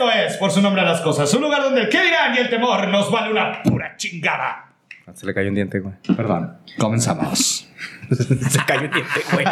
[0.00, 2.38] Esto es, por su nombre a las cosas, un lugar donde el qué dirán y
[2.38, 4.72] el temor nos vale una pura chingada.
[5.12, 5.92] Se le cayó un diente, güey.
[6.16, 7.68] Perdón, comenzamos.
[8.10, 9.44] Se cayó un diente, güey.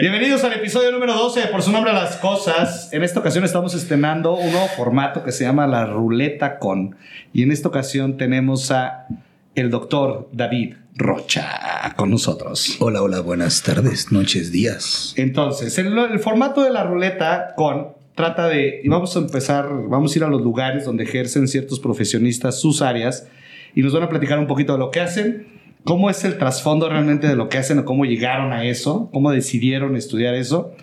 [0.00, 2.90] Bienvenidos al episodio número 12 de Por su nombre a las cosas.
[2.94, 6.96] En esta ocasión estamos estrenando un nuevo formato que se llama la ruleta con.
[7.34, 9.08] Y en esta ocasión tenemos a
[9.54, 12.78] el doctor David Rocha con nosotros.
[12.80, 15.12] Hola, hola, buenas tardes, noches, días.
[15.18, 20.12] Entonces, el, el formato de la ruleta con trata de, y vamos a empezar, vamos
[20.12, 23.28] a ir a los lugares donde ejercen ciertos profesionistas sus áreas
[23.74, 25.46] y nos van a platicar un poquito de lo que hacen,
[25.84, 29.30] cómo es el trasfondo realmente de lo que hacen o cómo llegaron a eso, cómo
[29.30, 30.74] decidieron estudiar eso.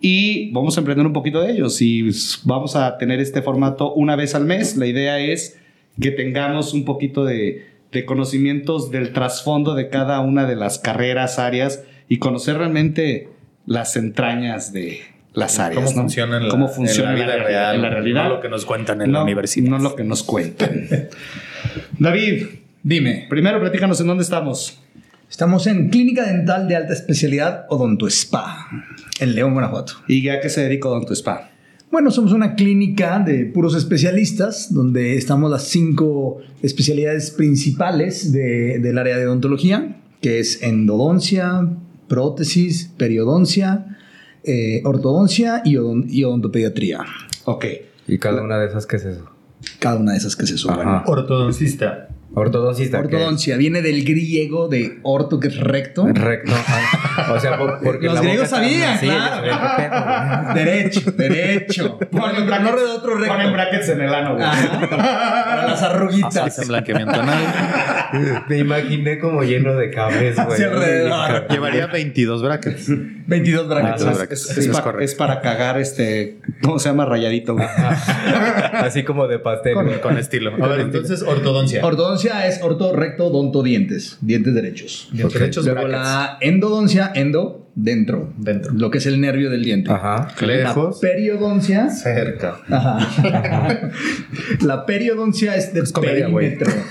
[0.00, 2.08] Y vamos a emprender un poquito de ellos y
[2.44, 4.76] vamos a tener este formato una vez al mes.
[4.78, 5.60] La idea es
[6.00, 11.38] que tengamos un poquito de, de conocimientos del trasfondo de cada una de las carreras,
[11.38, 13.28] áreas y conocer realmente
[13.66, 15.82] las entrañas de las áreas.
[15.84, 16.02] ¿Cómo ¿no?
[16.02, 17.76] funciona en la, ¿Cómo funciona en la vida real?
[17.76, 18.24] En la realidad.
[18.24, 19.68] No lo que nos cuentan en la universidad.
[19.70, 20.88] No lo que nos cuentan.
[21.98, 22.44] David,
[22.84, 24.80] Dime, primero platícanos en dónde estamos.
[25.30, 28.68] estamos en Clínica Dental de Alta Especialidad Odonto Spa,
[29.20, 29.94] en León, Guanajuato.
[30.08, 31.48] ¿Y a qué se dedica Odonto Spa?
[31.92, 38.98] Bueno, somos una clínica de puros especialistas, donde estamos las cinco especialidades principales de- del
[38.98, 41.68] área de odontología, que es endodoncia,
[42.08, 43.98] prótesis, periodoncia,
[44.44, 47.00] eh, ortodoncia y, odon- y odontopediatría.
[47.44, 47.64] Ok.
[48.08, 49.30] ¿Y cada una de esas qué es eso?
[49.78, 50.80] Cada una de esas que se suman.
[50.80, 51.04] Ajá.
[51.06, 52.08] Ortodoncista.
[52.34, 52.98] Ortodoncista.
[53.02, 53.12] ¿qué es?
[53.14, 56.06] Ortodoncia viene del griego de orto, que es recto.
[56.06, 56.52] Recto.
[57.34, 60.54] O sea, por- porque Los griegos sabían, así, claro.
[60.54, 61.98] Derecho, derecho.
[62.10, 63.34] Ponen Pero no de otro recto.
[63.34, 64.46] Ponen brackets en el ano, güey.
[64.90, 66.36] Para, las arruguitas.
[66.36, 68.44] Hacen blanqueamiento anal.
[68.48, 70.48] Me imaginé como lleno de cabres, güey.
[70.48, 71.48] Hacia alrededor.
[71.48, 72.86] Llevaría 22 brackets.
[73.26, 74.02] 22 brackets.
[74.32, 75.04] Es, sí, es es pa- correcto.
[75.04, 76.38] es para cagar este.
[76.62, 77.04] ¿Cómo se llama?
[77.06, 77.66] Rayadito, güey.
[78.72, 79.74] Así como de pastel.
[79.74, 80.52] Con, con estilo.
[80.62, 81.84] A ver, entonces, ortodoncia.
[81.84, 84.18] Ortodoncia es orto, recto, donto, dientes.
[84.20, 85.08] Dientes derechos.
[85.12, 86.02] Dientes derechos, Luego brackets.
[86.08, 88.32] la endodoncia, endo, dentro.
[88.38, 88.72] Dentro.
[88.72, 89.90] Lo que es el nervio del diente.
[89.90, 90.28] Ajá.
[90.40, 91.02] Lejos.
[91.02, 91.90] La periodoncia.
[91.90, 92.60] Cerca.
[92.68, 93.90] Ajá.
[94.60, 96.58] la periodoncia es de comedia, güey.
[96.58, 96.82] perímetro.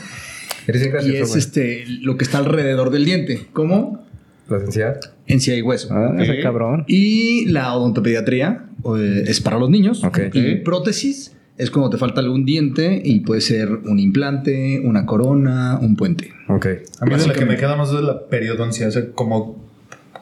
[0.68, 3.48] Eres Y es este, lo que está alrededor del diente.
[3.54, 4.06] ¿Cómo?
[4.48, 5.00] La esencial.
[5.28, 5.94] Encía y hueso.
[5.94, 6.84] Ah, ese cabrón.
[6.88, 8.66] Y la odontopediatría
[8.98, 10.04] eh, es para los niños.
[10.04, 10.20] Ok.
[10.34, 15.80] Y prótesis es cuando te falta algún diente y puede ser un implante, una corona,
[15.82, 16.32] un puente.
[16.48, 16.66] Ok.
[17.00, 18.88] A mí de la que me queda más es la periodoncia.
[18.88, 19.71] O sea, como...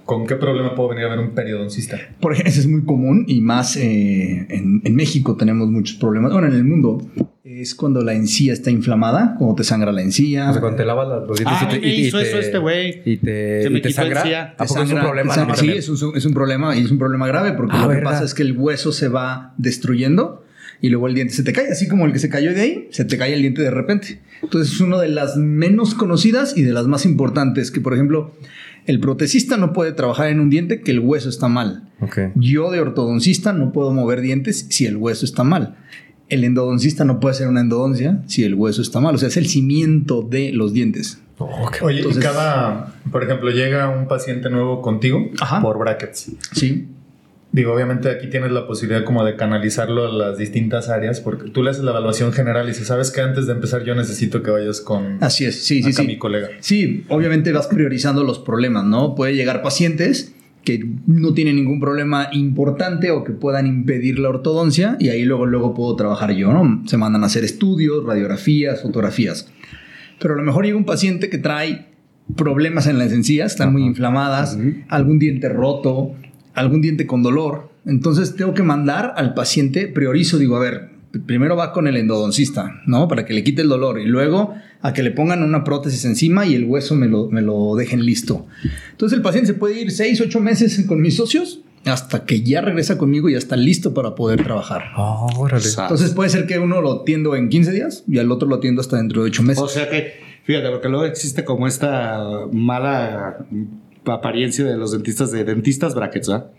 [0.09, 1.97] ¿Con qué problema puedo venir a ver un periodoncista?
[2.19, 6.31] Por ejemplo, eso es muy común y más eh, en, en México tenemos muchos problemas.
[6.33, 6.99] Bueno, en el mundo
[7.43, 10.49] es cuando la encía está inflamada, cuando te sangra la encía.
[10.49, 12.17] O sea, cuando te lavas las- los dientes Ah, y te, me y- y hizo
[12.19, 13.01] te- eso este güey.
[13.05, 14.23] Y te, Se me y te quitó sangra.
[14.23, 14.55] cia.
[14.57, 15.33] ¿A poco es un problema?
[15.35, 17.89] sangra- sí, es un, es un problema y es un problema grave porque Ah, lo
[17.89, 18.11] que ¿verdad?
[18.11, 20.43] pasa es que el hueso se va destruyendo
[20.81, 22.87] y luego el diente se te cae, así como el que se cayó de ahí,
[22.91, 24.21] se te cae el diente de repente.
[24.41, 28.33] Entonces es una de las menos conocidas y de las más importantes, que por ejemplo,
[28.89, 31.83] el protecista no puede trabajar en un diente que el hueso está mal.
[32.01, 32.17] Ok.
[32.33, 35.75] Yo de ortodoncista no puedo mover dientes si el hueso está mal.
[36.27, 39.13] El endodoncista no puede hacer una endodoncia si el hueso está mal.
[39.13, 41.21] O sea, es el cimiento de los dientes.
[41.81, 42.95] Oye, Entonces- y cada...
[43.11, 45.61] Por ejemplo, llega un paciente nuevo contigo Ajá.
[45.61, 46.31] por brackets.
[46.53, 46.87] Sí.
[47.51, 51.63] Digo, obviamente aquí tienes la posibilidad como de canalizarlo a las distintas áreas porque tú
[51.63, 54.51] le haces la evaluación general y dices, sabes que antes de empezar yo necesito que
[54.51, 55.63] vayas con Así es.
[55.63, 56.07] Sí, sí, acá sí.
[56.07, 56.49] mi colega.
[56.59, 59.15] Sí, obviamente vas priorizando los problemas, ¿no?
[59.15, 64.97] Puede llegar pacientes que no tienen ningún problema importante o que puedan impedir la ortodoncia
[64.99, 66.83] y ahí luego, luego puedo trabajar yo, ¿no?
[66.85, 69.51] Se mandan a hacer estudios, radiografías, fotografías.
[70.19, 71.87] Pero a lo mejor llega un paciente que trae
[72.35, 74.59] problemas en las encías, están muy inflamadas,
[74.89, 76.13] algún diente roto,
[76.53, 77.69] algún diente con dolor.
[77.85, 80.89] Entonces tengo que mandar al paciente, priorizo, digo, a ver,
[81.25, 83.07] primero va con el endodoncista, ¿no?
[83.07, 86.45] Para que le quite el dolor y luego a que le pongan una prótesis encima
[86.45, 88.45] y el hueso me lo, me lo dejen listo.
[88.91, 92.61] Entonces el paciente se puede ir 6, 8 meses con mis socios hasta que ya
[92.61, 94.83] regresa conmigo y ya está listo para poder trabajar.
[94.97, 95.65] Oh, órale.
[95.65, 98.81] Entonces puede ser que uno lo atiendo en 15 días y al otro lo atiendo
[98.81, 99.63] hasta dentro de 8 meses.
[99.63, 100.13] O sea que,
[100.43, 103.45] fíjate, porque luego existe como esta mala
[104.15, 106.51] apariencia de los dentistas de dentistas brackets, ¿verdad?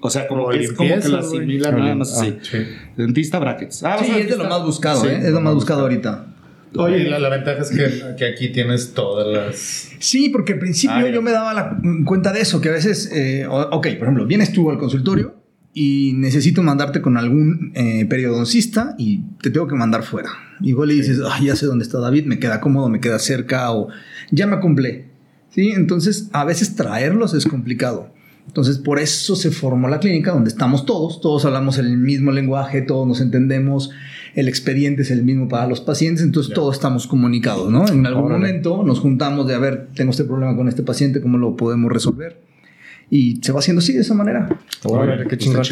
[0.00, 2.36] O sea, como que es como que lo asimilan nada más así.
[2.42, 2.58] Sí.
[2.96, 3.82] Dentista brackets.
[3.82, 5.08] Ah, Sí, es de lo más buscado, Sí.
[5.08, 5.20] ¿eh?
[5.24, 6.26] Es lo más buscado ahorita.
[6.76, 9.90] Oye, la, la ventaja es que, que aquí tienes todas las...
[9.98, 11.10] Sí, porque al principio Ah, ya.
[11.10, 14.52] yo me daba la cuenta de eso, que a veces, eh, ok, por ejemplo, vienes
[14.52, 15.34] tú al consultorio
[15.72, 20.28] y necesito mandarte con algún eh, periodoncista y te tengo que mandar fuera.
[20.60, 23.72] Igual le dices, "Ah, ya sé dónde está David, me queda cómodo, me queda cerca
[23.72, 23.88] o
[24.30, 25.05] ya me cumple.
[25.56, 25.70] ¿Sí?
[25.70, 28.10] Entonces, a veces traerlos es complicado.
[28.46, 32.82] Entonces, por eso se formó la clínica donde estamos todos, todos hablamos el mismo lenguaje,
[32.82, 33.90] todos nos entendemos,
[34.34, 37.88] el expediente es el mismo para los pacientes, entonces todos estamos comunicados, ¿no?
[37.88, 38.38] En algún Órale.
[38.38, 41.90] momento nos juntamos de, a ver, tengo este problema con este paciente, ¿cómo lo podemos
[41.90, 42.38] resolver?
[43.08, 44.48] Y se va haciendo así, de esa manera.
[44.84, 45.62] Órale, qué chingón.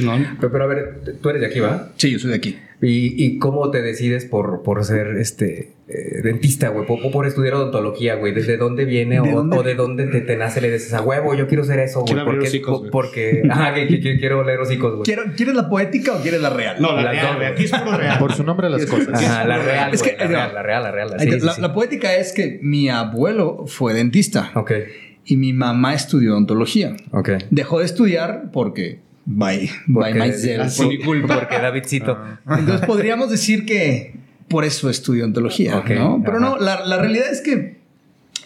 [0.41, 1.91] Pero, pero a ver, tú eres de aquí, ¿va?
[1.97, 2.57] Sí, yo soy de aquí.
[2.81, 6.87] ¿Y, y cómo te decides por, por ser este eh, dentista, güey?
[6.87, 8.35] Por, por estudiar odontología, güey.
[8.35, 9.57] ¿Desde dónde viene ¿De o, dónde?
[9.59, 10.61] o de dónde te, te nace?
[10.61, 12.07] Le dices a huevo, yo quiero ser eso, güey.
[12.15, 15.03] Quiero abrir Porque, hocicos, porque, ajá, que, que- que quiero leer hocicos, güey.
[15.05, 16.77] ¿Quiero- ¿Quieres la poética o quieres la real?
[16.81, 17.49] No, la Las real, güey.
[17.49, 18.19] Aquí es puro real.
[18.19, 19.09] Por su nombre las cosas.
[19.25, 21.13] Ajá, la real, Es que- la real, la real, la real.
[21.19, 21.61] Ahí Sí, te- sí, la, sí.
[21.63, 24.73] la poética es que mi abuelo fue dentista Ok,
[25.26, 26.97] y mi mamá estudió odontología.
[27.12, 27.31] ok.
[27.50, 31.38] Dejó de estudiar porque by, by Porque- myself, así, por mi culpa.
[31.41, 32.19] Porque Davidcito.
[32.59, 34.15] Entonces podríamos decir que
[34.49, 36.23] por eso estudió ontología, Ok, ¿no?
[36.25, 36.47] Pero ajá.
[36.50, 37.79] no, la, la realidad es que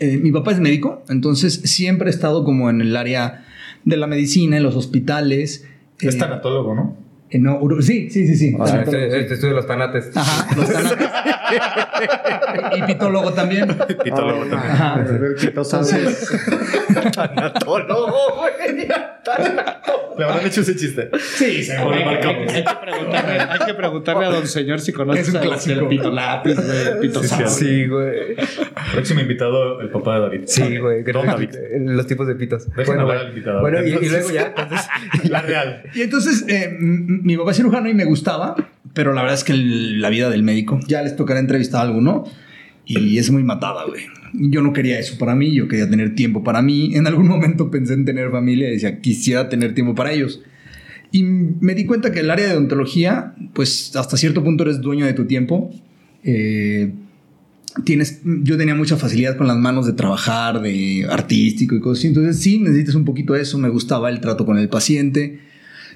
[0.00, 3.44] eh, mi papá es médico, entonces siempre he estado como en el área
[3.84, 5.66] de la medicina, en los hospitales.
[6.00, 6.96] Es eh, tanatólogo, ¿no?
[7.30, 8.56] Eh, no, sí, sí, sí, sí.
[8.58, 10.10] O sea, Tanatólogo, este, este estudio de los tanates.
[10.16, 11.08] Ajá, los tanates.
[12.78, 13.68] y pitólogo también.
[14.02, 14.60] Pitólogo también.
[14.72, 15.04] Ajá.
[15.42, 16.30] Entonces,
[20.16, 21.10] Le habrán hecho ese chiste.
[21.18, 21.94] sí, seguro.
[21.96, 25.36] Hay, hay- hay que preguntarle, hay que preguntarle a don señor si conoce Es un
[25.36, 25.80] el- clásico.
[25.80, 27.34] el pito lápiz, güey, el pito Sí.
[27.46, 28.34] Sí, güey.
[28.92, 30.40] Próximo invitado, el papá de David.
[30.46, 31.02] Sí, güey.
[31.04, 31.50] Don David.
[31.80, 32.66] Los tipos de pitos.
[32.70, 33.60] Dejen Bueno, hablar al invitado.
[33.60, 34.88] Bueno, y, y luego ya, entonces.
[35.30, 35.82] La real.
[35.94, 36.76] Y entonces, eh,
[37.22, 38.56] mi papá es cirujano y me gustaba,
[38.94, 42.24] pero la verdad es que la vida del médico, ya les tocará entrevistar a alguno,
[42.88, 44.04] y es muy matada, güey.
[44.32, 46.94] Yo no quería eso para mí, yo quería tener tiempo para mí.
[46.94, 50.40] En algún momento pensé en tener familia y decía, quisiera tener tiempo para ellos.
[51.12, 55.04] Y me di cuenta que el área de odontología, pues hasta cierto punto eres dueño
[55.04, 55.70] de tu tiempo.
[56.24, 56.92] Eh,
[57.84, 62.08] tienes, yo tenía mucha facilidad con las manos de trabajar, de artístico y cosas así.
[62.08, 63.58] Entonces sí, necesitas un poquito de eso.
[63.58, 65.40] Me gustaba el trato con el paciente.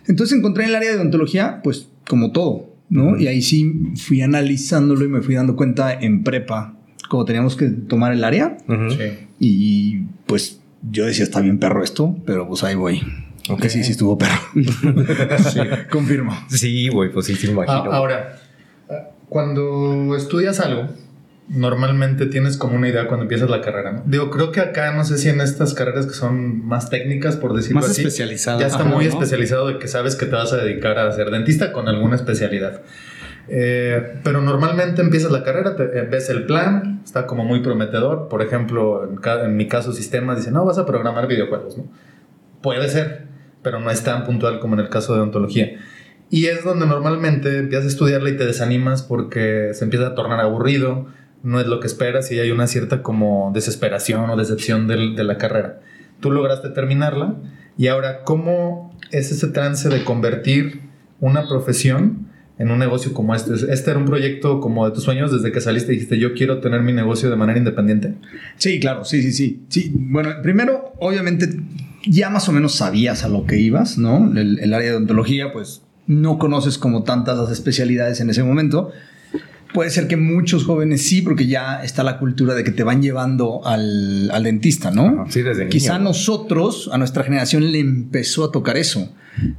[0.06, 3.16] Entonces encontré en el área de odontología, pues como todo, ¿no?
[3.18, 6.74] Y ahí sí fui analizándolo y me fui dando cuenta en prepa,
[7.08, 8.56] como teníamos que tomar el área.
[8.68, 9.26] Sí.
[9.38, 10.60] Y pues
[10.90, 13.00] yo decía, está bien perro esto, pero pues ahí voy.
[13.48, 14.38] Ok, sí, sí estuvo perro.
[15.52, 15.60] sí,
[15.90, 16.32] confirmo.
[16.48, 17.92] Sí, güey, pues sí, sí, me Ah, imagino.
[17.92, 18.40] ahora,
[18.90, 20.88] ah, cuando estudias algo,
[21.48, 24.02] normalmente tienes como una idea cuando empiezas la carrera, ¿no?
[24.06, 27.52] Digo, creo que acá, no sé si en estas carreras que son más técnicas, por
[27.54, 28.02] decirlo Más así,
[28.60, 29.10] ya está Ajá, muy ¿no?
[29.10, 32.82] especializado de que sabes que te vas a dedicar a ser dentista con alguna especialidad.
[33.48, 38.28] Eh, pero normalmente empiezas la carrera, te- eh, ves el plan, está como muy prometedor.
[38.28, 41.90] Por ejemplo, en, ca- en mi caso, sistemas dice, no, vas a programar videojuegos, ¿no?
[42.62, 43.26] Puede ser,
[43.62, 45.72] pero no es tan puntual como en el caso de odontología.
[46.30, 50.40] Y es donde normalmente empiezas a estudiarla y te desanimas porque se empieza a tornar
[50.40, 51.08] aburrido,
[51.42, 55.24] no es lo que esperas y hay una cierta como desesperación o decepción del- de
[55.24, 55.80] la carrera.
[56.20, 57.34] Tú lograste terminarla
[57.76, 60.82] y ahora, ¿cómo es ese trance de convertir
[61.20, 62.28] una profesión
[62.58, 63.54] en un negocio como este?
[63.72, 66.58] ¿Este era un proyecto como de tus sueños desde que saliste y dijiste yo quiero
[66.60, 68.14] tener mi negocio de manera independiente?
[68.56, 69.64] Sí, claro, sí, sí, sí.
[69.68, 71.48] Sí, bueno, primero, obviamente,
[72.06, 74.30] ya más o menos sabías a lo que ibas, ¿no?
[74.38, 78.90] El, el área de odontología, pues no conoces como tantas las especialidades en ese momento.
[79.72, 83.00] Puede ser que muchos jóvenes sí, porque ya está la cultura de que te van
[83.02, 85.06] llevando al, al dentista, ¿no?
[85.22, 89.12] Ajá, sí, desde niño, Quizá nosotros, a nuestra generación, le empezó a tocar eso.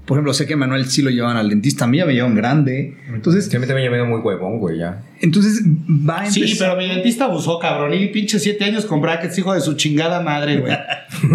[0.05, 2.13] Por ejemplo, sé que a Manuel sí lo llevan al dentista, a mí ya me
[2.13, 2.95] llevan grande.
[3.11, 5.01] Entonces, Sí, a mí también me muy huevón, güey, ya.
[5.19, 6.47] entonces va a empezar.
[6.47, 7.91] Sí, pero mi dentista abusó, cabrón.
[7.93, 10.77] Y pinche siete años con brackets, hijo de su chingada madre, güey.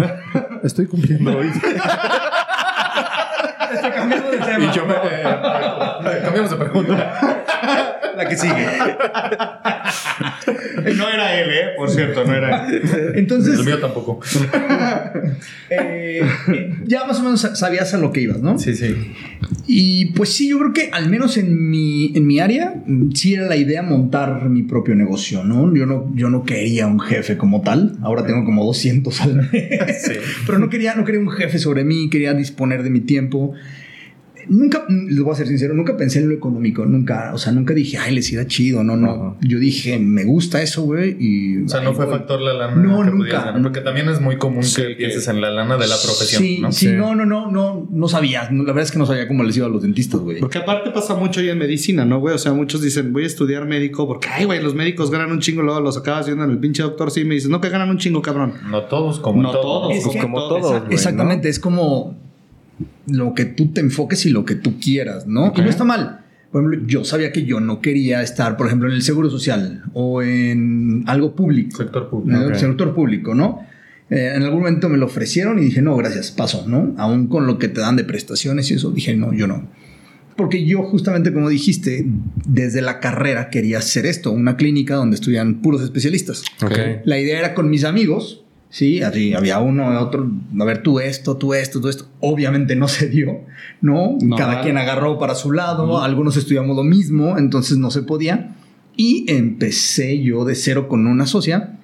[0.63, 1.47] Estoy cumpliendo hoy.
[3.93, 4.65] Cambiamos de tema.
[4.65, 4.93] y yo me...
[4.93, 7.43] eh, cambiamos de pregunta.
[8.19, 8.53] La que sigue.
[10.97, 11.63] No era él, ¿eh?
[11.77, 12.81] Por cierto, no era él.
[13.15, 14.19] Entonces, El mío tampoco.
[15.69, 16.21] eh,
[16.85, 18.59] ya más o menos sabías a lo que ibas, ¿no?
[18.59, 18.93] Sí, sí.
[19.67, 23.35] Y pues sí, yo creo que al menos en mi, en mi área, mm, sí
[23.35, 25.73] era la idea montar mi propio negocio, ¿no?
[25.73, 27.97] Yo no, yo no quería un jefe como tal.
[28.01, 30.01] Ahora tengo como 200 al mes.
[30.03, 30.13] Sí.
[30.45, 33.53] Pero no quería, no quería un jefe sobre mí, quería disponer de mi tiempo.
[34.49, 37.73] Nunca, les voy a ser sincero, nunca pensé en lo económico, nunca, o sea, nunca
[37.73, 39.11] dije, ay, les irá chido, no, no.
[39.11, 39.35] Ajá.
[39.41, 41.63] Yo dije, me gusta eso, güey, y...
[41.63, 42.15] O sea, no fue voy.
[42.17, 42.75] factor la lana.
[42.75, 43.45] No, que nunca.
[43.45, 46.41] ganar, Porque también es muy común Sí, que pienses en la lana de la profesión.
[46.41, 46.71] Sí, ¿no?
[46.71, 46.91] sí, Sí.
[46.93, 48.49] no, no, no, no, no sabía.
[48.51, 50.39] La verdad es que no sabía cómo les iba a los dentistas, güey.
[50.39, 52.33] Porque aparte pasa mucho hoy en medicina, ¿no, güey?
[52.35, 55.39] O sea, muchos dicen, voy a estudiar médico porque, ay, güey, los médicos ganan un
[55.39, 57.89] chingo, luego los acabas viendo en el pinche doctor, sí, me dices, no, que ganan
[57.89, 58.53] un chingo, cabrón.
[58.69, 59.61] No todos, como No todos.
[59.63, 62.17] todos, Es que- como todos, güey, Exactamente, es como
[63.11, 65.53] lo que tú te enfoques y lo que tú quieras, ¿no?
[65.55, 66.21] Y no está mal.
[66.51, 69.83] Por ejemplo, yo sabía que yo no quería estar, por ejemplo, en el seguro social
[69.93, 71.77] o en algo público.
[71.77, 72.41] Sector en público.
[72.41, 73.59] el sector público, ¿no?
[74.09, 76.95] Eh, en algún momento me lo ofrecieron y dije, no, gracias, paso, ¿no?
[76.97, 79.69] Aún con lo que te dan de prestaciones y eso, dije, no, yo no.
[80.35, 82.05] Porque yo justamente, como dijiste,
[82.47, 86.43] desde la carrera quería hacer esto, una clínica donde estudian puros especialistas.
[86.63, 86.77] Ok.
[87.03, 91.37] La idea era con mis amigos, sí, así había uno, otro, a ver, tú esto,
[91.37, 92.07] tú esto, tú esto.
[92.19, 93.41] Obviamente no se dio,
[93.81, 94.17] ¿no?
[94.21, 94.63] No, Cada vale.
[94.63, 98.55] quien agarró para su lado, algunos estudiamos lo mismo, entonces no se podía.
[98.95, 101.79] Y empecé yo de cero con una socia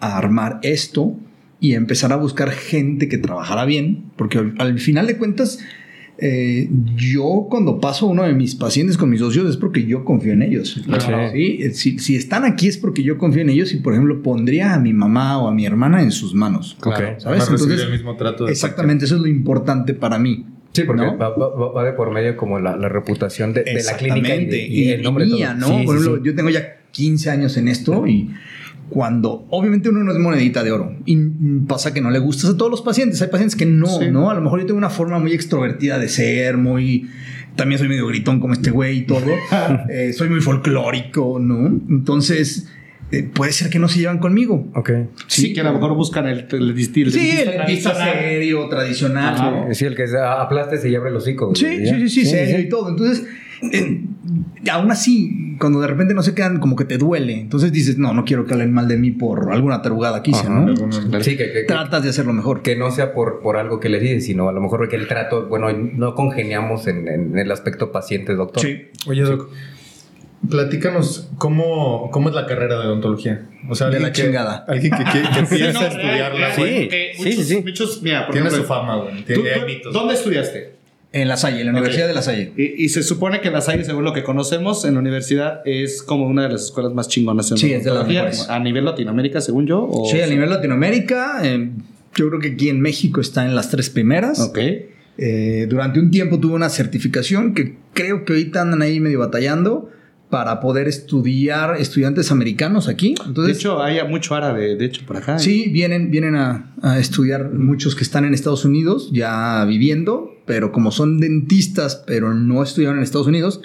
[0.00, 1.16] a armar esto
[1.60, 5.58] y empezar a buscar gente que trabajara bien, porque al final de cuentas,
[6.20, 10.04] eh, yo cuando paso a uno de mis pacientes con mis socios es porque yo
[10.04, 10.80] confío en ellos.
[10.84, 11.30] Claro.
[11.32, 11.60] ¿sí?
[11.74, 14.78] Si, si están aquí es porque yo confío en ellos y, por ejemplo, pondría a
[14.80, 16.76] mi mamá o a mi hermana en sus manos.
[16.80, 17.20] Claro.
[17.20, 17.44] ¿Sabes?
[17.48, 20.44] Entonces, el mismo trato de exactamente, eso es lo importante para mí.
[20.72, 21.16] Sí, porque ¿no?
[21.16, 24.44] va, va- va de por medio como la, la reputación de, de la clínica y,
[24.46, 24.66] de- Exactamente.
[24.68, 25.70] y el nombre de mía, todo.
[25.72, 25.78] ¿no?
[25.80, 26.22] Sí, Por sí, ejemplo, sí.
[26.28, 28.30] yo tengo ya 15 años en esto y
[28.90, 31.16] cuando obviamente uno no es monedita de oro y
[31.66, 34.10] pasa que no le gustas a todos los pacientes, hay pacientes que no, Sí.
[34.10, 34.30] ¿no?
[34.30, 37.08] A lo mejor yo tengo una forma muy extrovertida de ser, muy
[37.56, 39.26] también soy medio gritón como este güey y todo.
[39.90, 41.66] Eh, soy muy folclórico, ¿no?
[41.88, 42.68] Entonces,
[43.10, 44.68] eh, puede ser que no se llevan conmigo.
[44.74, 44.90] Ok.
[45.26, 48.12] Sí, que a lo mejor buscan el, el, distil- Sí, el dentista tradicional.
[48.22, 49.66] serio, tradicional.
[49.68, 49.74] ¿no?
[49.74, 51.54] Sí, el que se aplaste se abre el hocico.
[51.54, 52.90] Sí, sí, sí, sí, serio y todo.
[52.90, 53.26] Entonces,
[53.72, 54.02] eh,
[54.70, 57.40] aún así, cuando de repente no se quedan, como que te duele.
[57.40, 60.46] Entonces dices, no, no quiero que hablen mal de mí por alguna tarugada que hice,
[60.46, 60.50] Ajá.
[60.50, 60.66] ¿no?
[60.68, 62.62] Algunos- Sí, que, Tratas de hacerlo mejor.
[62.62, 65.06] que no sea por, por algo que le dices, sino a lo mejor que el
[65.08, 68.62] trato, bueno, no congeniamos en, en el aspecto paciente-doctor.
[68.62, 68.82] Sí.
[69.06, 69.50] Oye, Doc,
[70.48, 73.46] platícanos cómo, cómo es la carrera de odontología.
[73.68, 74.64] O sea, De alguien la que, chingada.
[74.68, 77.62] Alguien que, que, que piensa no, estudiarla, sí, Sí, muchos, sí, sí.
[77.64, 79.16] muchos- mira, por Tiene su fama, güey.
[79.24, 79.92] ¿tú- Tiene mitos.
[79.92, 80.77] ¿Dónde estudiaste?
[81.12, 82.52] En La Salle, en la Universidad de La Salle.
[82.56, 86.02] Y, y se supone que La Salle, según lo que conocemos en la universidad, es
[86.02, 88.46] como una de las escuelas más chingonas en Sí, es de las mejores.
[88.50, 89.88] a nivel Latinoamérica, según yo.
[89.90, 91.70] o- Sí, a nivel Latinoamérica, eh,
[92.14, 94.38] yo creo que aquí en México está en las tres primeras.
[94.40, 94.58] Ok.
[95.20, 99.90] Eh, durante un tiempo tuve una certificación que creo que ahorita andan ahí medio batallando
[100.30, 103.14] para poder estudiar estudiantes americanos aquí.
[103.14, 105.38] De Entonces, hecho, hay mucho árabe, de hecho, por acá.
[105.38, 110.70] Sí, vienen, vienen a, a estudiar muchos que están en Estados Unidos ya viviendo, pero
[110.70, 113.62] como son dentistas, pero no estudiaron en Estados Unidos,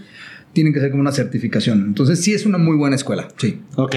[0.53, 1.83] tienen que hacer como una certificación.
[1.85, 3.59] Entonces sí es una muy buena escuela, sí.
[3.75, 3.95] Ok.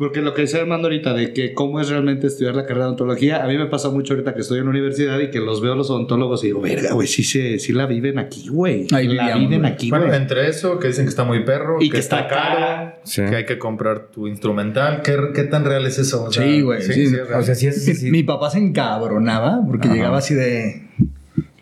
[0.00, 2.88] Porque lo que decía Armando ahorita de que cómo es realmente estudiar la carrera de
[2.88, 5.60] odontología, a mí me pasa mucho ahorita que estoy en la universidad y que los
[5.60, 8.86] veo los odontólogos y digo, verga, güey, sí, se- sí la viven aquí, güey.
[8.92, 9.72] Ahí la vivíamos, viven güey.
[9.72, 10.16] aquí, Bueno, güey.
[10.16, 13.00] entre eso, que dicen que está muy perro, Y que, que está, está caro, cara.
[13.04, 13.20] Sí.
[13.28, 15.02] que hay que comprar tu instrumental.
[15.02, 16.24] ¿Qué, qué tan real es eso?
[16.24, 17.06] O sea, Sí, güey, sí.
[17.14, 17.38] real.
[17.38, 17.86] O sea, sí es...
[17.86, 19.96] Mi, sí- mi papá se encabronaba porque Ajá.
[19.96, 20.82] llegaba así de...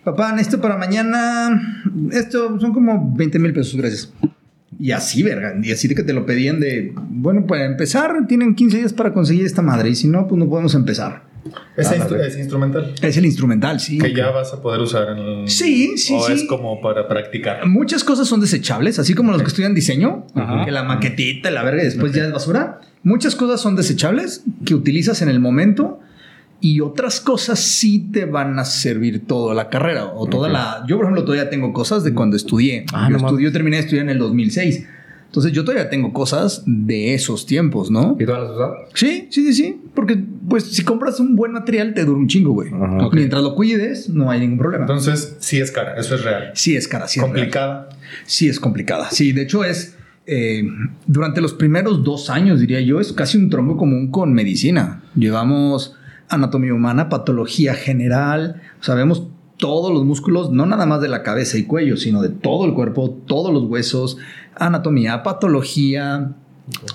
[0.04, 4.12] Papá, esto para mañana, esto son como 20 mil pesos, gracias.
[4.80, 8.54] Y así, verga, y así de que te lo pedían de, bueno, para empezar, tienen
[8.54, 11.24] 15 días para conseguir esta madre, y si no, pues no podemos empezar.
[11.76, 13.98] ese, Ah, instru- instrumental Es el instrumental, sí.
[13.98, 15.48] que ya vas a poder usar en el...
[15.48, 16.32] Sí, sí, o sí.
[16.34, 17.66] es como para practicar.
[17.66, 20.64] Muchas cosas son desechables, así como los que estudian diseño, Ajá.
[20.64, 22.80] que la maquetita, la verga, y después ya es basura.
[23.02, 26.00] Muchas cosas son desechables que utilizas en el momento
[26.60, 30.52] y otras cosas sí te van a servir toda la carrera o toda Ok.
[30.52, 30.84] la...
[30.88, 32.84] Yo, por ejemplo, todavía tengo cosas de cuando estudié.
[32.92, 34.86] Ah, yo, no estudié- yo terminé de estudiar en el 2006.
[35.26, 38.16] Entonces yo todavía tengo cosas de esos tiempos, ¿no?
[38.18, 38.76] ¿Y todas las usado?
[38.94, 39.80] Sí, sí, sí, sí.
[39.94, 42.70] Porque pues si compras un buen material te dura un chingo, güey.
[42.72, 43.06] Ajá.
[43.06, 43.14] Ok.
[43.14, 44.84] Mientras lo cuides, no hay ningún problema.
[44.84, 46.50] Entonces, sí es cara, eso es real.
[46.54, 47.34] sí es cara, sí es real.
[47.34, 47.88] Complicada.
[48.24, 49.10] Sí, es complicada.
[49.10, 49.96] Sí, de hecho es,
[50.26, 50.62] eh,
[51.06, 55.02] durante los primeros dos años, diría yo, es casi un tronco común con medicina.
[55.14, 55.94] Llevamos
[56.28, 61.64] anatomía humana, patología general, sabemos todos los músculos, no nada más de la cabeza y
[61.64, 64.18] cuello, sino de todo el cuerpo, todos los huesos,
[64.54, 66.32] anatomía, patología,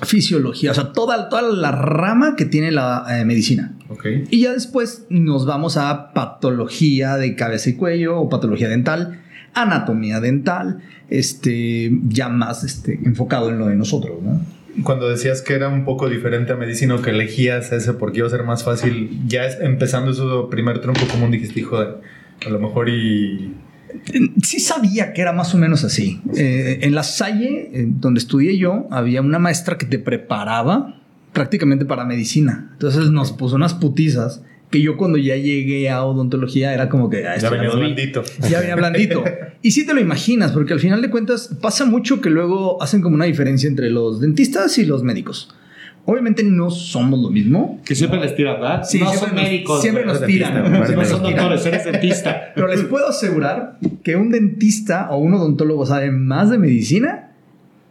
[0.04, 3.74] fisiología, o sea, toda, toda la rama que tiene la eh, medicina.
[3.90, 4.06] Ok.
[4.30, 9.22] Y ya después nos vamos a patología de cabeza y cuello o patología dental,
[9.54, 14.40] anatomía dental, este, ya más este, enfocado en lo de nosotros, ¿no?
[14.82, 18.28] Cuando decías que era un poco diferente a medicina o que elegías ese porque iba
[18.28, 22.60] a ser más fácil, ya es- empezando eso primer tronco común dijiste, hijo a lo
[22.60, 23.54] mejor y...
[24.42, 26.20] Sí sabía que era más o menos así.
[26.36, 31.00] Eh, en la Salle, eh, donde estudié yo, había una maestra que te preparaba
[31.32, 32.70] prácticamente para medicina.
[32.74, 34.42] Entonces nos puso unas putizas
[34.74, 37.28] que yo cuando ya llegué a odontología era como que...
[37.28, 37.58] ah, Ya vi.
[37.60, 38.24] blandito.
[38.50, 39.24] Ya venía blandito.
[39.62, 43.02] Y sí te lo imaginas, porque al final de cuentas pasa mucho que luego hacen
[43.02, 45.54] como una diferencia entre los dentistas y los médicos.
[46.06, 47.80] Obviamente no somos lo mismo.
[47.86, 48.84] Que siempre les tiran, ¿verdad?
[48.84, 49.82] Sí, no siempre son nos- médicos.
[49.82, 50.54] siempre nos tiran.
[50.56, 52.52] Dentista, No Siempre son doctores, eres dentista.
[52.56, 57.30] Pero les puedo asegurar que un dentista o un odontólogo sabe más de medicina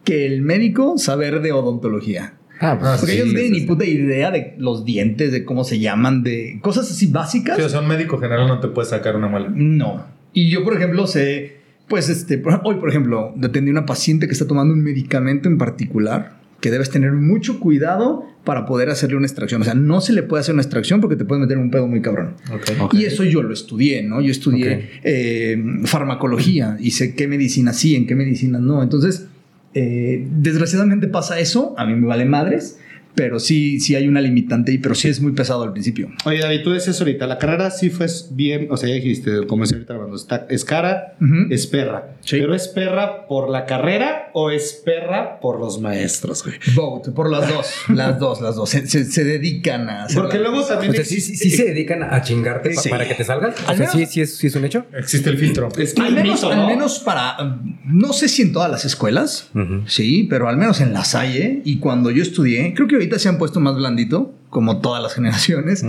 [0.04, 2.34] que el médico saber de odontología.
[2.64, 5.64] Ah, pues, Porque sí, ellos tienen sí, ni puta idea de los dientes, de cómo
[5.64, 7.56] se llaman, de cosas así básicas.
[7.56, 9.50] Sí, o sea, un médico general no te puede sacar una muela.
[9.52, 10.06] No.
[10.32, 11.56] Y yo, por ejemplo, sé,
[11.88, 15.58] pues, este, hoy, por ejemplo, atendí a una paciente que está tomando un medicamento en
[15.58, 19.62] particular que debes tener mucho cuidado para poder hacerle una extracción.
[19.62, 21.88] O sea, no se le puede hacer una extracción porque te puedes meter un pedo
[21.88, 22.36] muy cabrón.
[22.80, 22.94] Ok.
[22.94, 24.20] Y eso yo lo estudié, ¿no?
[24.20, 24.80] Yo estudié Ok.
[25.02, 28.80] eh, farmacología y sé qué medicinas sí, en qué medicinas no.
[28.80, 29.26] Entonces,
[29.74, 32.78] eh, desgraciadamente pasa eso, a mí me vale madres,
[33.14, 36.10] pero sí, sí hay una limitante, y pero sí es muy pesado al principio.
[36.24, 39.62] Oye, David, tú decías ahorita, la carrera sí fue bien, o sea, ya dijiste, como
[39.64, 41.46] decía ahorita Armando, está, es cara, Ujú.
[41.52, 42.16] es perra.
[42.20, 42.36] Sí.
[42.38, 46.56] Pero es perra por la carrera o es perra por los maestros, güey.
[46.74, 48.70] Vote, por las dos, las dos, las dos.
[48.70, 51.64] Se, se- se dedican a Porque luego también O sea, sí, sí, existe- sí se
[51.64, 52.88] dedican a chingarte Sí.
[52.88, 53.56] para que te salgas.
[53.66, 54.86] O Al sea, menos- sí, sí es, sí es un hecho.
[54.96, 55.68] Existe el filtro.
[55.76, 56.66] Es que Al menos, mito, al ¿no?
[56.68, 57.36] menos para,
[57.84, 59.82] no sé si en todas las escuelas, Ujú.
[59.86, 63.28] sí, pero al menos en la Salle y cuando yo estudié, creo que ahorita se
[63.28, 65.84] han puesto más blandito, como todas las generaciones,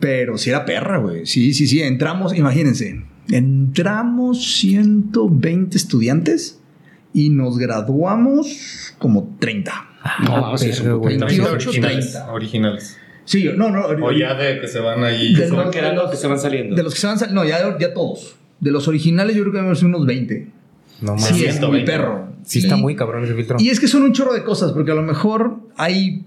[0.00, 1.26] pero sí era perra, güey.
[1.26, 6.60] Sí, sí, sí, entramos, imagínense, entramos 120 estudiantes
[7.12, 9.72] y nos graduamos como 30.
[10.24, 11.18] No, vamos, sí, es un Verga, güey.
[11.18, 12.12] 28, originales.
[12.12, 12.32] 30.
[12.32, 12.96] originales.
[13.24, 13.86] Sí, no, no.
[14.06, 15.34] O ya de que se van ahí.
[15.50, 16.76] Como que eran los que se van saliendo.
[16.76, 18.36] De los que se van sal- no, ya, ya todos.
[18.60, 20.48] De los originales yo creo que debemos ser unos 20.
[21.00, 21.24] No mames.
[21.24, 21.66] Sí, Sí, es 120.
[21.68, 22.28] muy perro.
[22.44, 23.56] está muy cabrón ese filtro.
[23.58, 26.24] Y es que son un chorro de cosas, porque a lo mejor hay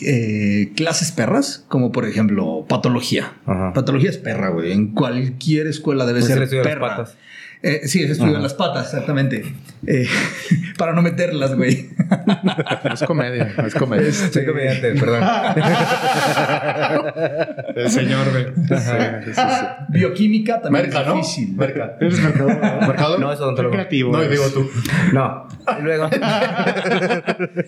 [0.00, 3.34] eh, clases perras, como por ejemplo patología.
[3.46, 3.72] Ajá.
[3.72, 4.72] Patología es perra, güey.
[4.72, 6.88] En cualquier escuela debe Es el ser perra.
[6.96, 7.16] patas.
[7.66, 8.42] Eh, sí, es estudio de Ajá.
[8.44, 9.42] las patas, exactamente.
[9.88, 10.06] Eh,
[10.78, 11.90] para no meterlas, güey.
[12.92, 14.12] Es comedia, es comedia.
[14.12, 15.24] Soy comediante, perdón.
[17.74, 18.46] El señor, güey.
[19.88, 21.14] Bioquímica también Merca, es ¿no?
[21.16, 21.56] difícil.
[21.56, 21.96] Merca.
[22.00, 22.86] Eres mercador, ¿no?
[22.86, 23.18] ¿Mercado?
[23.18, 23.74] No, es odontólogo.
[23.74, 24.12] creativo.
[24.12, 24.70] No, digo tú.
[25.12, 25.48] No.
[25.78, 26.04] Y luego.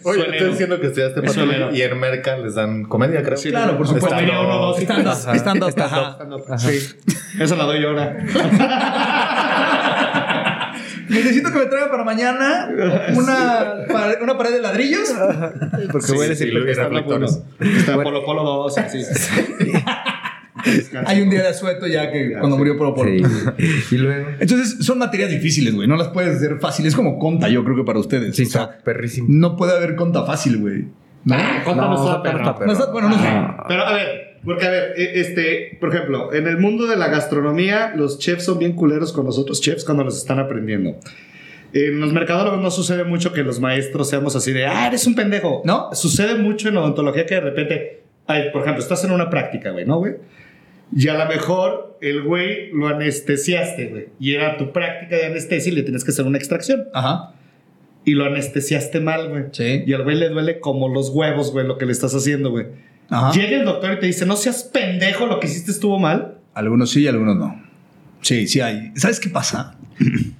[0.05, 3.37] Oye, estoy diciendo que estudiaste Es patología y en Merca les dan comedia, creo.
[3.37, 4.09] Sí, Claro, por supuesto.
[4.09, 4.31] Stand-up.
[4.31, 4.47] Stand-up.
[4.47, 4.85] Uno, dos, y
[5.38, 5.75] Stand-up.
[6.59, 6.78] Sí.
[7.40, 8.17] Esa la doy yo ahora.
[11.09, 12.69] Necesito que me traiga para mañana
[13.17, 15.12] una, pared- una pared de ladrillos.
[15.90, 17.42] Porque Sí, voy a decir sí, que Luis, reflectores.
[17.61, 19.03] Está Polo Polo 2, así.
[21.07, 23.11] Hay un día de asueto ya que cuando murió Polo Polo.
[23.11, 23.23] Sí.
[23.94, 24.29] Y luego.
[24.40, 25.87] Entonces son materias difíciles, güey.
[25.88, 26.92] No las puedes hacer fáciles.
[26.92, 28.35] Es como conta, yo creo que para ustedes.
[28.37, 29.29] Sí, O sea, está perrísimo.
[29.31, 30.87] no puede haber conta fácil, güey.
[31.25, 31.37] ¿No?
[31.64, 32.38] Cuéntanos No, no perra.
[32.38, 32.66] está perro.
[32.66, 33.29] No está- bueno, no sé.
[33.68, 37.09] Pero a ver, porque a ver, e- este, por ejemplo, en el mundo de la
[37.09, 40.96] gastronomía, los chefs son bien culeros con los otros chefs cuando los están aprendiendo.
[41.72, 45.14] En los mercadólogos no sucede mucho que los maestros seamos así de, ah, eres un
[45.14, 45.62] pendejo.
[45.64, 45.90] ¿No?
[45.92, 49.85] Sucede mucho en odontología que de repente, ay, por ejemplo, estás en una práctica, güey,
[49.85, 50.14] ¿no, güey?
[50.96, 54.07] Y a lo mejor el güey lo anestesiaste, güey.
[54.18, 56.88] Y era tu práctica de anestesia y le tienes que hacer una extracción.
[56.94, 57.35] Ajá.
[58.05, 59.44] Y lo anestesiaste mal, güey.
[59.53, 59.83] Sí.
[59.87, 62.66] Y al güey le duele como los huevos, güey, lo que le estás haciendo, güey.
[63.11, 63.33] Ajá.
[63.33, 66.38] Llega el doctor y te dice, no seas pendejo, lo que hiciste estuvo mal.
[66.55, 67.62] Algunos sí y algunos no.
[68.21, 68.92] Sí, sí hay.
[68.97, 69.77] ¿Sabes qué pasa?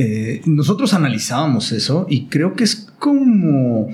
[0.00, 3.88] Eh, nosotros analizábamos eso y creo que es como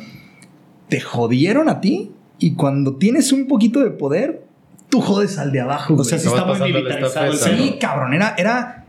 [0.91, 4.45] te jodieron a ti y cuando tienes un poquito de poder,
[4.91, 5.95] tú jodes al de abajo.
[5.95, 7.33] O sea, No está muy militarizado.
[7.33, 8.84] Sí, cabrón, era, era,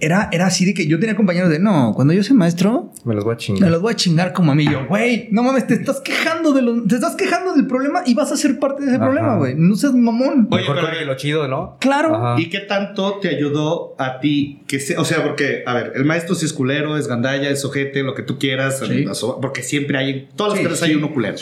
[0.00, 3.14] era, era así de que yo tenía compañeros de no, cuando yo sea maestro, Me
[3.14, 3.70] los voy a me chingar.
[3.70, 4.64] los voy a chingar como a mí.
[4.70, 8.14] Yo, güey, no mames, te estás quejando de lo, te estás quejando del problema y
[8.14, 9.04] vas a ser parte de ese Ajá.
[9.06, 9.54] problema, güey.
[9.56, 10.48] No seas mamón.
[10.50, 11.76] Oye, Mejor pero- que lo chido, ¿no?
[11.80, 12.14] Claro.
[12.16, 12.40] Ajá.
[12.40, 14.62] ¿Y qué tanto te ayudó a ti?
[14.66, 17.64] Que se- o sea, porque, a ver, el maestro sí es culero, es gandalla, es
[17.64, 19.06] ojete, lo que tú quieras, Sí.
[19.40, 20.90] porque siempre hay, en todas las Sí, sí.
[20.90, 21.36] hay uno culero.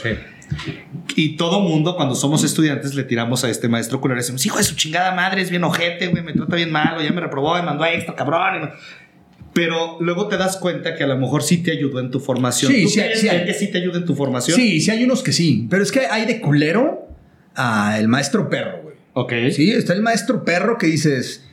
[1.17, 4.59] Y todo mundo, cuando somos estudiantes, le tiramos a este maestro culero y decimos, hijo
[4.59, 7.21] de su chingada madre, es bien ojete, güey, me trata bien mal, o ya me
[7.21, 8.71] reprobó, me mandó a extra, cabrón.
[9.53, 12.73] Pero luego te das cuenta que a lo mejor sí te ayudó en tu formación.
[12.73, 13.45] Sí, ¿Tú sí, sí hay.
[13.45, 14.57] que sí te ayuda en tu formación?
[14.57, 15.67] Sí, sí hay unos que sí.
[15.69, 17.07] Pero es que hay de culero
[17.55, 18.97] a el maestro perro, güey.
[19.13, 19.33] Ok.
[19.53, 21.45] Sí, está el maestro perro que dices.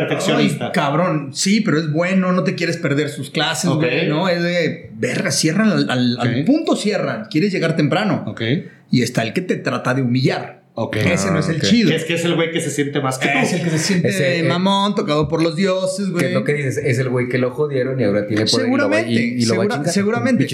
[0.00, 0.66] Perfeccionista.
[0.66, 4.28] "Ay, cabrón, sí, pero es bueno, no te quieres perder sus clases, güey, ¿no?
[4.28, 7.26] Es de, verga, cierran al, al- punto, cierran.
[7.30, 8.24] Quieres llegar temprano.
[8.26, 8.42] ok.
[8.90, 10.63] Y está el que te trata de humillar.
[10.92, 11.62] Ese no es el ok.
[11.62, 11.90] chido.
[11.90, 13.78] Que es que es el güey que se siente más que Es el que se
[13.78, 16.24] siente Ese, eh, mamón, tocado por los dioses, Que güey.
[16.26, 19.12] es lo que dices, es el güey que lo jodieron y ahora tiene poder Seguramente,
[19.12, 19.92] y lo va, y, y lo va a segura- chingar.
[19.92, 20.46] seguramente.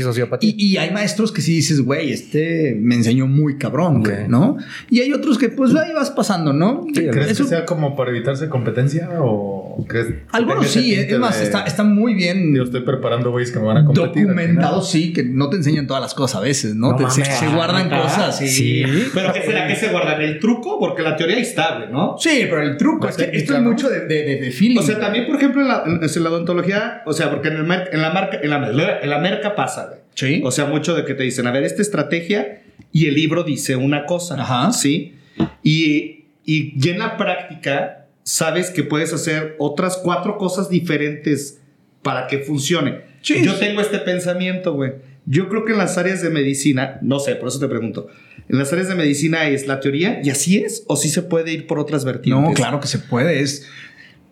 [0.42, 4.28] Y, y hay maestros que sí dices, güey, este me enseñó muy cabrón, güey.
[4.28, 4.58] ¿no?
[4.90, 6.84] Y hay otros que, pues, ahí vas pasando, ¿no?
[6.94, 11.14] Sí, ¿Crees Eso- que sea como para evitarse competencia o crees que Algunos sí, tinte
[11.14, 13.84] es más, de, está, está muy bien Yo estoy preparando güeyes que me van a
[13.86, 14.24] competir.
[14.24, 16.90] documentado, sí, que no te enseñan todas las cosas a veces, ¿no?
[16.90, 17.38] No Te- se, mames.
[17.38, 18.02] se guardan ¿neta?
[18.02, 18.48] cosas, sí.
[18.48, 18.84] Sí.
[19.14, 20.09] Pero ¿qué será que se guardan?
[20.18, 20.78] ¿El truco?
[20.78, 22.16] Porque la teoría es estable, ¿no?
[22.18, 24.78] Sí, pero el truco La es que esto es mucho de, de, de- de feeling.
[24.78, 27.70] O sea, también, por ejemplo, en la, en- la odontología, o sea, porque en, el
[27.92, 30.00] en la marca, en la, en la merca pasa, güey.
[30.14, 30.42] Sí.
[30.44, 33.76] O sea, mucho de que te dicen, a ver, esta estrategia y el libro dice
[33.76, 34.34] una cosa.
[34.40, 34.72] Ajá.
[34.72, 35.14] ¿Sí?
[35.62, 41.60] Y, y ya en la práctica sabes que puedes hacer otras cuatro cosas diferentes
[42.02, 43.00] para que funcione.
[43.22, 43.42] Sí.
[43.44, 44.92] Yo tengo este pensamiento, güey.
[45.26, 48.08] Yo creo que en las áreas de medicina, no sé, por eso te pregunto.
[48.50, 51.52] En las áreas de medicina es la teoría y así es, o sí se puede
[51.52, 52.48] ir por otras vertientes.
[52.48, 53.40] No, claro que se puede.
[53.40, 53.66] Es,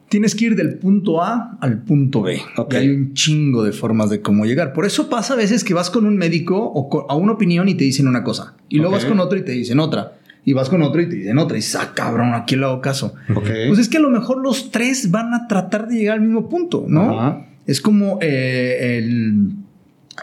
[0.08, 2.40] tienes que ir del punto A al punto B.
[2.56, 2.74] Ok.
[2.74, 4.72] Y hay un chingo de formas de cómo llegar.
[4.72, 7.68] Por eso pasa a veces que vas con un médico o con- a una opinión
[7.68, 8.54] y te dicen una cosa.
[8.68, 10.14] Y luego vas con otro y te dicen otra.
[10.44, 11.56] Y vas con otro y te dicen otra.
[11.56, 13.14] Y dices, ah, cabrón, aquí le hago caso.
[13.34, 13.48] Ok.
[13.68, 16.48] Pues es que a lo mejor los tres van a tratar de llegar al mismo
[16.48, 17.46] punto, ¿no?
[17.66, 19.52] Es como eh, el.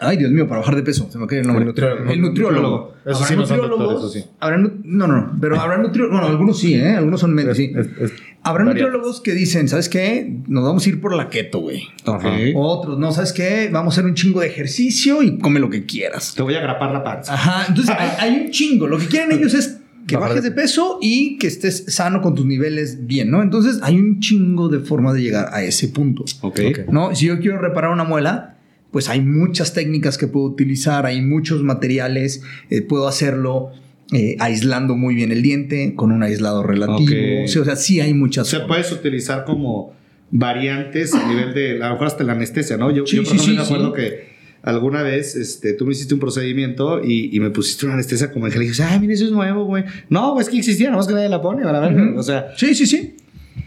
[0.00, 1.08] Ay, Dios mío, para bajar de peso.
[1.10, 1.62] Se me cae el nombre.
[1.64, 2.10] El nutriólogo.
[2.10, 2.94] El nutriólogo.
[3.04, 4.24] Eso sí no son nutriólogos- doctores, eso sí.
[4.40, 5.38] habrá nu- no, no, no.
[5.40, 6.18] Pero habrá nutriólogos.
[6.20, 6.90] Bueno, algunos sí, ¿eh?
[6.96, 7.56] Algunos son médicos.
[7.56, 7.72] sí.
[7.76, 10.38] Es- es- Habrá nutriólogos que dicen, ¿sabes qué?
[10.46, 11.82] Nos vamos a ir por la keto, güey.
[12.04, 12.24] Ok.
[12.54, 13.68] Otros, no, ¿sabes qué?
[13.72, 16.34] Vamos a hacer un chingo de ejercicio y come lo que quieras.
[16.36, 17.34] Te voy a grapar la panza.
[17.34, 17.64] Ajá.
[17.68, 18.86] Entonces hay, hay un chingo.
[18.86, 22.36] Lo que quieren ellos es que Bajar bajes de- peso y que estés sano con
[22.36, 23.42] tus niveles bien, ¿no?
[23.42, 26.24] Entonces hay un chingo de formas de llegar a ese punto.
[26.42, 26.60] Ok.
[26.92, 27.12] ¿no?
[27.16, 28.55] Si yo quiero reparar una muela,
[28.90, 33.70] pues hay muchas técnicas que puedo utilizar, hay muchos materiales, eh, puedo hacerlo
[34.12, 36.98] eh, aislando muy bien el diente, con un aislado relativo.
[37.00, 37.44] Ok.
[37.44, 38.78] O sea, o sea, sí hay O muchas sea, formas.
[38.78, 39.94] puedes utilizar como
[40.30, 42.90] variantes a nivel de, a lo mejor hasta la anestesia, ¿no?
[42.90, 44.02] Yo, Sí, yo por sí, ejemplo, sí, me acuerdo sí.
[44.02, 48.32] que alguna vez este, tú me hiciste un procedimiento y, y me pusiste una anestesia
[48.32, 49.84] como que le dije, ay, mira, eso es nuevo, güey.
[50.08, 52.10] No, güey, es que existía, nada más que nadie la pone, a la verga.
[52.10, 52.18] Ujú.
[52.18, 53.14] O sea, Sí, sí, sí.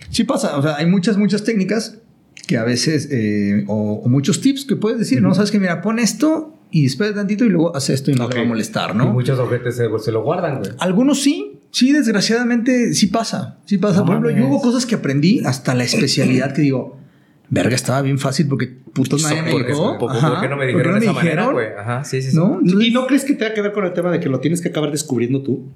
[0.10, 0.58] Sí pasa.
[0.58, 2.00] O sea, hay muchas, muchas técnicas
[2.50, 5.36] que a veces, eh, o, o muchos tips que puedes decir, ¿no?
[5.36, 8.32] Sabes que, mira, pon esto y espera tantito y luego haz esto y no Ok.
[8.32, 9.14] te va a molestar, Y ¿no?
[9.14, 10.72] muchos objetos se, se lo guardan, güey.
[10.80, 13.60] Algunos sí, sí, desgraciadamente sí pasa.
[13.66, 14.00] Sí pasa.
[14.00, 14.50] No Por ejemplo, yo mames.
[14.50, 16.98] hubo cosas que aprendí hasta la especialidad que digo,
[17.52, 19.98] verga, estaba bien fácil porque putos nadie me ¿Por qué, dijo.
[20.00, 21.68] por- qué no me ¿por qué dijeron no de esa me manera, güey?
[21.80, 22.36] Ajá, sí, sí, sí.
[22.36, 22.58] ¿No?
[22.64, 24.60] Entonces, ¿y no crees que tenga que ver con el tema de que lo tienes
[24.60, 25.68] que acabar descubriendo tú?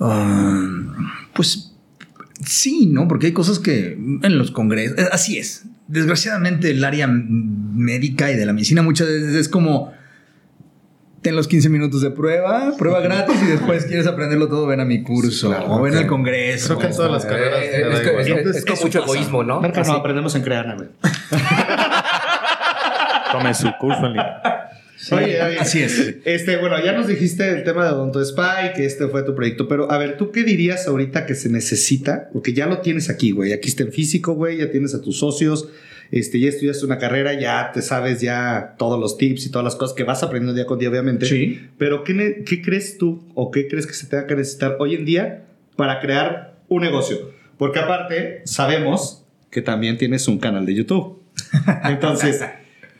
[0.00, 0.68] ah,
[1.34, 1.71] pues
[2.44, 3.08] sí, ¿no?
[3.08, 5.64] Porque hay cosas que en los congresos, eh, así es.
[5.88, 9.92] Desgraciadamente el área médica y de la medicina muchas veces es como...
[11.22, 14.84] Ten los 15 minutos de prueba, prueba gratis y después quieres aprenderlo todo, ven a
[14.84, 16.66] mi curso claro, o ven al congreso.
[16.76, 17.66] Creo que en todas las Eh, carreras eh,
[18.56, 19.12] es, que- es- mucho pasa.
[19.12, 19.60] egoísmo, ¿no?
[19.60, 20.76] Marca, no, aprendemos en crear.
[23.30, 24.42] Tome su curso en línea.
[25.10, 25.58] Oye, oye.
[25.58, 26.16] Así es.
[26.24, 29.34] Este, bueno, ya nos dijiste el tema de Odonto Spa y que este fue tu
[29.34, 32.28] proyecto, pero a ver, ¿tú qué dirías ahorita que se necesita?
[32.32, 33.52] Porque ya lo tienes aquí, güey.
[33.52, 35.68] Aquí está el físico, güey, ya tienes a tus socios,
[36.12, 39.76] este, ya estudiaste una carrera, ya te sabes ya todos los tips y todas las
[39.76, 41.26] cosas que vas aprendiendo día con día, obviamente.
[41.26, 41.60] Sí.
[41.78, 45.04] Pero ¿qué, qué crees tú o qué crees que se tenga que necesitar hoy en
[45.04, 47.32] día para crear un negocio?
[47.58, 51.22] Porque aparte, sabemos que también tienes un canal de YouTube.
[51.84, 52.42] Entonces,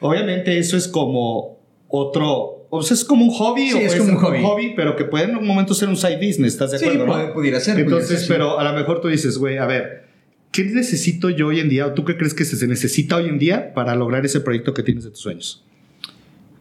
[0.00, 1.51] obviamente eso es como
[1.94, 4.72] otro, o sea, es como un hobby Sí, o es como ser un hobby.
[4.74, 7.06] pero que puede en un momento ser un side business, ¿estás de Sí, acuerdo?
[7.06, 7.12] no?
[7.12, 7.74] puede- pudiera ser.
[7.74, 8.32] pudiera Entonces, ser, sí.
[8.32, 10.06] pero a lo mejor tú dices, güey, a ver,
[10.50, 13.38] ¿qué necesito yo hoy en día o tú qué crees que se necesita hoy en
[13.38, 15.64] día para lograr ese proyecto que tienes de tus sueños?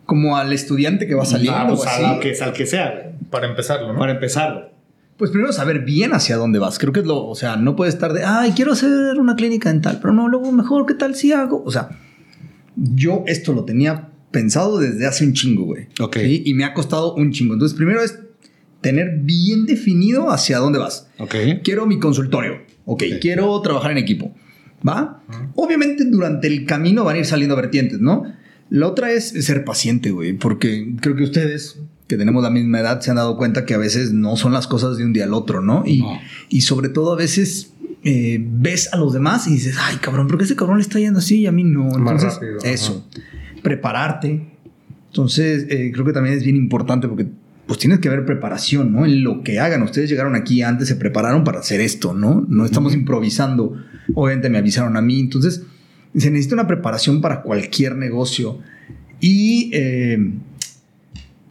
[0.05, 2.03] Como al estudiante que va saliendo Ah, o pues, así.
[2.03, 3.99] al que, al que sea, Para empezarlo, ¿no?
[3.99, 4.69] para empezarlo.
[5.15, 6.79] Pues primero saber bien hacia dónde vas.
[6.79, 9.69] Creo que es lo, o sea, no puedes estar de, ay, quiero hacer una clínica
[9.71, 11.63] dental, pero no, luego mejor, ¿qué tal si hago?
[11.65, 11.89] O sea,
[12.75, 15.87] yo esto lo tenía pensado desde hace un chingo, güey.
[15.99, 16.17] Ok.
[16.17, 16.43] ¿Sí?
[16.45, 17.53] Y me ha costado un chingo.
[17.53, 18.17] Entonces, primero es
[18.81, 21.07] tener bien definido hacia dónde vas.
[21.19, 21.35] Ok.
[21.63, 22.61] Quiero mi consultorio.
[22.85, 23.19] Ok, Ok.
[23.21, 24.33] quiero trabajar en equipo.
[24.87, 25.21] ¿Va?
[25.55, 28.23] Obviamente durante el camino van a ir saliendo vertientes, ¿no?
[28.71, 32.99] La otra es ser paciente, güey, porque creo que ustedes, que tenemos la misma edad,
[33.01, 35.33] se han dado cuenta que a veces no son las cosas de un día al
[35.35, 35.83] otro, ¿no?
[35.85, 36.19] Y, No.
[36.49, 40.39] y sobre todo a veces eh, ves a los demás y dices, ay, cabrón, ¿por
[40.39, 41.95] qué ese cabrón le está yendo así y a mí no?
[41.95, 42.67] Entonces, rápido, ajá.
[43.61, 44.47] Prepararte.
[45.07, 47.27] Entonces, eh, creo que también es bien importante porque
[47.65, 49.05] pues tienes que haber preparación, ¿no?
[49.05, 49.81] En lo que hagan.
[49.83, 52.45] Ustedes llegaron aquí antes, se prepararon para hacer esto, ¿no?
[52.49, 53.77] No estamos improvisando.
[54.13, 55.19] Obviamente me avisaron a mí.
[55.19, 55.63] Entonces,
[56.15, 58.59] se necesita una preparación para cualquier negocio.
[59.21, 60.33] Y, eh,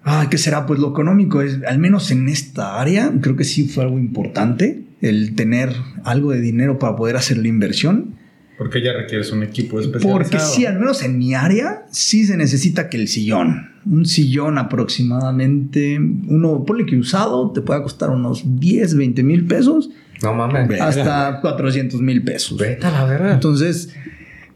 [0.04, 0.66] ah, ¿qué será?
[0.66, 4.82] Pues lo económico es, al menos en esta área, creo que sí fue algo importante,
[5.00, 8.16] el tener algo de dinero para poder hacer la inversión.
[8.60, 10.18] Porque ya requieres un equipo especializado.
[10.18, 14.58] Porque sí, al menos en mi área, sí se necesita que el sillón, un sillón
[14.58, 19.88] aproximadamente, uno, ponle que usado, te pueda costar unos 10, 20 mil pesos
[20.22, 20.78] No mames.
[20.78, 22.58] Hasta 400 mil pesos.
[22.58, 23.32] Vete a la verga.
[23.32, 23.94] Entonces,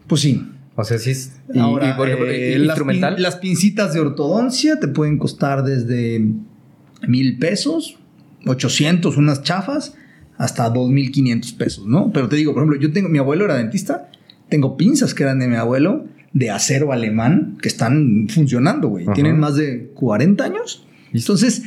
[0.06, 0.50] pues sí.
[0.76, 1.32] O sea, sí es.
[1.54, 3.16] Y, Ahora, y, por ejemplo, eh, y- las, instrumental.
[3.16, 6.22] pin- las pincitas de ortodoncia te pueden costar desde
[7.08, 7.96] mil pesos,
[8.44, 9.94] 800, unas chafas,
[10.36, 12.12] hasta 2500 pesos, ¿no?
[12.12, 14.10] Pero te digo, por ejemplo, yo tengo, mi abuelo era dentista,
[14.48, 19.06] tengo pinzas que eran de mi abuelo, de acero alemán, que están funcionando, güey.
[19.14, 20.86] Tienen más de 40 años.
[21.12, 21.62] Entonces,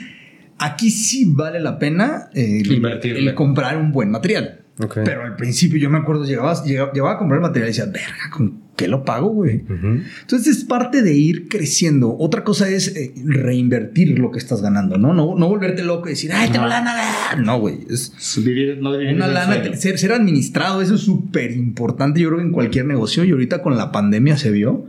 [0.57, 4.61] aquí sí vale la pena eh, el comprar un buen material.
[4.79, 4.99] Ok.
[5.05, 8.29] Pero al principio yo me acuerdo, llegabas, llegaba, llegaba a comprar material y decía, verga,
[8.31, 9.63] ¿con qué lo pago, güey?
[9.63, 10.01] Ujú.
[10.21, 12.15] Entonces es parte de ir creciendo.
[12.19, 15.15] Otra cosa es eh, reinvertir lo que estás ganando, ¿no?
[15.15, 16.93] No, no volverte loco y decir, ay, tengo lana.
[16.95, 17.41] la-".
[17.41, 17.79] No, güey.
[17.89, 22.19] Es Vivir- no vivir una el lana, ser, ser administrado, eso es súper importante.
[22.19, 24.85] Yo creo que en cualquier negocio, y ahorita con la pandemia se vio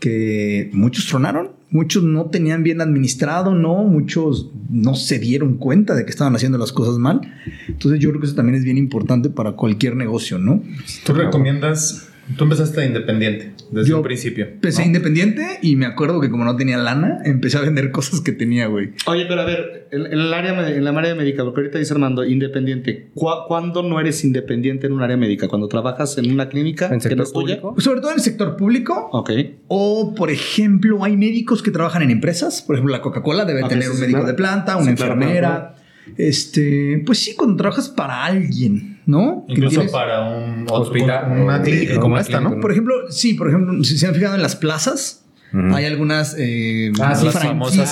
[0.00, 6.04] que muchos tronaron, muchos no tenían bien administrado, no, muchos no se dieron cuenta de
[6.04, 7.20] que estaban haciendo las cosas mal.
[7.66, 10.62] Entonces yo creo que eso también es bien importante para cualquier negocio, ¿no?
[11.04, 14.44] Tú recomiendas, tú empezaste de independiente desde Yo un principio.
[14.46, 14.86] Empecé ¿no?
[14.88, 18.66] independiente y me acuerdo que como no tenía lana, empecé a vender cosas que tenía,
[18.66, 18.90] güey.
[19.06, 21.92] Oye, pero a ver, en, en el área, en la área médica, porque ahorita dice
[21.94, 23.10] Armando, independiente.
[23.14, 25.48] ¿Cu- ¿Cuándo no eres independiente en un área médica?
[25.48, 27.60] ¿Cuando trabajas en una clínica ¿En que sector no es tuya?
[27.60, 27.80] público?
[27.80, 29.30] Sobre todo en el sector público, Ok.
[29.68, 32.62] O, por ejemplo, hay médicos que trabajan en empresas.
[32.62, 34.26] Por ejemplo, la Coca-Cola debe tener sí, un médico claro.
[34.32, 35.48] de planta, una Sí, claro, enfermera.
[35.48, 35.81] claro,
[36.16, 39.44] Este, pues sí, cuando trabajas para alguien, ¿no?
[39.48, 42.60] Incluso tienes- para un Hospital, una clínica como esta, ¿no?
[42.60, 45.18] Por ejemplo, sí, por ejemplo, si se han fijado en las plazas,
[45.54, 47.90] hay algunas eh, Ah, sí, famosas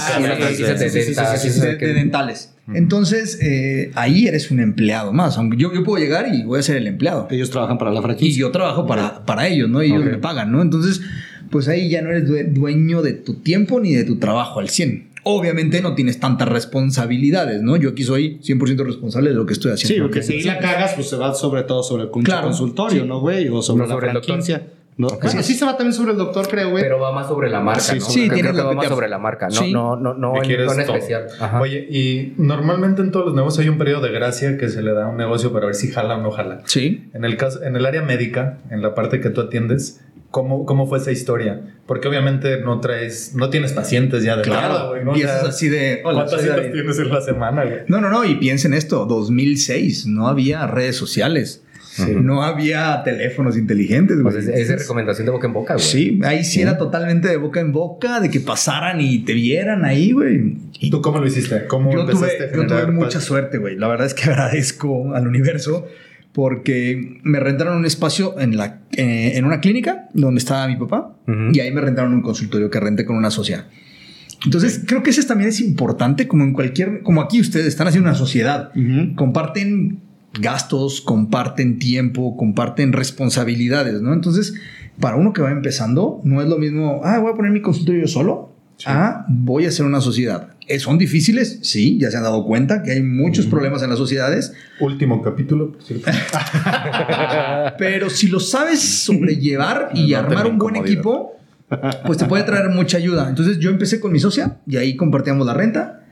[1.61, 2.55] de dentales.
[2.73, 5.37] Entonces, eh, ahí eres un empleado más.
[5.37, 7.27] Aunque yo, yo puedo llegar y voy a ser el empleado.
[7.31, 8.40] Ellos trabajan para la Y franquicia.
[8.40, 9.83] yo trabajo para, para ellos, ¿no?
[9.83, 10.11] Y ellos Ok.
[10.12, 10.62] me pagan, ¿no?
[10.62, 11.01] Entonces,
[11.51, 14.68] pues ahí ya no eres due- dueño de tu tiempo ni de tu trabajo al
[14.68, 15.09] 100.
[15.24, 17.76] Obviamente no tienes tantas responsabilidades, ¿no?
[17.76, 19.94] Yo aquí soy 100% responsable de lo que estoy haciendo.
[19.94, 23.09] Sí, porque si la cagas, pues se va sobre todo sobre el Claro, consultorio, sí.
[23.09, 23.48] ¿no, güey?
[23.48, 24.62] O sobre No la sobre franquicia.
[24.96, 25.09] ¿no?
[25.09, 26.83] Bueno, sí se va también sobre el doctor, creo, güey.
[26.83, 28.04] Pero va más sobre la marca, Sí, ¿no?
[28.04, 29.72] sí, Creo tienes que va más sobre la marca, no, Sí.
[29.72, 31.26] no, no, no, en, no en especial.
[31.40, 31.59] Ajá.
[31.59, 34.92] Oye, y normalmente en todos los negocios hay un periodo de gracia que se le
[34.92, 36.61] da a un negocio para ver si jala o no jala.
[36.66, 37.09] Sí.
[37.14, 40.87] En el caso, en el área médica, en la parte que tú atiendes, ¿cómo, cómo
[40.87, 41.61] fue esa historia?
[41.87, 45.05] Porque obviamente no traes, no tienes pacientes ya de entrada, güey.
[45.05, 45.11] ¿no?
[45.11, 46.03] O Empiezas sea, así de...
[46.05, 47.79] Hola, ¿Cuántas citas tienes en la semana, güey?
[47.88, 51.64] No, no, no, y piensen esto, 2006, no había redes sociales,
[52.09, 54.33] no había teléfonos inteligentes, güey.
[54.33, 55.85] Pues es, es de recomendación de boca en boca, güey.
[55.85, 59.85] Sí, ahí sí era totalmente de boca en boca, de que pasaran y te vieran
[59.85, 60.57] ahí, güey.
[60.79, 61.66] Y ¿Tú cómo lo hiciste?
[61.66, 63.77] ¿Cómo yo tuve, yo tuve mucha suerte, güey.
[63.77, 65.88] La verdad es que agradezco al universo
[66.33, 71.16] porque me rentaron un espacio en, la, eh, en una clínica donde estaba mi papá
[71.53, 73.66] y ahí me rentaron un consultorio que renté con una sociedad.
[74.45, 78.09] Entonces, creo que ese también es importante, como en cualquier, como aquí ustedes están haciendo
[78.09, 78.73] una sociedad,
[79.16, 80.01] comparten
[80.40, 84.12] gastos, comparten tiempo, comparten responsabilidades, ¿no?
[84.12, 84.55] Entonces,
[84.99, 88.03] para uno que va empezando, no es lo mismo, ah, voy a poner mi consultorio
[88.03, 88.53] yo solo,
[88.87, 90.55] ah, voy a hacer una sociedad.
[90.70, 91.59] Eh, ¿Son difíciles?
[91.62, 95.72] Sí, ya se han dado cuenta que hay muchos problemas en las sociedades, Último capítulo,
[95.72, 96.09] por cierto.
[97.78, 101.33] pero si lo sabes sobrellevar y No armar un buen equipo,
[102.06, 103.28] pues te puede traer mucha ayuda.
[103.28, 106.04] Entonces yo empecé con mi socia y ahí compartíamos la renta.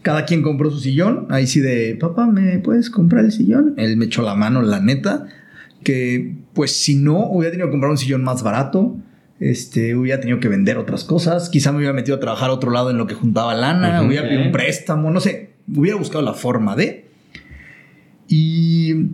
[0.00, 1.26] Cada quien compró su sillón.
[1.28, 3.74] Ahí sí de, papá, ¿me puedes comprar el sillón?
[3.76, 5.26] Él me echó la mano, la neta.
[5.84, 8.96] Que pues si no, hubiera tenido que comprar un sillón más barato.
[9.40, 11.48] Este, hubiera tenido que vender otras cosas.
[11.48, 14.02] Quizá me hubiera metido a trabajar a otro lado en lo que juntaba lana.
[14.02, 15.50] Hubiera pedido un préstamo, no sé.
[15.72, 17.06] Hubiera buscado la forma de.
[18.28, 19.06] Y...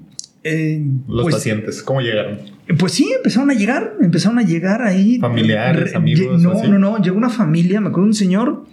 [0.43, 2.39] eh, Los pues, pacientes, ¿cómo llegaron?
[2.79, 5.19] pues sí, empezaron a llegar, empezaron a llegar ahí.
[5.19, 8.65] Familiares, Re- amigos, No, no, no, llegó una familia, me acuerdo un señor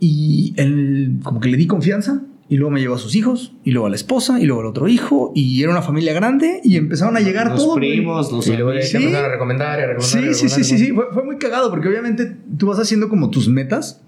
[0.00, 3.70] y él como que le di confianza y luego me llevó a sus hijos y
[3.70, 6.76] luego a la esposa y luego al otro hijo y era una familia grande y
[6.76, 7.76] empezaron a llegar los todos.
[7.76, 8.96] primos, los Y luego te Sí.
[8.98, 10.24] empezaron a recomendar y a recomendar.
[10.24, 12.66] y a Sí, sí, sí, recomendar, sí, sí, fue, fue muy cagado porque obviamente tú
[12.66, 14.02] vas haciendo como tus metas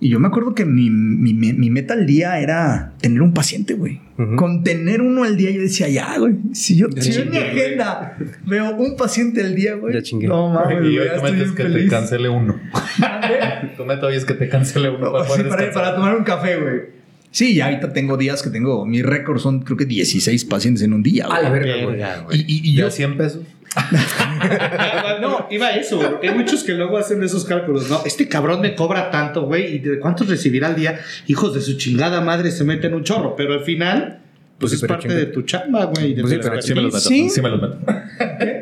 [0.00, 3.74] y yo me acuerdo que mi, mi- mi- meta al día era tener un paciente,
[3.74, 4.00] güey.
[4.18, 4.34] Ujú.
[4.34, 7.30] Con tener uno al día yo decía, ya, güey, si yo, Ya si yo en
[7.30, 7.62] mi chingué, güey.
[7.66, 9.94] agenda veo un paciente al día, güey.
[9.94, 10.26] Ya chingué.
[10.26, 11.90] No mames, y güey, hoy ya tu meta es que te feliz.
[11.90, 12.58] cancele uno.
[13.76, 16.56] tu meta hoy es que te cancele uno para Sí, para, para tomar un café,
[16.60, 17.01] güey.
[17.32, 20.92] Sí, ya ahorita tengo días que tengo, mi récord son creo que 16 pacientes en
[20.92, 21.60] un día, A la güey.
[21.62, 22.24] verga, güey.
[22.26, 22.40] Güey.
[22.46, 23.40] Y, y- y ¿Ya yo, 100 pesos?
[25.20, 28.00] No, iba a eso, güey, porque hay muchos que luego hacen esos cálculos, ¿no?
[28.04, 31.00] Este cabrón me cobra tanto, güey, ¿y de cuántos recibirá al día?
[31.26, 34.20] Hijos de su chingada madre se meten un chorro, pero al final,
[34.58, 36.14] pues Pues sí, es parte de tu chamba, güey.
[36.14, 37.08] de Pues sí, pero Sí me los meto.
[37.08, 37.30] Sí.
[37.30, 37.78] Sí me los meto.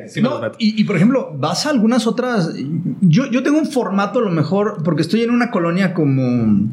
[0.08, 0.56] Sí me No, los meto.
[0.58, 2.52] y, y, por ejemplo, vas a algunas otras.
[3.00, 6.68] Yo, yo tengo un formato a lo mejor, porque estoy en una colonia como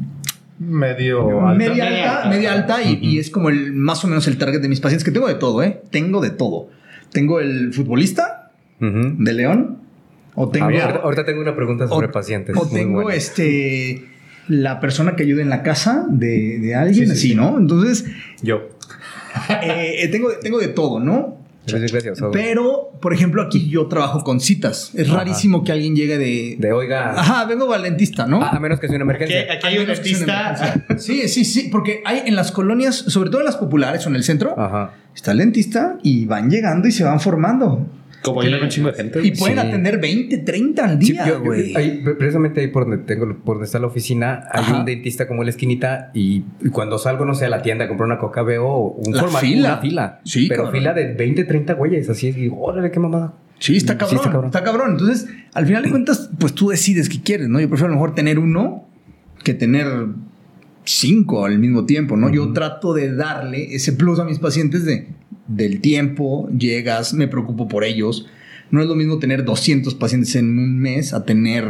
[0.58, 1.54] Medio alta.
[1.64, 4.68] media alta, media alta y, y es como el más o menos el target de
[4.68, 5.82] mis pacientes, que tengo de todo, ¿eh?
[5.90, 6.68] Tengo de todo.
[7.12, 9.78] Tengo el futbolista de León,
[10.34, 12.56] o tengo, ver, ahorita, tengo una pregunta sobre o- pacientes.
[12.56, 13.14] o tengo buena.
[13.16, 14.04] este
[14.48, 17.34] la persona que ayuda en la casa de, de alguien, Sí, sí, así, sí.
[17.34, 17.58] ¿no?
[17.58, 18.04] Entonces,
[18.42, 18.68] Yo.
[19.62, 21.37] eh, tengo, tengo de todo, ¿no?
[21.76, 22.30] Eres gracioso.
[22.32, 24.90] Pero, por ejemplo, aquí yo trabajo con citas.
[24.94, 25.18] Es Ajá.
[25.18, 26.56] rarísimo que alguien llegue de...
[26.58, 27.12] De oiga.
[27.18, 28.42] Ajá, vengo al dentista, ¿no?
[28.42, 29.46] A, a menos que sea una emergencia.
[29.52, 30.72] aquí hay un menos que sea una dentista.
[30.74, 30.98] emergencia.
[30.98, 34.16] Sí, sí, sí, porque hay en las colonias, sobre todo en las populares o en
[34.16, 34.94] el centro, Ajá.
[35.14, 37.86] está el dentista y van llegando y se van formando.
[38.22, 39.20] Como le un chingo de gente.
[39.24, 39.66] Y pueden Sí.
[39.66, 41.74] atender 20, 30 al día, yo- güey.
[41.76, 44.78] ahí, precisamente ahí por donde tengo, por donde está la oficina, hay Ajá.
[44.80, 47.84] un dentista como en la esquinita y, y cuando salgo, no sé, a la tienda
[47.84, 49.68] a comprar una coca, veo un La formato, fila.
[49.74, 50.20] una fila.
[50.24, 50.80] Sí, pero cabrón.
[50.80, 53.34] fila de 20, 30 güeyes, así es, y digo, órale, qué mamada.
[53.60, 54.46] Sí, está Sí, cabrón, está cabrón.
[54.46, 54.90] está cabrón.
[54.92, 57.60] Entonces, al final de cuentas, pues tú decides qué quieres, ¿no?
[57.60, 58.84] Yo prefiero a lo mejor tener uno
[59.42, 59.86] que tener
[60.84, 62.30] cinco al mismo tiempo, ¿no?
[62.30, 65.08] Yo trato de darle ese plus a mis pacientes de
[65.48, 68.26] del tiempo, llegas, me preocupo por ellos.
[68.70, 71.64] No es lo mismo tener 200 pacientes en un mes a tener,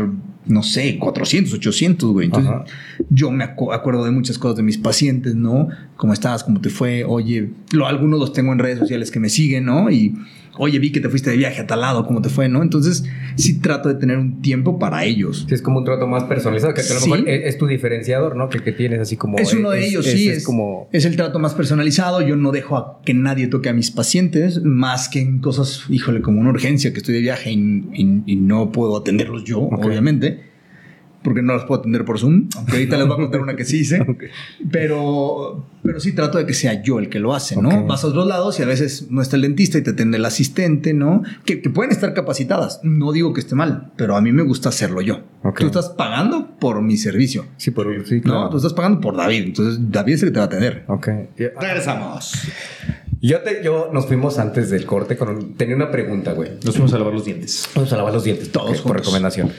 [0.47, 2.27] no sé, 400, 800, güey.
[2.27, 2.65] Entonces, Ajá.
[3.09, 5.69] yo me acu- acuerdo de muchas cosas de mis pacientes, ¿no?
[5.97, 6.43] ¿Cómo estás?
[6.43, 7.05] ¿Cómo te fue?
[7.05, 9.91] Oye, lo, algunos los tengo en redes sociales que me siguen, ¿no?
[9.93, 10.13] Y,
[10.59, 12.63] oye, vi que te fuiste de viaje a tal lado, ¿cómo te fue, no?
[12.63, 13.05] Entonces,
[13.37, 15.45] sí trato de tener un tiempo para ellos.
[15.49, 17.11] Sí, es como un trato más personalizado, que, a lo Sí.
[17.11, 18.49] mejor es, es tu diferenciador, ¿no?
[18.49, 19.39] Que, que tienes así como...
[19.39, 20.29] Es uno de ellos, sí.
[20.29, 20.89] Es, como...
[20.93, 22.21] es el trato más personalizado.
[22.23, 26.21] Yo no dejo a que nadie toque a mis pacientes, más que en cosas, híjole,
[26.23, 30.48] como una urgencia que estoy de viaje y, y- y no puedo atenderlos yo, obviamente.
[31.23, 32.49] Porque no los puedo atender por Zoom.
[32.57, 34.05] Aunque ahorita les voy a contar una que sí hice.
[34.71, 37.87] Pero, pero sí trato de que sea yo el que lo hace, ¿no?
[37.87, 40.25] Vas a otros lados y a veces no está el dentista y te atiende el
[40.25, 41.23] asistente, ¿no?
[41.45, 42.81] Que, que pueden estar capacitadas.
[42.83, 45.23] No digo que esté mal, pero a mí me gusta hacerlo yo.
[45.57, 47.47] Tú estás pagando por mi servicio.
[47.57, 47.87] Sí, por...
[48.07, 48.49] Sí, No, claro.
[48.51, 49.45] tú estás pagando por David.
[49.47, 50.85] Entonces, David es el que te va a atender.
[50.89, 51.09] Ok.
[51.61, 52.33] Regresamos.
[53.21, 55.29] Yo, te, yo nos fuimos antes del corte con...
[55.31, 56.51] un- tenía una pregunta, güey.
[56.65, 57.69] Nos fuimos a lavar los dientes.
[57.75, 58.51] Vamos a lavar los dientes.
[58.53, 59.51] Todos por recomendación.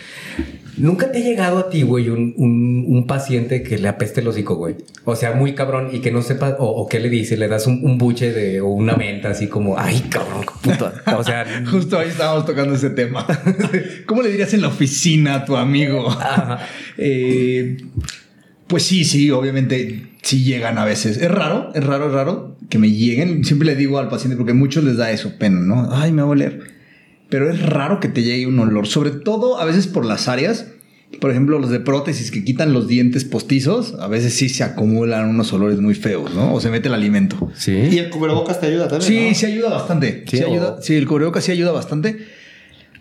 [0.80, 4.28] ¿Nunca te ha llegado a ti, güey, un, un, un paciente que le apeste el
[4.28, 4.76] hocico, güey?
[5.04, 7.68] O sea, muy cabrón y que no sepa, o, o qué le dice, le das
[7.68, 10.94] un, un buche de, o una menta así como, ay, cabrón, puta.
[11.18, 13.26] O sea, Justo ahí estábamos tocando ese tema.
[14.06, 16.10] ¿Cómo le dirías en la oficina a tu amigo?
[16.10, 16.60] Ajá.
[17.02, 17.78] Eh,
[18.68, 21.18] pues sí, sí, obviamente sí llegan a veces.
[21.18, 23.46] Es raro, es raro, es raro que me lleguen.
[23.46, 25.89] Siempre le digo al paciente, porque a muchos les da eso, pena, ¿no?
[25.92, 26.79] Ay, me va a oler.
[27.30, 30.68] Pero es raro que te llegue un olor, sobre todo a veces por las áreas.
[31.20, 35.28] Por ejemplo, los de prótesis que quitan los dientes postizos, a veces sí se acumulan
[35.30, 36.54] unos olores muy feos, ¿no?
[36.54, 37.50] O se mete el alimento.
[37.56, 37.72] Sí.
[37.92, 39.08] Y el cubrebocas te ayuda también.
[39.12, 39.36] Sí, ¿no?
[39.36, 40.24] sí ayuda bastante.
[40.28, 40.78] Sí, Sí, o- ayuda.
[40.82, 42.18] Sí, el cubrebocas sí ayuda bastante.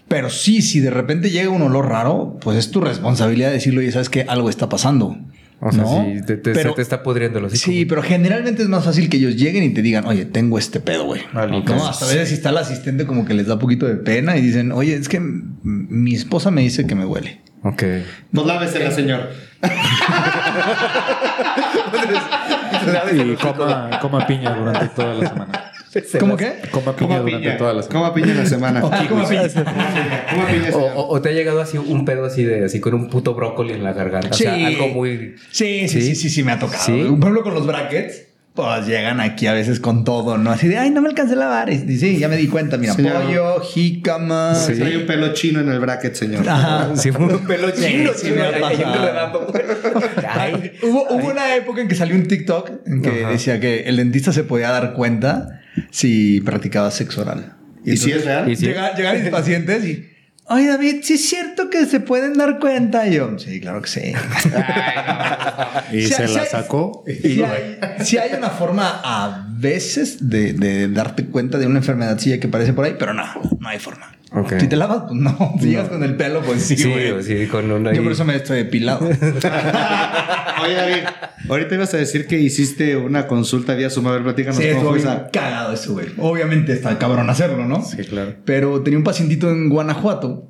[0.09, 3.93] Pero sí, si de repente llega un olor raro, pues es tu responsabilidad decirlo y
[3.93, 5.19] sabes que algo está pasando.
[5.61, 6.05] O sea, ¿no?
[6.05, 7.65] sí, te, te- Pero- se te está pudriendo hocico.
[7.65, 10.79] Sí, pero generalmente es más fácil que ellos lleguen y te digan, oye, tengo este
[10.79, 11.23] pedo, güey.
[11.33, 11.89] Vale, ¿No?
[11.89, 14.41] Hasta a veces si está el asistente como que les da poquito de pena y
[14.41, 17.41] dicen, oye, es que mi esposa me dice que me huele.
[17.65, 17.83] Ok.
[18.33, 19.31] Pues lávesela, señor.
[23.13, 25.73] Y coma, coma piña durante toda la semana.
[26.21, 26.53] ¿Cómo qué?
[26.71, 27.57] Coma piña Coma durante piña.
[27.59, 28.01] toda la semana.
[28.01, 28.81] Coma piña en la semana.
[28.93, 29.43] Ah, coma piña.
[29.49, 32.95] Coma piña, O, o- o te ha llegado así un pedo así de, así con
[32.95, 34.29] un puto brócoli en la garganta.
[34.31, 34.65] O sea, Sí.
[34.65, 35.35] algo muy...
[35.51, 36.83] Sí, sí, sí, sí, sí, me ha tocado.
[36.83, 36.93] ¿Sí?
[36.93, 38.28] Por ejemplo, con los brackets,
[38.59, 40.51] pues llegan aquí a veces con todo, ¿no?
[40.51, 41.71] Así de, ay, no me alcancé a lavar.
[41.73, 43.23] Y sí, ya me di cuenta, mira, Señor.
[43.23, 44.53] pollo, jícama.
[44.57, 44.73] Sí.
[44.75, 46.49] Trae un pelo chino en el bracket, señor.
[46.49, 46.97] Ajá.
[46.97, 48.11] Sí, fue un pelo chino.
[48.17, 49.33] sí me ha
[50.29, 50.73] Ay.
[50.83, 53.31] Hubo, hubo una época en que salió un TikTok en que Ajá.
[53.31, 57.55] decía que el dentista se podía dar cuenta si practicaba sexo oral.
[57.85, 58.51] ¿Y si es real?
[58.51, 60.09] ¿Y si- Llega- llegan mis pacientes y.
[60.51, 63.07] Ay, David, sí es cierto que se pueden dar cuenta.
[63.07, 64.01] Y yo, sí, claro que sí.
[65.93, 66.49] Y Sí, se sí, la sí.
[66.51, 67.05] sacó.
[67.07, 72.41] Sí hay, sí hay una forma a veces de, de darte cuenta de una enfermedadcilla
[72.41, 73.25] que parece por ahí, pero no,
[73.61, 74.15] no hay forma.
[74.61, 75.55] Si te lavas, pues no.
[75.61, 77.23] Si llegas con el pelo, pues sí, Sí, güey.
[77.23, 77.93] sí, con una...
[77.95, 79.01] Yo por eso me estoy depilado.
[80.65, 81.03] Oye, David,
[81.49, 84.07] ahorita ibas a decir que hiciste una consulta vía Zoom.
[84.09, 85.29] A ver, platícanos Sí, cómo fue esa.
[85.31, 86.07] cagado eso, güey.
[86.19, 87.83] Obviamente está cabrón hacerlo, ¿no?
[87.83, 88.35] Sí, claro.
[88.45, 90.49] Pero tenía un pacientito en Guanajuato,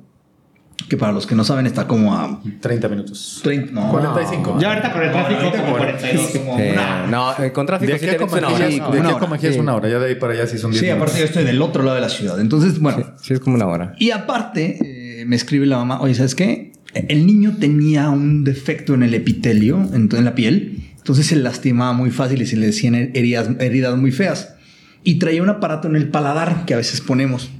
[0.89, 3.39] que para los que no saben está como a 30 minutos.
[3.43, 4.57] 30, no, 45.
[4.59, 6.27] Ya ahorita con el tráfico, ahorita como como 42.
[6.37, 8.57] como Eh, una- no, eh, con tráfico De sí aquí una hora.
[8.57, 9.19] Sí, de aquí a hora.
[9.19, 9.59] Comajías Sí.
[9.59, 9.89] una hora.
[9.89, 11.95] Ya de ahí para allá sí son 10 Sí, aparte yo estoy del otro lado
[11.95, 12.39] de la ciudad.
[12.41, 13.93] Entonces, bueno, Sí, es como una hora.
[13.99, 16.71] Y aparte, eh, me escribe la mamá, oye, ¿sabes qué?
[16.93, 21.93] El niño tenía un defecto en el epitelio, en, en la piel, entonces se lastimaba
[21.93, 24.55] muy fácil y se le decían heridas, heridas muy feas.
[25.03, 27.51] Y traía un aparato en el paladar que a veces ponemos.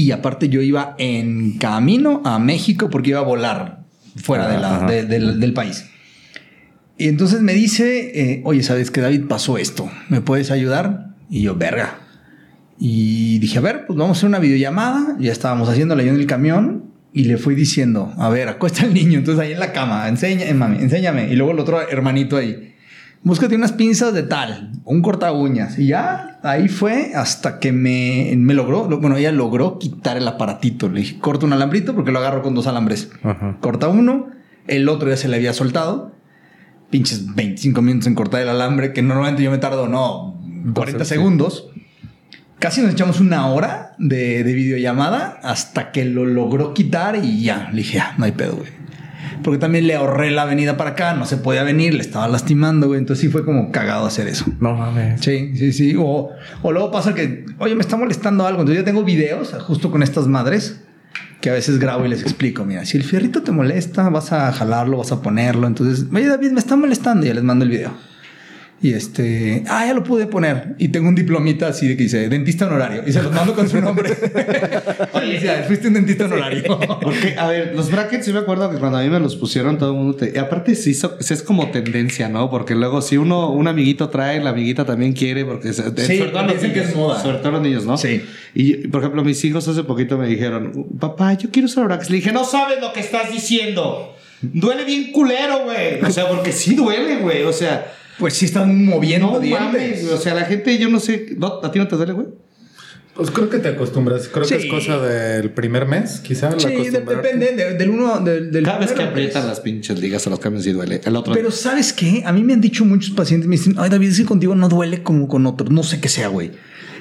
[0.00, 3.80] Y aparte yo iba en camino a México porque iba a volar
[4.16, 5.86] fuera de la- de- del- del país.
[6.96, 9.90] Y entonces me dice, eh, oye, ¿sabes que David pasó esto?
[10.08, 11.14] ¿Me puedes ayudar?
[11.30, 11.98] Y yo, verga.
[12.78, 15.16] Y dije, a ver, pues vamos a hacer una videollamada.
[15.18, 18.94] Ya estábamos haciéndola yo en el camión y le fui diciendo, a ver, acuesta al
[18.94, 19.18] niño.
[19.18, 21.32] Entonces ahí en la cama, enseña, eh, mami, enséñame.
[21.32, 22.74] Y luego el otro hermanito ahí.
[23.22, 25.78] Búscate unas pinzas de tal, un corta uñas.
[25.78, 30.26] Y ya, ahí fue hasta que me, me logró, lo- bueno, ella logró quitar el
[30.28, 30.88] aparatito.
[30.88, 33.10] Le dije, corta un alambrito porque lo agarro con dos alambres.
[33.22, 33.56] Ajá.
[33.60, 34.28] Corta uno,
[34.66, 36.14] el otro ya se le había soltado.
[36.90, 40.40] Pinches 25 minutos en cortar el alambre, que normalmente yo me tardo, no,
[40.74, 41.08] 40 sí.
[41.10, 41.68] segundos.
[42.58, 47.68] Casi nos echamos una hora de, de videollamada hasta que lo logró quitar y ya,
[47.70, 48.77] le dije, ya, no hay pedo, güey.
[49.42, 52.88] Porque también le ahorré la venida para acá, no se podía venir, le estaba lastimando,
[52.88, 52.98] güey.
[52.98, 54.44] Entonces sí fue como cagado hacer eso.
[54.60, 55.20] No mames.
[55.20, 55.94] Sí, sí, sí.
[55.98, 56.30] O,
[56.62, 58.60] o luego pasa que, oye, me está molestando algo.
[58.60, 60.80] Entonces yo tengo videos justo con estas madres
[61.40, 62.64] que a veces grabo y les explico.
[62.64, 65.66] Mira, si el fierrito te molesta, vas a jalarlo, vas a ponerlo.
[65.66, 67.24] Entonces, oye, David, me está molestando.
[67.24, 67.92] Y ya les mando el video.
[68.80, 70.76] Y este, ah, ya lo pude poner.
[70.78, 73.02] Y tengo un diplomita así de que dice dentista honorario.
[73.06, 74.10] Y se los mando con su nombre.
[75.14, 76.62] Oye, ya, fuiste un dentista honorario.
[77.02, 79.78] Porque, a ver, los brackets, sí me acuerdo que cuando a mí me los pusieron,
[79.78, 80.32] todo el mundo te.
[80.34, 82.50] Y aparte, sí, so- es como tendencia, ¿no?
[82.50, 85.72] Porque luego, si uno, un amiguito trae, la amiguita también quiere, porque.
[85.72, 87.20] se- Sí, sobre todo los que es moda.
[87.20, 87.96] Sobre todo los niños, ¿no?
[87.98, 88.22] Sí.
[88.54, 92.10] Y, por ejemplo, mis hijos hace poquito me dijeron, papá, yo quiero usar brackets.
[92.10, 94.14] Le dije, no sabes lo que estás diciendo.
[94.40, 96.00] Duele bien culero, güey.
[96.00, 97.42] O sea, porque sí duele, güey.
[97.42, 99.64] O sea, Pues sí están moviendo no dientes.
[99.66, 100.02] mames.
[100.04, 100.14] güey.
[100.14, 101.34] O sea, la gente, yo no sé.
[101.36, 101.60] ¿no?
[101.62, 102.26] ¿A ti no te duele, güey?
[103.14, 104.28] Pues creo que te acostumbras.
[104.28, 106.50] Creo que es cosa del primer mes, quizá.
[106.50, 109.48] la Sí, de- depende de- del uno del, del Cada vez que primero, aprietan pues.
[109.50, 111.00] las pinches ligas a los cambios sí duele.
[111.04, 112.22] El otro Pero ¿sabes qué?
[112.24, 114.68] A mí me han dicho muchos pacientes, me dicen, ay David, es que contigo no
[114.68, 115.70] duele como con otros.
[115.72, 116.52] No sé qué sea, güey.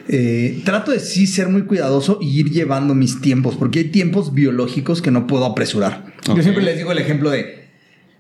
[0.10, 4.34] Eh, trato de sí ser muy cuidadoso y ir llevando mis tiempos, porque hay tiempos
[4.34, 6.06] biológicos que no puedo apresurar.
[6.34, 7.57] Yo siempre les digo el ejemplo de,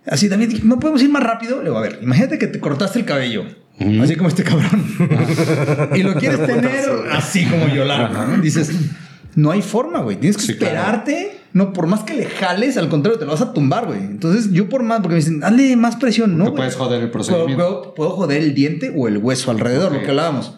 [0.09, 1.57] así, David, ¿no podemos ir más rápido?
[1.59, 3.43] Le digo, a ver, imagínate que te cortaste el cabello,
[4.01, 4.83] así como este cabrón,
[5.95, 8.13] y lo quieres tener así como yo largo.
[8.25, 8.41] ¿no?
[8.41, 8.71] Dices,
[9.35, 10.17] no hay forma, güey.
[10.17, 10.75] Tienes que Sí, claro.
[10.75, 11.33] esperarte.
[11.53, 13.99] No, por más que le jales, al contrario, te lo vas a tumbar, güey.
[13.99, 16.45] Entonces, yo por más, porque me dicen, dale más presión, ¿no?
[16.45, 17.55] Te puedes joder el procedimiento.
[17.55, 20.57] puedo- puedo joder el diente o el hueso alrededor, lo que hablábamos.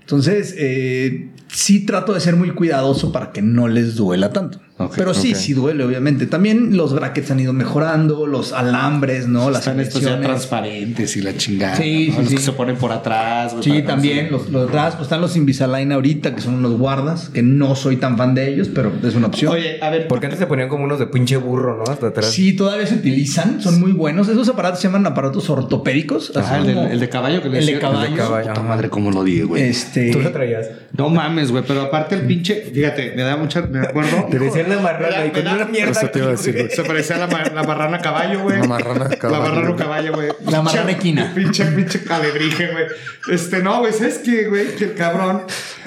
[0.00, 4.60] Entonces, eh, sí trato de ser muy cuidadoso para que no les duela tanto.
[4.94, 6.26] Pero sí, sí duele, obviamente.
[6.26, 9.50] También los brackets han ido mejorando, los alambres, ¿no?
[9.50, 11.76] Las Están estos ya transparentes y la chingada.
[11.76, 12.14] Sí, ¿no?
[12.14, 12.36] sí, Los sí.
[12.36, 13.52] que se ponen por atrás.
[13.52, 17.28] güey, Sí, también los, los atrás, pues están los Invisalign ahorita, que son unos guardas,
[17.28, 19.52] que no soy tan fan de ellos, pero es una opción.
[19.52, 20.06] Oye, a ver.
[20.08, 21.90] Porque antes se ponían como unos de pinche burro, ¿no?
[21.92, 22.30] Hasta atrás.
[22.30, 24.28] Sí, todavía se utilizan, son muy buenos.
[24.28, 26.30] Esos aparatos se llaman aparatos ortopédicos.
[26.30, 28.16] así Ajá, el, del- como- el de caballo que le El de decía- caballo.
[28.16, 28.48] caballo.
[28.48, 29.62] Puta madre, cómo lo dije, güey.
[29.64, 30.10] Este.
[30.12, 30.68] Tú lo traías.
[30.96, 31.64] No mames, güey.
[31.66, 32.70] Pero aparte el pinche.
[32.72, 33.62] Fíjate, me da mucha.
[33.62, 34.26] Me acuerdo.
[34.30, 35.90] Te decían la marrana y con una mierda.
[35.92, 36.70] Eso te iba a decir, güey.
[36.70, 38.60] Se parecía a la, ma- la marrana caballo, güey.
[38.60, 39.78] La marrana caballo, La marrana güey.
[39.78, 40.28] caballo, güey.
[40.50, 41.32] La marrana equina.
[41.34, 42.84] Pinche, pinche calebrije, güey.
[43.30, 43.92] Este, no, güey.
[43.92, 44.74] ¿Sabes qué, güey?
[44.76, 45.42] Que el cabrón.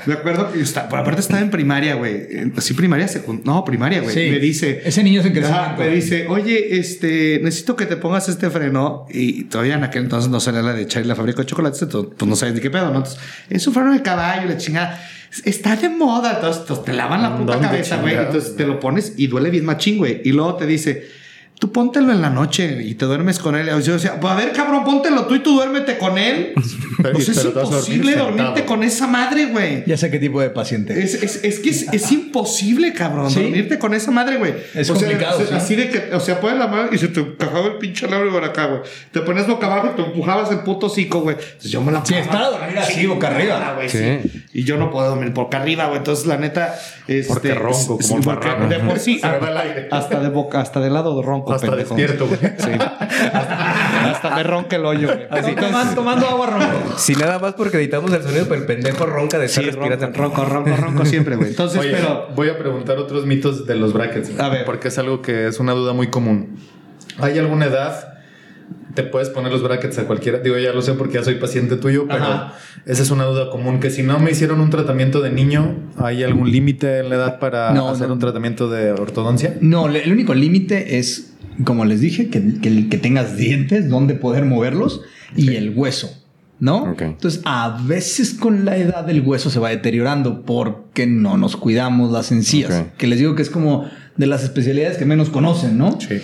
[0.07, 2.27] Me acuerdo que está, aparte estaba en primaria, güey.
[2.59, 4.13] Sí, primaria, secund- No, primaria, güey.
[4.15, 4.31] Sí.
[4.31, 4.81] Me dice.
[4.83, 5.33] Ese niño es en
[5.77, 9.05] me dice, oye, este, necesito que te pongas este freno.
[9.11, 12.13] Y todavía en aquel entonces no salía la de Charlie la fábrica de chocolates, entonces,
[12.17, 12.97] pues no sabes ni qué pedo, ¿no?
[12.97, 13.19] Entonces,
[13.49, 14.99] es un freno de caballo, la chingada.
[15.45, 18.15] Está de moda, entonces, te lavan la puta ¿Dónde cabeza, güey.
[18.15, 20.21] Entonces te lo pones y duele bien machín, güey.
[20.25, 21.07] Y luego te dice,
[21.61, 23.67] tú póntelo en la noche y te duermes con él.
[23.83, 26.53] Yo decía, pues a ver, cabrón, póntelo tú y tú duérmete con él.
[26.97, 29.83] Pero- Pues es imposible dormirte con esa madre, güey.
[29.85, 30.99] Ya sé qué tipo de paciente.
[31.03, 33.43] Es, es, es que es, es imposible, cabrón, Sí.
[33.43, 34.55] dormirte con esa madre, güey.
[34.73, 35.53] Es o complicado, sea, sí.
[35.53, 38.31] Así de que, o sea, pones la mano y se te encajaba el pinche alambre
[38.31, 38.81] por acá, güey.
[39.11, 41.35] Te pones boca abajo y te empujabas el puto hocico, güey.
[41.39, 43.73] Entonces yo me la Sí, es para dormir así, boca arriba.
[43.75, 43.99] güey, Sí.
[43.99, 44.43] sí.
[44.53, 45.99] Y yo no puedo dormir boca arriba, güey.
[45.99, 46.73] Entonces, la neta,
[47.07, 49.87] este, Porque ronco, como el porque de por sí, hasta, aire.
[49.91, 51.95] hasta de boca, hasta de lado ronco, Hasta pendejo.
[51.95, 52.39] despierto, güey.
[52.57, 52.71] Sí.
[53.33, 55.27] Hasta, hasta me ronca el hoyo, güey.
[55.29, 56.97] Así, tomando, tomando agua ronco.
[56.97, 60.07] Si nada más porque editamos el sonido, pero el pendejo ronca de estar Sí, respirando.
[60.17, 61.49] ronco, ronco, ronco, ronco siempre, güey.
[61.49, 62.27] Entonces, Oye, pero...
[62.35, 64.39] voy a preguntar otros mitos de los brackets.
[64.39, 64.65] A ver.
[64.65, 66.57] Porque es algo que es una duda muy común.
[67.19, 68.07] ¿Hay alguna edad?
[68.95, 70.39] Te puedes poner los brackets a cualquiera.
[70.39, 72.53] Digo, ya lo sé porque ya soy paciente tuyo, pero Ajá.
[72.85, 73.79] esa es una duda común.
[73.79, 77.39] Que si no me hicieron un tratamiento de niño, ¿hay algún límite en la edad
[77.39, 78.13] para No, hacer no.
[78.15, 79.55] un tratamiento de ortodoncia?
[79.61, 81.30] No, el único límite es,
[81.63, 85.01] como les dije, que, que, que tengas dientes donde poder moverlos
[85.35, 86.17] y el hueso.
[86.59, 86.91] ¿No?
[86.91, 87.01] Ok.
[87.01, 92.11] Entonces, a veces con la edad el hueso se va deteriorando porque no nos cuidamos
[92.11, 92.85] las encías.
[92.99, 95.99] Que les digo que es como de las especialidades que menos conocen, ¿no?
[95.99, 96.21] Sí.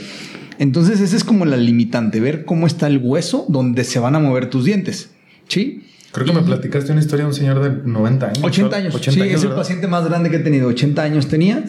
[0.60, 4.20] Entonces, esa es como la limitante, ver cómo está el hueso donde se van a
[4.20, 5.10] mover tus dientes.
[5.48, 5.84] ¿Sí?
[6.24, 8.40] Creo que me platicaste una historia de un señor de 90 años.
[8.44, 8.96] 80 años.
[8.96, 9.62] 80 sí, años, es el ¿verdad?
[9.62, 10.68] paciente más grande que he tenido.
[10.68, 11.64] 80 años tenía.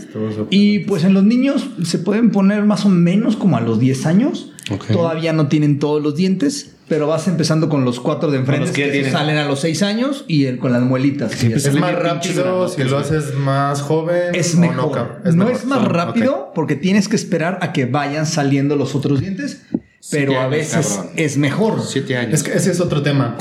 [0.51, 4.07] Y pues en los niños se pueden poner más o menos como a los 10
[4.07, 4.53] años.
[4.71, 4.87] Ok.
[4.93, 8.75] Todavía no tienen todos los dientes, pero vas empezando con los cuatro de enfrente los
[8.75, 11.37] que que, salen a los 6 años y el, con las muelitas.
[11.37, 14.35] que ya ¿Es más rápido si lo haces más joven?
[14.35, 15.21] Es o mejor.
[15.25, 15.53] No, No, mejor.
[15.53, 16.55] es más Son- rápido ok.
[16.55, 19.63] porque tienes que esperar a que vayan saliendo los otros dientes.
[20.11, 21.13] Pero a veces cabrón.
[21.17, 21.83] es mejor.
[21.87, 22.35] Siete años.
[22.35, 23.37] Es que ese es otro tema.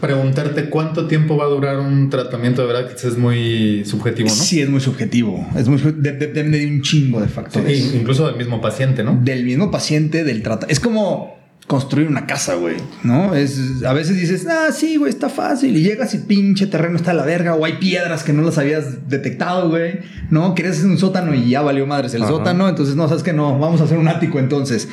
[0.00, 4.34] Preguntarte cuánto tiempo va a durar un tratamiento de brackets es muy subjetivo, ¿no?
[4.34, 5.46] Sí, es muy subjetivo.
[5.56, 7.76] Es muy sub- de- de- depende de un chingo de factores.
[7.90, 9.18] Sí, incluso del mismo paciente, ¿no?
[9.22, 10.66] Del mismo paciente, del trata.
[10.68, 11.39] Es como
[11.70, 12.74] construir una casa, güey.
[13.04, 13.32] ¿No?
[13.32, 15.76] Es, a veces dices, ah, sí, güey, está fácil.
[15.76, 17.54] Y llegas y pinche terreno está a la verga.
[17.54, 20.00] O hay piedras que no las habías detectado, güey.
[20.30, 22.32] No, querías hacer un sótano y ya valió madres el Ajá.
[22.32, 22.68] sótano.
[22.68, 24.88] Entonces, no, sabes que no, vamos a hacer un ático entonces.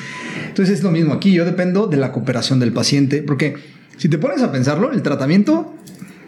[0.49, 1.33] Entonces es lo mismo aquí.
[1.33, 3.23] Yo dependo de la cooperación del paciente.
[3.23, 3.55] Porque
[3.97, 5.73] si te pones a pensarlo, el tratamiento,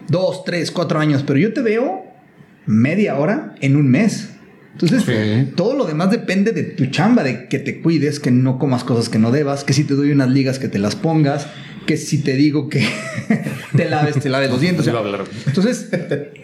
[0.08, 1.24] dos, tres, cuatro años.
[1.28, 2.06] Pero yo te veo
[2.66, 4.32] media hora en un mes.
[4.82, 5.04] Entonces,
[5.56, 9.10] todo lo demás depende de tu chamba, de que te cuides, que no comas cosas
[9.10, 11.48] que no debas, que si te doy unas ligas que te las pongas,
[11.86, 12.86] que si te digo que
[13.76, 14.86] te laves, te laves los dientes.
[14.88, 14.94] o sea,
[15.48, 15.90] entonces,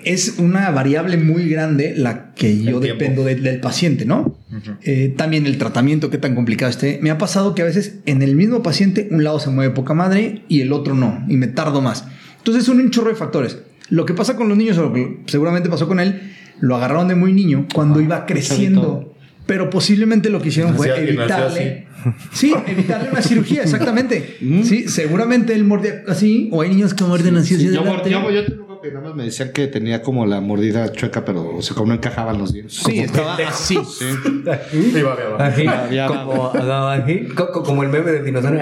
[0.04, 4.38] es una variable muy grande la que yo dependo de- del paciente, ¿no?
[4.84, 7.00] Eh, también el tratamiento, qué tan complicado esté.
[7.02, 9.94] Me ha pasado que a veces en el mismo paciente un lado se mueve poca
[9.94, 12.06] madre y el otro no, y me tardo más.
[12.38, 13.58] Entonces, son un chorro de factores.
[13.90, 17.08] Lo que pasa con los niños, o lo que seguramente pasó con él, lo agarraron
[17.08, 19.12] de muy niño cuando iba creciendo.
[19.46, 21.88] Pero posiblemente lo que hicieron fue Nació- y nació evitarle.
[22.34, 24.38] Sí, evitarle una cirugía, exactamente.
[24.64, 28.10] Sí, seguramente él mordía así, o hay niños que muerden así hacia yo, adelante.
[28.12, 31.26] yo, yo te digo que nada más me decían que tenía como la mordida chueca,
[31.26, 32.76] pero o sea, como no encajaban los dientes.
[32.76, 33.78] Sí, estaba así.
[34.96, 35.42] Iba a hablar.
[35.42, 38.62] Ají, Ya, como, como el meme del dinosaurio.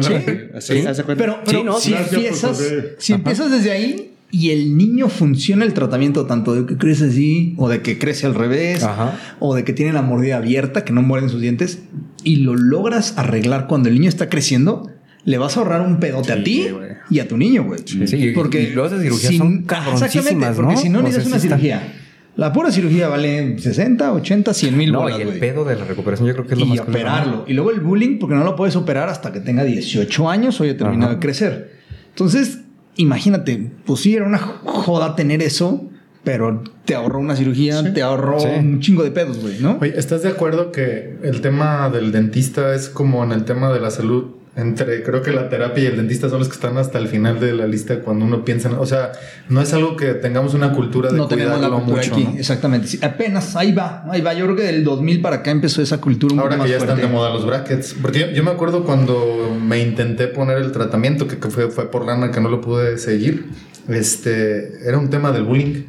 [0.00, 0.24] Sí,
[0.54, 1.02] Así.
[1.06, 1.78] Pero, pero Sí, ¿no?
[1.78, 2.62] si, empiezas,
[2.98, 7.54] si empiezas desde ahí y el niño funciona el tratamiento tanto de que crece así
[7.58, 9.18] o de que crece al revés Ajá.
[9.40, 11.80] o de que tiene la mordida abierta, que no muerden sus dientes
[12.22, 14.90] y lo logras arreglar cuando el niño está creciendo,
[15.24, 16.66] le vas a ahorrar un pedote a Sí, ti
[17.10, 17.80] y a tu niño, güey.
[17.84, 18.32] Sí, y- y
[18.72, 20.80] luego esas cirugías son cabroncísimas, Exactamente, porque ¿no?
[20.80, 21.94] si no necesitas una sí cirugía.
[22.36, 25.84] La pura cirugía vale 60, 80, 100 mil No, bolas, y el pedo de la
[25.84, 27.44] recuperación yo creo que es lo y más operarlo.
[27.48, 30.64] Y luego el bullying, porque no lo puedes operar hasta que tenga 18 años o
[30.64, 31.14] haya terminado Ajá.
[31.16, 31.72] de crecer.
[32.10, 32.60] Entonces,
[33.00, 35.88] imagínate, pues sí, era una joda tener eso,
[36.24, 38.48] pero te ahorró una cirugía, te ahorró Sí.
[38.58, 39.78] un chingo de pedos, güey, ¿no?
[39.80, 43.80] Oye, ¿estás de acuerdo que el tema del dentista es como en el tema de
[43.80, 44.24] la salud?
[44.56, 47.38] Entre, creo que la terapia y el dentista son los que están hasta el final
[47.38, 49.12] de la lista cuando uno piensa, en- o sea,
[49.48, 52.24] no es algo que tengamos una cultura de no tenemos la cuidarlo cultura mucho, aquí,
[52.24, 52.38] ¿no?
[52.40, 52.88] exactamente.
[52.88, 54.34] Sí, apenas, ahí va, ahí va.
[54.34, 56.80] Yo creo que del 2000 para acá empezó esa cultura un Ahora poco que más
[56.82, 57.94] ya están de moda los brackets.
[58.02, 61.88] Porque yo, yo me acuerdo cuando me intenté poner el tratamiento, que, que fue, fue
[61.88, 63.46] por lana que no lo pude seguir.
[63.88, 65.84] Este, era un tema del bullying.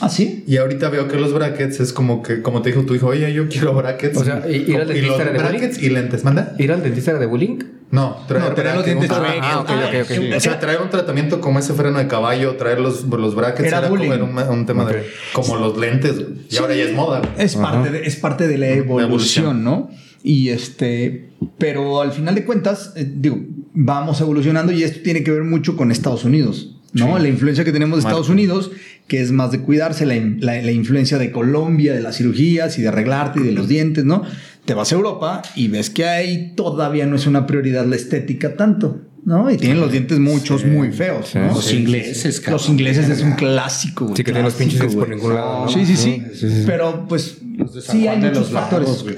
[0.00, 0.44] ¿Ah, sí?
[0.46, 3.32] Y ahorita veo que los brackets es como que, como te dijo tu hijo, oye,
[3.32, 4.16] yo quiero brackets.
[4.16, 6.54] O sea, ¿y- ir al y dentista los era de brackets y lentes, ¿manda?
[6.58, 7.58] ¿Ir al dentista era de bullying?
[7.90, 9.42] No, traer, No, traer los brackets, dientes.
[9.42, 10.36] Ah.
[10.36, 13.78] O sea, traer un tratamiento como ese freno de caballo, traer los, los brackets Era
[13.78, 14.12] era, como bullying.
[14.12, 16.16] era un, un tema de como los lentes.
[16.50, 17.22] Y ahora ya es moda.
[17.38, 19.64] Es parte, de, es parte de la evolución, evolución.
[19.64, 19.90] ¿no?
[20.22, 23.38] Y este, pero al final de cuentas, eh, digo,
[23.72, 27.16] vamos evolucionando y esto tiene que ver mucho con Estados Unidos, ¿no?
[27.16, 27.22] Sí.
[27.22, 28.28] La influencia que tenemos de Estados.
[28.28, 28.72] Unidos,
[29.08, 32.82] que es más de cuidarse, la, la- la influencia de Colombia, de las cirugías y
[32.82, 34.22] de arreglarte y de los dientes, ¿no?
[34.64, 38.56] Te vas a Europa y ves que ahí todavía no es una prioridad la estética
[38.56, 39.00] tanto.
[39.26, 39.50] ¿No?
[39.50, 41.48] Y tienen los dientes muchos muy feos, ¿no?
[41.48, 42.52] Los ingleses, cabrón.
[42.60, 44.04] Los ingleses es un clásico.
[44.04, 45.64] güey, Sí, que tienen los pinches dientes por ningún lado.
[45.64, 45.68] ¿no?
[45.68, 46.62] Sí, sí, sí, Sí, sí, sí.
[46.64, 48.88] Pero pues Los de San sí Juan hay de muchos los factores.
[48.88, 49.16] Lagos, güey.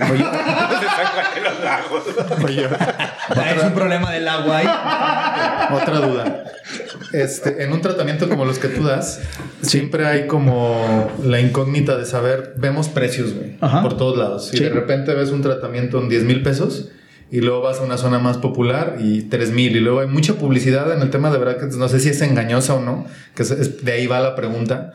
[2.45, 2.65] Oye,
[3.59, 5.77] es un problema del agua ahí.
[5.77, 6.45] Otra duda.
[7.13, 9.21] Este, en un tratamiento como los que tú das,
[9.63, 13.83] siempre hay como la incógnita de saber, vemos precios, güey, Ajá.
[13.83, 14.51] por todos lados.
[14.53, 14.65] Y Sí.
[14.65, 16.89] de repente ves un tratamiento en 10 mil pesos
[17.31, 19.77] y luego vas a una zona más popular y 3 mil.
[19.77, 21.77] Y luego hay mucha publicidad en el tema de brackets.
[21.77, 24.93] No sé si es engañosa o no, que es- de ahí va la pregunta.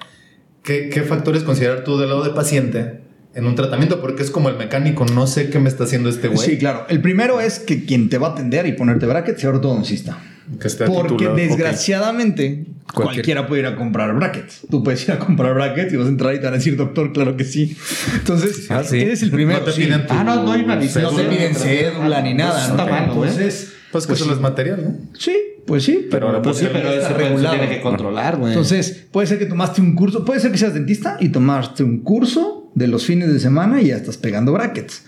[0.64, 3.03] ¿Qué, qué factores considerar tú del lado de paciente
[3.36, 4.00] en un tratamiento?
[4.02, 6.48] Porque es como el mecánico, no sé qué me está haciendo este güey.
[6.48, 6.86] Sí, claro.
[6.90, 10.18] El primero es que quien te va a atender y ponerte brackets sea ortodoncista.
[10.60, 11.36] Que esté Porque titulado.
[11.38, 14.62] Desgraciadamente Cualquier- cualquiera puede ir a comprar brackets.
[14.70, 16.76] Tú puedes ir a comprar brackets y vas a entrar y te van a decir,
[16.76, 17.76] doctor, claro que sí.
[18.14, 19.00] Entonces, Ah, sí.
[19.00, 19.60] eres el primero.
[19.60, 19.84] No te sí.
[19.84, 22.62] piden tu Ah, no, no hay una No te piden cédula ni nada.
[22.70, 22.92] Está ¿no?
[22.92, 23.30] mal, ¿no, güey?
[23.30, 24.98] Entonces, Pues que eso es material, ¿no?
[25.18, 26.08] sí, pues sí.
[26.12, 27.58] Pero, ahora, pues pues, sí, sí, pero Pero está eso se regulado.
[27.58, 28.52] tiene que controlar, güey.
[28.54, 32.00] Entonces, puede ser que tomaste un curso, puede ser que seas dentista y tomaste un
[32.02, 35.06] curso de los fines de semana y ya estás pegando brackets.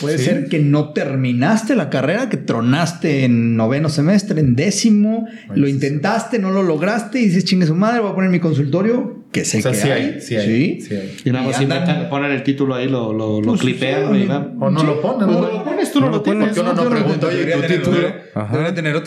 [0.00, 0.24] Puede Sí.
[0.26, 6.38] ser que no terminaste la carrera, que tronaste en noveno semestre, en décimo, lo intentaste,
[6.38, 9.58] no lo lograste y dices, chingue su madre, voy a poner mi consultorio, que sé
[9.58, 10.02] O sea, que sí hay.
[10.02, 11.16] hay, sí hay, sí hay.
[11.24, 14.68] y nada más inventan, ponen el título ahí, lo, lo, lo Pues, clipean, sí, o
[14.68, 14.86] no- no Sí.
[14.86, 15.52] lo ponen, No güey.
[15.54, 16.48] lo pones, tú no lo tienes.
[16.48, 17.96] Porque uno no Yo pregunta, oye, tu tener- título.
[18.52, 19.02] Debería tener.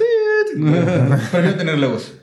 [1.31, 2.13] Prefiero tener logos.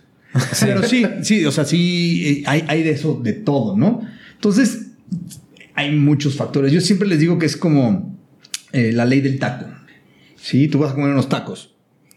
[0.61, 4.03] Pero sí, sí, o sea, sí, eh, hay, hay de eso, de todo, ¿no?
[4.35, 4.89] Entonces,
[5.77, 6.72] hay muchos factores.
[6.72, 8.18] Yo siempre les digo que es como
[8.72, 9.66] eh, la ley del taco.
[10.37, 11.74] Sí, tú vas a comer unos tacos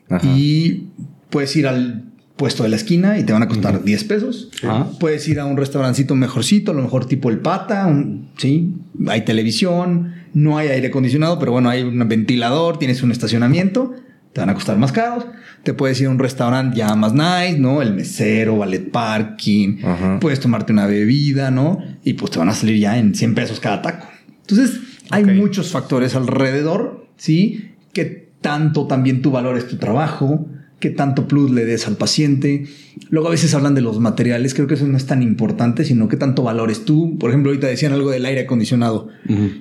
[0.10, 0.26] Ajá.
[0.28, 0.88] y
[1.30, 2.06] puedes ir al
[2.36, 4.50] puesto de la esquina y te van a costar 10 pesos.
[4.64, 4.88] Ajá.
[5.00, 8.74] Puedes ir a un restaurancito mejorcito, a lo mejor tipo el pata, un- sí,
[9.08, 13.94] hay televisión, no hay aire acondicionado, pero bueno, hay un ventilador, tienes un estacionamiento,
[14.34, 15.26] te van a costar más caros.
[15.64, 17.82] Te puedes ir a un restaurante ya más nice, ¿no?
[17.82, 20.20] El mesero, ballet parking, Ajá.
[20.20, 21.80] puedes tomarte una bebida, ¿no?
[22.04, 24.08] Y pues te van a salir ya en 100 pesos cada taco.
[24.42, 27.72] Entonces, hay muchos factores alrededor, ¿sí?
[27.94, 30.48] Que tanto también tú valores tu trabajo,
[30.80, 32.66] que tanto plus le des al paciente.
[33.10, 36.08] Luego a veces hablan de los materiales, creo que eso no es tan importante, sino
[36.08, 37.18] que tanto valores tú.
[37.20, 39.10] Por ejemplo, ahorita decían algo del aire acondicionado.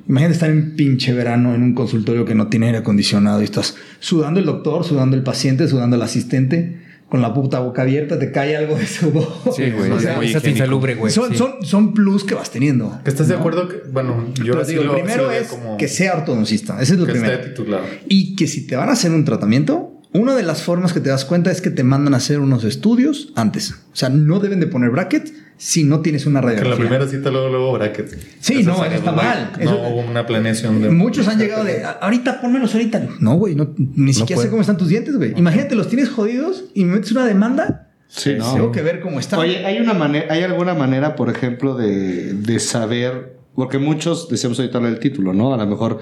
[0.08, 3.74] Imagínate estar en pinche verano en un consultorio que no tiene aire acondicionado y estás
[4.00, 8.30] sudando el doctor, sudando el paciente, sudando el asistente, con la puta boca abierta, te
[8.32, 9.26] cae algo de sudor.
[9.56, 9.90] Sí, güey.
[9.90, 11.10] O sea, insalubre, güey.
[11.10, 11.36] son, sí.
[11.38, 13.00] son, son plus que vas teniendo.
[13.02, 13.66] ¿Que ¿Estás de acuerdo?
[13.66, 16.80] Que, bueno, yo Pero así digo, lo- lo primero lo es como que sea ortodoncista.
[16.82, 17.32] Ese es lo que primero.
[17.34, 17.84] esté titulado.
[18.08, 21.10] Y que si te van a hacer un tratamiento, una de las formas que te
[21.10, 23.72] das cuenta es que te mandan a hacer unos estudios antes.
[23.92, 26.70] O sea, no deben de poner bracket si no tienes una radiografía.
[26.74, 28.16] la primera cita luego, luego bracket.
[28.40, 29.52] Sí, no, eso está no- mal.
[29.56, 30.90] No Eso- hubo una planeación de...
[30.90, 33.06] Muchos han llegado de, "A- ahorita pónmelos ahorita.
[33.20, 35.34] No, güey, no, ni siquiera sé cómo están tus dientes, güey.
[35.36, 37.90] Imagínate, los tienes jodidos y me metes una demanda.
[38.06, 38.54] Sí, no.
[38.54, 39.40] Tengo que ver cómo están.
[39.40, 43.37] Oye, ¿hay, una manera, ¿hay alguna manera, por ejemplo, de, de saber?
[43.58, 45.52] Porque muchos decíamos ahorita del título, ¿no?
[45.52, 45.98] A lo mejor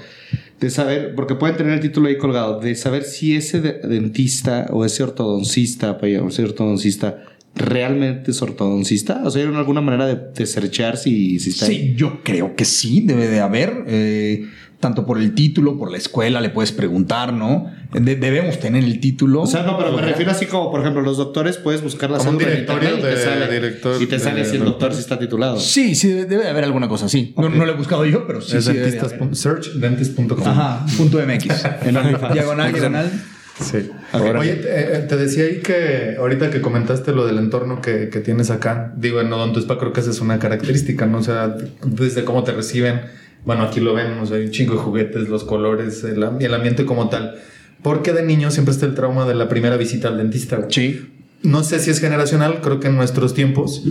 [0.59, 4.67] de saber, porque pueden tener el título ahí colgado, de saber si ese de- dentista
[4.71, 7.23] o ese ortodoncista, o ese ortodoncista
[7.55, 9.21] realmente es ortodoncista.
[9.25, 11.75] O sea, ¿hay alguna manera de, de searchar si, si está ahí?
[11.77, 13.83] Sí, yo creo que sí, debe de haber.
[13.87, 14.45] eh,
[14.79, 17.65] tanto por el título, por la escuela, le puedes preguntar, ¿no?
[17.93, 19.41] De- debemos tener el título.
[19.41, 22.19] O sea, no, pero me refiero así como, por ejemplo, los doctores puedes buscar la
[22.19, 24.99] cédula internet y te de sale, director y te sale de si el doctor sí
[24.99, 25.59] está titulado.
[25.59, 27.33] Sí, sí, debe- de haber alguna cosa así.
[27.37, 28.55] No, no lo he buscado yo, pero sí.
[28.57, 29.13] es sí de dentistas.
[29.13, 29.35] haber.
[29.35, 30.47] Searchdentist.com.
[30.47, 31.47] Ajá, punto MX.
[32.33, 33.11] diagonal, diagonal.
[33.59, 33.89] Sí.
[34.13, 38.19] Oye, te, eh, te decía ahí que ahorita que comentaste lo del entorno que, que
[38.19, 41.17] tienes acá, digo, en Odonto creo que esa es una característica, ¿no?
[41.17, 43.01] O sea, desde cómo te reciben,
[43.45, 43.93] bueno, aquí lo
[44.25, 47.35] sea, hay un chingo de juguetes, los colores, el, el ambiente como tal.
[47.83, 50.65] Porque de niño siempre está el trauma de la primera visita al dentista.
[50.69, 51.09] Sí.
[51.43, 53.83] No sé si es generacional, creo que en nuestros tiempos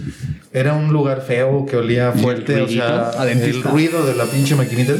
[0.52, 4.56] era un lugar feo que olía fuerte, o sea, a el ruido de la pinche
[4.56, 4.94] maquinita,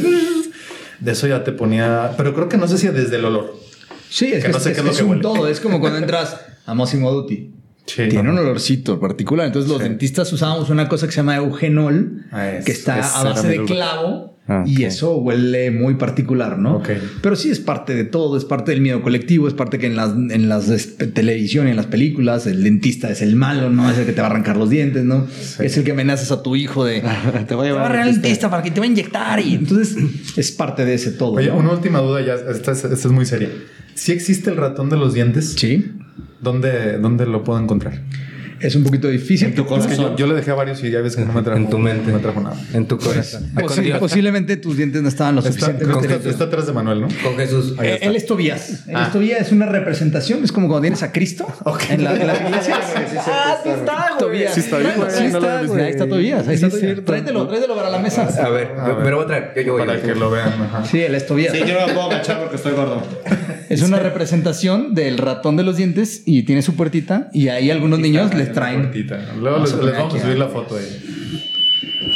[0.99, 3.53] de eso ya te ponía, pero creo que no sé si desde el olor.
[4.09, 5.47] Sí, es Que que, no sé es, qué es lo es que un todo.
[5.49, 7.51] Es como cuando entras a Massimo Dutti.
[7.85, 8.31] Sí, Tiene no.
[8.31, 9.45] un olorcito particular.
[9.47, 9.83] Entonces los Sí.
[9.89, 14.36] dentistas usábamos una cosa que se llama eugenol, Ah, que está a base de clavo.
[14.49, 16.77] Ah, Y eso huele muy particular, ¿no?
[16.77, 16.89] Ok.
[17.21, 19.97] Pero sí es parte de todo, es parte del miedo colectivo, es parte que en
[19.97, 23.91] las, en las este, televisión y en las películas el dentista es el malo, ¿no?
[23.91, 25.27] Es el que te va a arrancar los dientes, ¿no?
[25.59, 27.95] Es el que amenazas a tu hijo de te voy a te va a llevar
[27.97, 29.97] al dentista para que te va a inyectar y entonces
[30.37, 31.33] es parte de ese todo.
[31.33, 31.57] Oye, ¿no?
[31.57, 33.49] una última duda ya, esta es, esta es muy seria.
[33.95, 35.91] Si existe el ratón de los dientes, Sí,
[36.41, 38.01] ¿dónde, ¿dónde lo puedo encontrar?
[38.59, 39.47] Es un poquito difícil.
[39.49, 40.11] En tu Es que corazón.
[40.11, 41.77] yo, yo le dejé a varios y ya ves que no me trajo, En tu
[41.77, 42.07] mente.
[42.11, 42.55] no me trajo nada.
[42.73, 43.49] En tu corazón.
[43.55, 47.07] Ah, posiblemente tus dientes no estaban lo Está, suficientemente está- está atrás de Manuel, ¿no?
[47.23, 47.75] Con Jesús.
[47.77, 48.05] Ahí Eh, está.
[48.07, 48.83] Él es Tobías.
[48.93, 49.05] Ah.
[49.07, 50.43] es Tobías es una representación.
[50.43, 51.45] Es como cuando tienes a Cristo
[51.89, 52.79] en, la, en las iglesias.
[53.27, 54.19] ah, sí está, güey.
[54.19, 54.53] Tobías.
[54.53, 55.83] Sí está bien, sí lo está, güey.
[55.83, 56.47] Ahí está Tobías.
[56.47, 57.05] Ahí está Tobías.
[57.05, 58.23] Tráetelo, tráetelo para la mesa.
[58.43, 58.97] A ver, A ver.
[59.03, 59.53] me lo voy a traer.
[59.57, 59.85] Yo, yo voy.
[59.85, 60.49] Para que lo vean.
[60.49, 60.85] ajá.
[60.85, 61.53] Sí, él es Tobías.
[61.53, 63.03] Sí, yo no me puedo agachar porque estoy gordo.
[63.69, 67.29] Es una representación del ratón de los dientes y tiene su puertita.
[67.33, 68.83] Y ahí algunos niños les traen.
[68.83, 69.33] Cortita.
[69.39, 70.39] Luego les, les vamos a subir ah.
[70.39, 71.17] la foto ahí.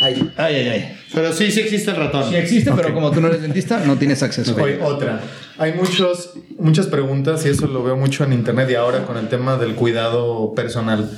[0.03, 0.97] Ay, ay, ay.
[1.13, 2.29] Pero sí, sí existe el ratón.
[2.29, 4.55] Sí existe, pero como tú no eres dentista, no tienes acceso.
[4.55, 5.21] Oye, otra.
[5.57, 9.27] Hay muchos, muchas preguntas y eso lo veo mucho en internet y ahora con el
[9.27, 11.09] tema del cuidado personal.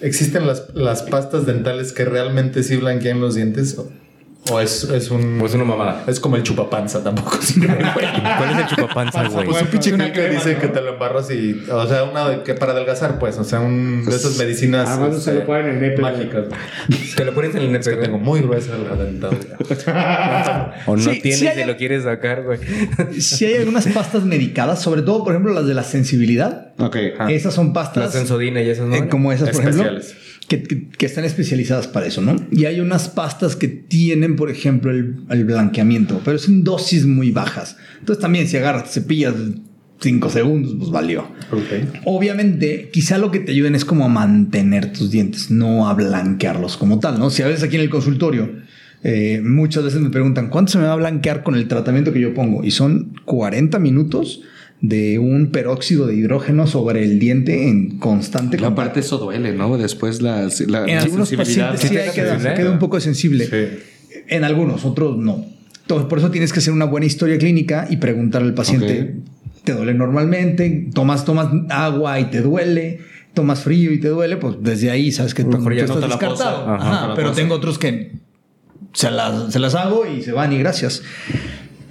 [0.00, 3.76] ¿Existen las, las pastas dentales que realmente sí blanquean los dientes?
[4.50, 5.36] ¿O- ¿O es, es un...
[5.38, 6.04] Pues una mamada.
[6.08, 7.38] Es como el chupapanza, tampoco.
[8.36, 9.46] ¿Cuál es el chupapanza, güey?
[9.46, 11.62] Pues un pinche gel que dice que te lo embarras y...
[11.70, 13.38] O sea, una que para adelgazar, pues.
[13.38, 16.02] O sea, un, de esas medicinas Ah, bueno, se este, lo ponen en el nepe.
[16.02, 16.46] mágicas.
[17.16, 18.02] Te lo pones en el Es que nepe.
[18.06, 19.58] tengo muy gruesa la dentadura.
[20.86, 22.58] O no Sí, tienes sí y hay- te lo quieres sacar, güey.
[23.20, 26.72] Si hay algunas pastas medicadas, sobre todo, por ejemplo, las de la sensibilidad.
[26.78, 26.96] Ok.
[27.18, 27.30] Ah.
[27.30, 28.12] Esas son La pastas.
[28.12, 28.96] sensodina y esas no.
[28.96, 30.31] Eh, como esas, por ejemplo, Especiales.
[30.56, 32.36] Que, que- que están especializadas para eso, ¿no?
[32.50, 37.30] Y hay unas pastas que tienen, por ejemplo, el, el blanqueamiento, pero son dosis muy
[37.30, 37.76] bajas.
[38.00, 39.34] Entonces también si agarras, cepillas
[40.00, 41.28] 5 segundos, pues valió.
[42.04, 46.76] Obviamente, quizá lo que te ayuden es como a mantener tus dientes, no a blanquearlos
[46.76, 47.30] como tal, ¿no?
[47.30, 48.50] Si a veces aquí en el consultorio,
[49.04, 52.20] eh, muchas veces me preguntan, ¿cuánto se me va a blanquear con el tratamiento que
[52.20, 52.62] yo pongo?
[52.64, 54.42] Y son 40 minutos
[54.82, 58.74] de un peróxido de hidrógeno sobre el diente en constante La contacto.
[58.88, 59.78] parte eso duele, ¿no?
[59.78, 61.70] Después la, la En algunos sensibilidad.
[61.70, 62.56] pacientes sí, hay da queda, sensibilidad.
[62.56, 63.46] queda un poco sensible.
[63.46, 63.78] Sí.
[64.28, 65.44] En algunos, otros no.
[65.82, 69.16] Entonces, por eso tienes que hacer una buena historia clínica y preguntar al paciente
[69.64, 72.98] te duele normalmente, tomas, tomas agua y te duele,
[73.34, 76.00] tomas frío y te duele, pues desde ahí sabes que Mejor tú ya no estás
[76.00, 76.64] te la descartado.
[76.64, 76.74] posa.
[76.74, 77.40] Ajá, Ajá, te la pero posa.
[77.40, 78.10] tengo otros que
[78.92, 81.02] se las, se las hago y se van y gracias.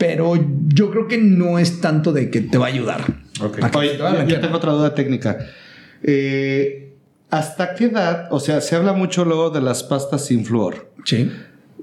[0.02, 0.34] Pero
[0.68, 3.02] yo creo que no es tanto de que te va a ayudar.
[3.40, 3.60] Ok.
[3.62, 5.38] A que Oye, te va a yo, tengo otra duda técnica.
[6.02, 6.96] Eh,
[7.30, 8.28] ¿Hasta qué edad?
[8.32, 10.92] O sea, se habla mucho luego de las pastas sin flúor.
[11.06, 11.32] Sí.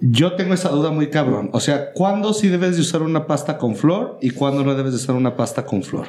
[0.00, 1.50] Yo tengo esa duda muy cabrón.
[1.52, 4.94] O sea, ¿cuándo sí debes de usar una pasta con flor y cuándo no debes
[4.94, 6.08] de usar una pasta con flor?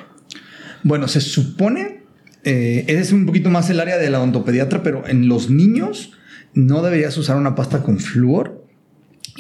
[0.82, 2.06] Bueno, se supone,
[2.44, 6.14] eh, ese es un poquito más el área de la odontopediatra, pero en los niños
[6.56, 8.66] no deberías usar una pasta con flúor.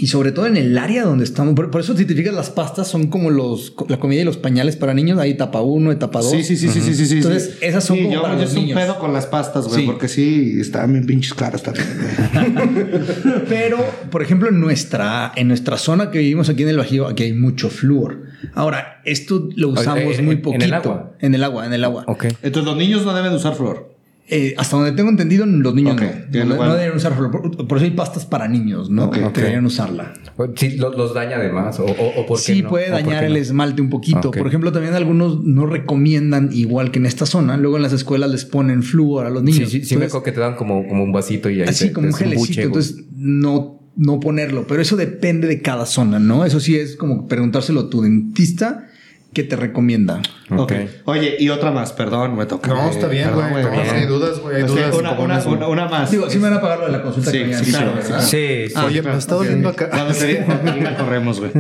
[0.01, 1.55] Y sobre todo en el área donde estamos.
[1.55, 4.37] Por, por eso, si te fijas, las pastas son como los, la comida y los
[4.37, 5.19] pañales para niños.
[5.19, 6.31] Hay etapa 1, etapa 2.
[6.31, 7.15] Sí, sí, sí, sí, sí, sí, sí.
[7.17, 8.81] Entonces, esas son Sí, como yo, para yo los soy un niños.
[8.81, 9.85] pedo con las pastas, güey, Sí.
[9.85, 11.85] porque sí, están bien pinches caras también.
[13.49, 13.77] Pero,
[14.09, 17.33] por ejemplo, en nuestra, en nuestra zona que vivimos aquí en el Bajío, aquí hay
[17.33, 18.21] mucho flúor.
[18.53, 20.65] Ahora, esto lo usamos Eh, muy en poquito.
[20.65, 21.11] el agua.
[21.19, 22.05] En el agua, en el agua.
[22.07, 22.25] Ok.
[22.41, 23.98] Entonces, los niños no deben de usar flor.
[24.31, 26.45] Eh, hasta donde tengo entendido, los niños no.
[26.45, 26.73] No, bueno.
[26.73, 27.31] no deben usar flúor.
[27.31, 29.05] Por, por eso hay pastas para niños, ¿no?
[29.05, 29.35] Ok, que ok.
[29.37, 30.13] deberían usarla.
[30.55, 31.79] Sí, lo- los daña además.
[31.79, 32.69] O, o, o por qué Sí, no?
[32.69, 33.39] puede ¿O por dañar el no?
[33.39, 34.29] esmalte un poquito.
[34.29, 38.29] Por ejemplo, también algunos no recomiendan, igual que en esta zona, luego en las escuelas
[38.29, 39.69] les ponen flúor a los Sí, niños.
[39.71, 41.87] sí, sí me Entonces, acuerdo que te dan como, como un vasito y ahí así
[41.87, 42.47] te- como un te- es gelecito.
[42.47, 44.67] buche, entonces, no, no ponerlo.
[44.67, 46.45] Pero eso depende de cada zona, ¿no?
[46.45, 48.85] Eso sí es como preguntárselo a tu dentista
[49.33, 50.21] qué te recomienda.
[50.51, 50.59] Ok.
[50.59, 50.73] Ok.
[51.05, 52.69] Oye, y otra más, perdón, me toca.
[52.69, 53.45] No, está bien, güey.
[53.45, 54.57] hay dudas, güey.
[54.57, 54.95] Hay que dudas.
[54.95, 56.11] una, una, una, una más.
[56.11, 58.21] Digo, sí me van a pagar lo de la consulta Sí, que sí, claro, ¿verdad?
[58.21, 58.73] Sí, sí.
[58.85, 59.89] Oye, me está doliendo acá.
[59.93, 61.51] La corremos, güey.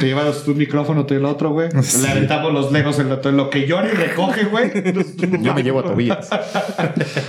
[0.00, 1.68] Te llevas tu micrófono, tú y el otro, güey.
[1.70, 4.70] Le aventamos los legos en lo, que llora y recoge, güey.
[5.40, 6.28] Yo me llevo a Tobías.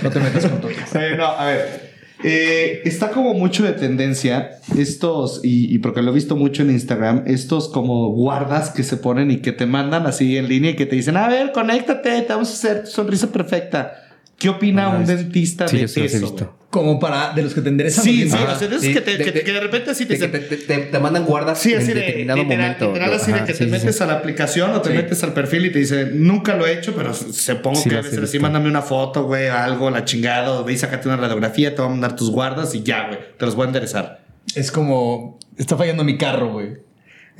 [0.02, 0.70] No te metas con todo.
[0.70, 1.89] Eh, no, a ver.
[2.22, 6.70] Eh, está como mucho de tendencia estos, y, y porque lo he visto mucho en
[6.70, 10.76] Instagram, estos como guardas que se ponen y que te mandan así en línea y
[10.76, 13.94] que te dicen, a ver, conéctate, te vamos a hacer tu sonrisa perfecta.
[14.38, 16.00] ¿Qué opina un dentista Sí, de eso?
[16.00, 16.59] visto.
[16.70, 18.04] Como para de los que te enderezan.
[18.04, 20.06] Sí, sí, o sea, de esos que, te- de- que- de- que de repente así
[20.06, 22.86] te te, te- mandan guardas Sí, así en de, determinado literal, momento.
[22.86, 24.02] literal así de que sí, te metes sí.
[24.04, 26.94] a la aplicación o te metes al perfil y te dice, nunca lo he hecho,
[26.94, 30.52] pero se pongo Sí, que debe ser así, mándame una foto, güey, algo, la chingada,
[30.52, 33.18] o ve y sácate una radiografía, te voy a mandar tus guardas y ya, güey,
[33.36, 34.24] te los voy a enderezar.
[34.54, 36.68] Es como, está fallando mi carro, güey.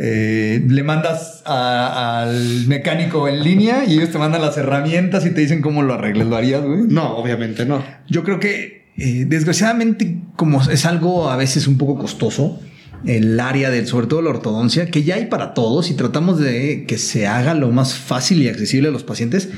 [0.03, 5.31] Eh, le mandas a- al mecánico en línea y ellos te mandan las herramientas y
[5.31, 6.27] te dicen cómo lo arregles.
[6.27, 6.81] ¿Lo harías, güey?
[6.89, 7.85] No, obviamente no.
[8.09, 12.61] Yo creo que, eh, desgraciadamente, como es algo a veces un poco costoso,
[13.05, 16.85] el área del, sobre todo la ortodoncia, que ya hay para todos y tratamos de
[16.87, 19.49] que se haga lo más fácil y accesible a los pacientes.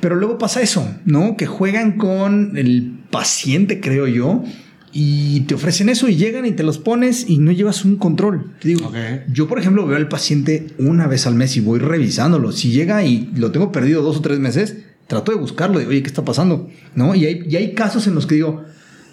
[0.00, 1.36] Pero luego pasa eso, ¿no?
[1.36, 4.44] Que juegan con el paciente, creo yo,
[4.92, 8.52] y te ofrecen eso y llegan y te los pones y no llevas un control.
[8.60, 8.92] Te digo,
[9.32, 12.52] yo, por ejemplo, veo al paciente una vez al mes y voy revisándolo.
[12.52, 15.78] Si llega y lo tengo perdido dos o tres meses, trato de buscarlo.
[15.78, 16.68] Digo, oye, ¿qué está pasando?
[16.94, 17.14] ¿No?
[17.14, 18.64] Y hay, y hay casos en los que digo,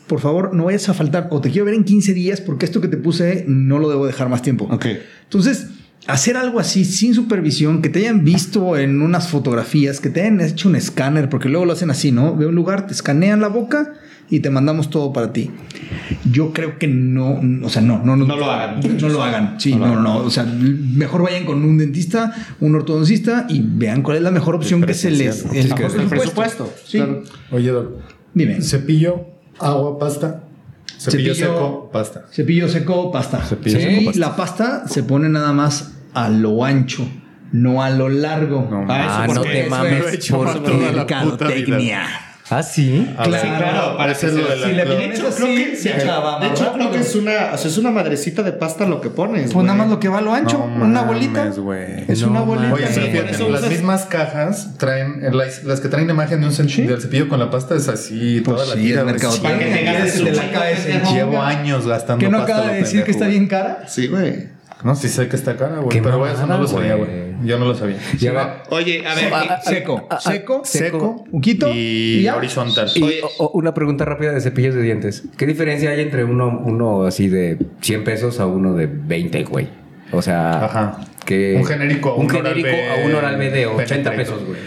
[0.08, 2.82] por favor, no vayas a faltar o te quiero ver en 15 días porque esto
[2.82, 4.68] que te puse no lo debo dejar más tiempo.
[4.70, 4.86] Ok.
[5.24, 5.68] Entonces,
[6.08, 10.42] hacer algo así sin supervisión, que te hayan visto en unas fotografías, que te hayan
[10.42, 12.36] hecho un escáner, porque luego lo hacen así, ¿no?
[12.36, 13.94] Ve un lugar, te escanean la boca
[14.30, 15.52] y te mandamos todo para ti.
[16.30, 18.80] Yo creo que no, o sea, no, no, No lo hagan.
[19.00, 22.76] No lo hagan, sí, No no, no, O sea, mejor vayan con un dentista, un
[22.76, 25.46] ortodoncista y vean cuál es la mejor opción que se les.
[25.46, 26.72] El, mejor el presupuesto.
[26.86, 26.98] Sí.
[26.98, 27.24] claro.
[27.52, 27.92] Oye, Doc.
[28.34, 28.62] Dime.
[28.62, 29.26] Cepillo,
[29.60, 30.44] agua, pasta.
[31.00, 32.26] Cepillo, Cepillo- seco, pasta.
[32.32, 33.44] Cepillo seco, pasta.
[33.44, 34.20] Cepillo Sí, seco, pasta.
[34.20, 37.08] la pasta se pone nada más a lo ancho,
[37.52, 38.68] no a lo largo.
[38.70, 40.04] No, Ah, eso no te mames.
[40.12, 42.04] he hecho por- Mercadotecnia.
[42.54, 43.10] Ah, sí.
[43.18, 44.98] A Claro, ver, claro, para ese que es lo se- de la si le pones-
[45.00, 47.72] De hecho, así, creo que, se acaba de hecho, creo que es una, o sea,
[47.72, 49.54] es una madrecita de pasta lo que pones.
[49.54, 51.48] Pues nada más lo que va a lo ancho, No una mames, bolita.
[52.08, 52.74] Es No una bolita.
[52.74, 56.76] Oye, pero fíjate, las mismas cajas traen, las, las que traen imagen de un cepillo,
[56.76, 56.82] Sí.
[56.88, 59.42] del cepillo con la pasta es así, Pues toda la sí, mercadotecnia.
[59.52, 61.14] Para que te ganes la de ese pendejo.
[61.14, 62.54] Llevo años gastando ¿Que no pasta.
[62.58, 63.84] acaba de decir que está bien cara?
[63.88, 64.48] Sí, güey.
[64.84, 66.02] No, sí sé que está cara, güey.
[66.02, 67.10] Pero güey, eso no lo sabía, güey.
[67.44, 67.98] Yo no lo sabía.
[68.20, 69.32] Y ahora- Oye, a ver.
[69.34, 72.36] Ah, ah, Seco, seco, Seco, poquito y ya.
[72.36, 72.90] horizontal.
[72.96, 73.22] Y Oye.
[73.24, 75.24] o- o una pregunta rápida de cepillos de dientes.
[75.38, 79.70] ¿Qué diferencia hay entre uno, uno así de 100 pesos a uno de 20, güey?
[80.12, 81.00] O sea, Ajá.
[81.26, 83.88] que Un genérico a un un Oral genérico B a un oral B de 80
[84.12, 84.16] penetrator.
[84.18, 84.60] pesos, güey.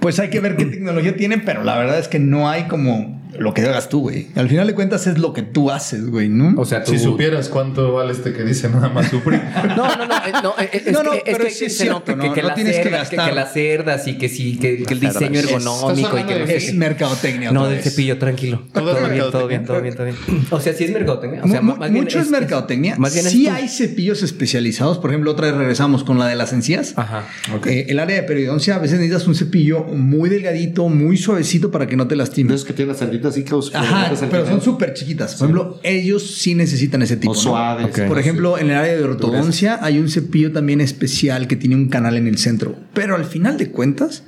[0.00, 3.20] Pues hay que ver qué tecnología tiene, pero la verdad es que no hay como
[3.38, 4.28] lo que hagas tú, güey.
[4.34, 6.60] Al final de cuentas es lo que tú haces, güey, ¿no?
[6.60, 6.92] O sea, tú...
[6.92, 9.42] Si supieras cuánto vale este que dice nada más sufrir.
[9.76, 11.76] No, no, no, eh, no, eh, es, No, no, que, es pero que sí es
[11.76, 12.32] se cierto, que, ¿no?
[12.32, 13.30] que No las tienes que cerdas, que, gastar.
[13.30, 16.56] que las cerdas y que sí, que, que el diseño ergonómico y que no sé
[16.56, 17.52] es mercadotecnia.
[17.52, 18.62] No, del cepillo, tranquilo.
[18.72, 20.16] Todo es Todo bien, todo bien, todo bien, todo bien.
[20.50, 21.42] O sea, sí es mercadotecnia.
[21.44, 22.96] O sea, bien mucho es, mercadotecnia.
[22.98, 24.98] Más bien es sí hay cepillos especializados.
[24.98, 26.94] Por ejemplo, otra vez regresamos con la de las encías.
[26.96, 27.24] Ajá.
[27.66, 31.86] Eh, el área de periodoncia, a veces necesitas un cepillo muy delgadito, muy suavecito para
[31.86, 32.56] que no te lastimes.
[32.56, 35.34] esos que tienen las cerditas así que os- Ajá, pero son súper chiquitas.
[35.36, 37.32] Por ejemplo, ellos sí necesitan ese tipo.
[37.32, 37.40] O ¿no?
[37.40, 37.88] suaves.
[38.06, 41.88] Por ejemplo, en el área de ortodoncia hay un cepillo también especial que tiene un
[41.88, 42.76] canal en el centro.
[42.94, 44.24] Pero al final de cuentas,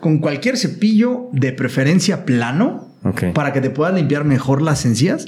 [0.00, 2.94] con cualquier cepillo de preferencia plano,
[3.34, 5.26] para que te puedas limpiar mejor las encías,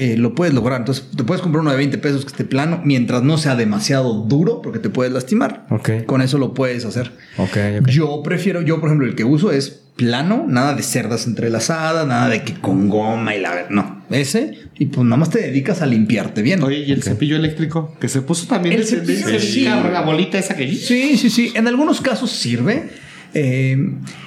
[0.00, 0.80] eh, lo puedes lograr.
[0.80, 4.14] Entonces, te puedes comprar uno de 20 pesos que esté plano, mientras no sea demasiado
[4.14, 5.66] duro, porque te puedes lastimar.
[5.68, 6.06] Ok.
[6.06, 7.12] Con eso lo puedes hacer.
[7.86, 12.30] Yo prefiero, yo por ejemplo, el que uso es plano, nada de cerdas entrelazadas, nada
[12.30, 15.86] de que con goma y la no, ese, y pues nada más te dedicas a
[15.86, 16.62] limpiarte bien.
[16.62, 17.94] Oye, ¿y el cepillo eléctrico?
[18.00, 19.64] Que se puso también El de cepillo, sí.
[19.64, 20.74] cabrón, la bolita esa que...
[20.74, 21.52] Sí, sí, sí.
[21.54, 22.88] En algunos casos sirve.
[23.34, 23.76] Eh,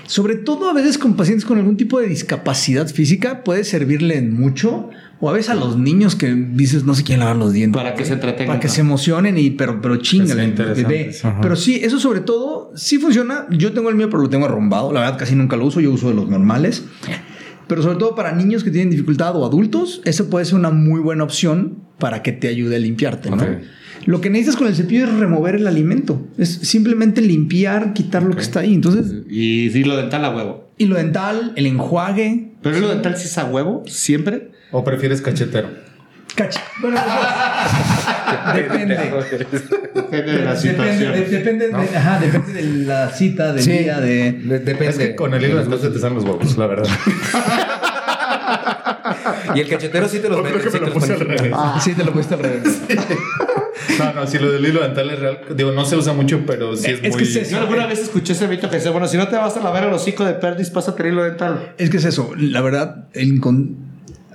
[0.05, 4.33] sobre todo a veces con pacientes con algún tipo de discapacidad física puede servirle en
[4.33, 4.91] mucho.
[5.23, 7.81] O a veces a los niños que dices no se quieren lavar los dientes.
[7.81, 10.21] Para que se entretengan, Para que se emocionen y pero, pero sí.
[11.41, 13.47] Pero sí, eso sobre todo sí funciona.
[13.49, 14.91] Yo tengo el mío, pero lo tengo arrumbado.
[14.91, 15.79] La verdad casi nunca lo uso.
[15.79, 16.83] Yo uso de los normales.
[17.67, 20.99] Pero sobre todo para niños que tienen dificultad o adultos, eso puede ser una muy
[20.99, 23.31] buena opción para que te ayude a limpiarte.
[23.31, 23.45] ¿no?
[24.05, 26.21] Lo que necesitas con el cepillo es remover el alimento.
[26.37, 28.73] Es simplemente limpiar, quitar lo que está ahí.
[28.73, 30.69] Entonces, Y sí, lo dental a huevo.
[30.77, 32.49] y lo dental, el enjuague.
[32.61, 34.51] Pero lo dental sí es a huevo, siempre.
[34.73, 35.69] ¿O prefieres cachetero?
[36.35, 36.61] Cacha.
[36.81, 36.99] Bueno,
[38.55, 38.95] depende.
[38.95, 41.13] Depende de la Depende, situación.
[41.13, 43.71] de- depende, de, ajá, depende de la cita, del Sí.
[43.71, 44.31] día, de.
[44.33, 44.87] De- depende.
[44.89, 46.89] Es que con el hilo dental se te salen los huevos, la verdad.
[49.55, 50.65] Y el cachetero sí te los O creo mete.
[50.65, 51.53] que sí me te lo puse al revés.
[51.83, 52.81] Sí, te lo pusiste al revés.
[53.99, 55.39] No, no, si lo del hilo dental es real.
[55.55, 57.17] Digo, no se usa mucho, pero sí es, Es muy.
[57.17, 57.51] que es eso.
[57.51, 59.83] Yo alguna vez escuché ese mito que decía, bueno, si no te vas a lavar
[59.83, 61.73] el hocico de perdis, pásate el hilo dental.
[61.77, 63.75] Es que es eso, la verdad, el incon-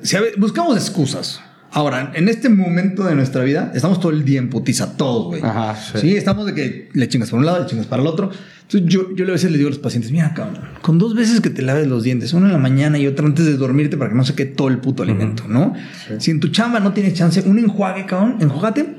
[0.03, 1.41] si a buscamos excusas.
[1.71, 5.43] Ahora, en este momento de nuestra vida, estamos todo el día en putiza, todos, güey.
[5.43, 6.17] Ajá, Sí.
[6.17, 8.31] estamos de que le chingas por un lado, le chingas para el otro.
[8.63, 11.43] Entonces, yo, yo a veces le digo a los pacientes, mira, cabrón, con dos veces
[11.43, 14.11] que te laves los dientes, una en la mañana y otra antes de dormirte para
[14.11, 15.75] que no se quede todo el puto alimento, ¿no?
[16.19, 18.97] Si en tu chamba no tienes chance, un enjuague, cabrón, enjuágate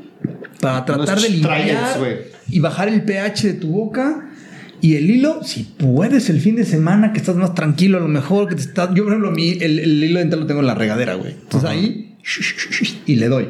[0.62, 2.20] para tratar Unos de limpiar trials,
[2.50, 4.29] y bajar el pH de tu boca.
[4.82, 8.08] Y el hilo, si puedes el fin de semana que estás más tranquilo, a lo
[8.08, 8.94] mejor que te está.
[8.94, 11.34] Yo, por ejemplo, mi, el, el hilo dental lo tengo en la regadera, güey.
[11.34, 12.16] Entonces ahí
[13.06, 13.48] y le doy.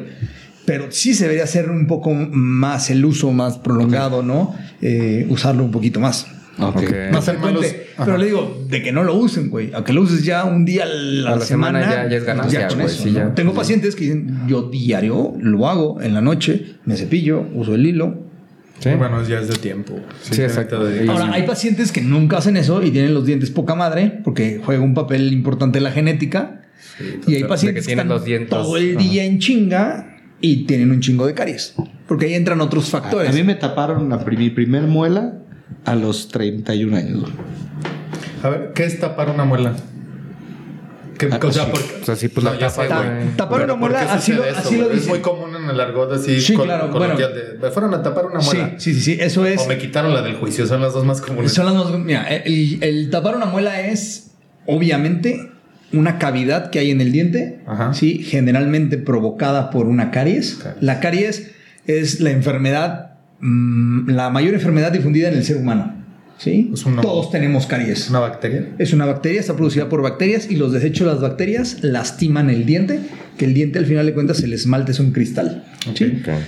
[0.66, 4.54] Pero sí se debería hacer un poco más el uso más prolongado, ¿no?
[4.82, 6.26] Eh, usarlo un poquito más.
[6.58, 6.82] Ok.
[7.12, 7.86] Más frecuente.
[7.96, 9.72] Pero le digo, de que no lo usen, güey.
[9.74, 12.24] A que lo uses ya un día a la, A la semana ya- ya es
[12.24, 13.18] ganancia, con güey, eso, sí, ¿no?
[13.18, 13.34] ya.
[13.34, 17.86] Tengo pacientes que dicen, yo diario lo hago en la noche, me cepillo, uso el
[17.86, 18.29] hilo,
[18.80, 18.90] Sí.
[18.98, 20.00] Bueno, ya es de tiempo.
[20.22, 20.82] Sí, exacto.
[20.84, 24.60] De- Ahora, hay pacientes que nunca hacen eso y tienen los dientes poca madre porque
[24.64, 26.62] juega un papel importante la genética.
[27.26, 28.48] y hay pacientes que que, tienen están los dientes.
[28.50, 31.74] todo el día en chinga y tienen un chingo de caries.
[32.08, 33.30] Porque ahí entran otros factores.
[33.30, 35.34] A mí me taparon la mi primer muela
[35.84, 37.24] a los 31 años.
[38.42, 39.76] A ver, ¿qué es tapar una muela?
[41.20, 41.70] ¿Qué, Ah, o sea, sí.
[41.70, 43.36] porque- O sea, sí, pues la tapa, güey.
[43.36, 44.90] Tapar una ¿por qué muela, así lo- así lo?
[44.90, 47.14] Es muy común en el argot así Sí, col- claro, bueno.
[47.14, 48.74] de, me fueron a tapar una muela.
[48.78, 49.60] sí, sí, sí, eso es.
[49.60, 51.52] O me quitaron la del juicio, son las dos más comunes.
[51.52, 54.30] Son las dos- mira, el, el tapar una muela es
[54.66, 55.50] obviamente
[55.92, 57.92] una cavidad que hay en el diente, Ajá.
[57.92, 58.22] ¿sí?
[58.22, 60.54] generalmente provocada por una caries.
[60.54, 60.82] Caries.
[60.82, 61.50] La caries
[61.86, 65.99] es la enfermedad, mm, la mayor enfermedad difundida en el ser humano.
[66.42, 66.70] ¿Sí?
[66.74, 68.00] Es una- Todos tenemos caries.
[68.00, 68.68] ¿Es una bacteria?
[68.78, 72.64] Es una bacteria, está producida por bacterias y los desechos de las bacterias lastiman el
[72.66, 72.98] diente,
[73.38, 75.64] que el diente al final de cuentas el esmalte es un cristal.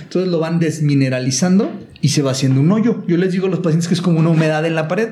[0.03, 1.71] Entonces lo van desmineralizando
[2.01, 3.03] y se va haciendo un hoyo.
[3.07, 5.09] Yo les digo a los pacientes que es como una humedad en la pared.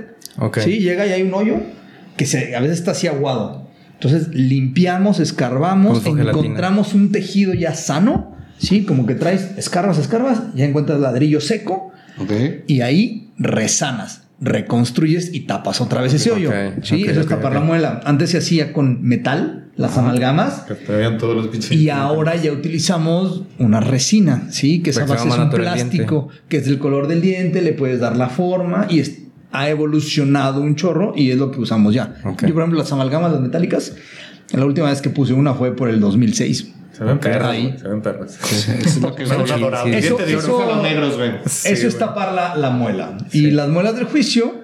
[0.64, 1.56] Sí, llega y hay un hoyo
[2.18, 3.70] que se, a veces está así aguado.
[3.94, 6.32] Entonces limpiamos, escarbamos, gelatina.
[6.32, 8.84] encontramos un tejido ya sano, ¿sí?
[8.84, 11.92] Como que traes, escarbas, escarbas, ya encuentras ladrillo seco
[12.68, 16.50] y ahí resanas, reconstruyes y tapas otra vez ese hoyo.
[16.50, 18.02] ok, Sí, ok, eso es ok, tapar la muela.
[18.06, 20.62] Antes se hacía con metal, las amalgamas.
[20.68, 20.74] Que
[21.18, 21.72] todos los pinches.
[21.72, 24.82] Y ahora ya utilizamos una resina, ¿sí?
[24.82, 28.18] Que esa base es un plástico que es del color del diente, le puedes dar
[28.18, 29.20] la forma y es-
[29.54, 32.16] ha evolucionado un chorro y es lo que usamos ya.
[32.24, 33.96] Yo, por ejemplo, las amalgamas, las metálicas,
[34.54, 36.72] la última vez que puse una fue por el 2006.
[36.92, 37.68] Se ven ahí.
[37.68, 38.38] güey, se ven perras.
[38.86, 40.06] Es lo que Son adorables.
[40.06, 41.32] Eso- eso- negros, güey.
[41.46, 43.18] Sí, Eso es tapar la, la muela.
[43.32, 44.62] Y las muelas del juicio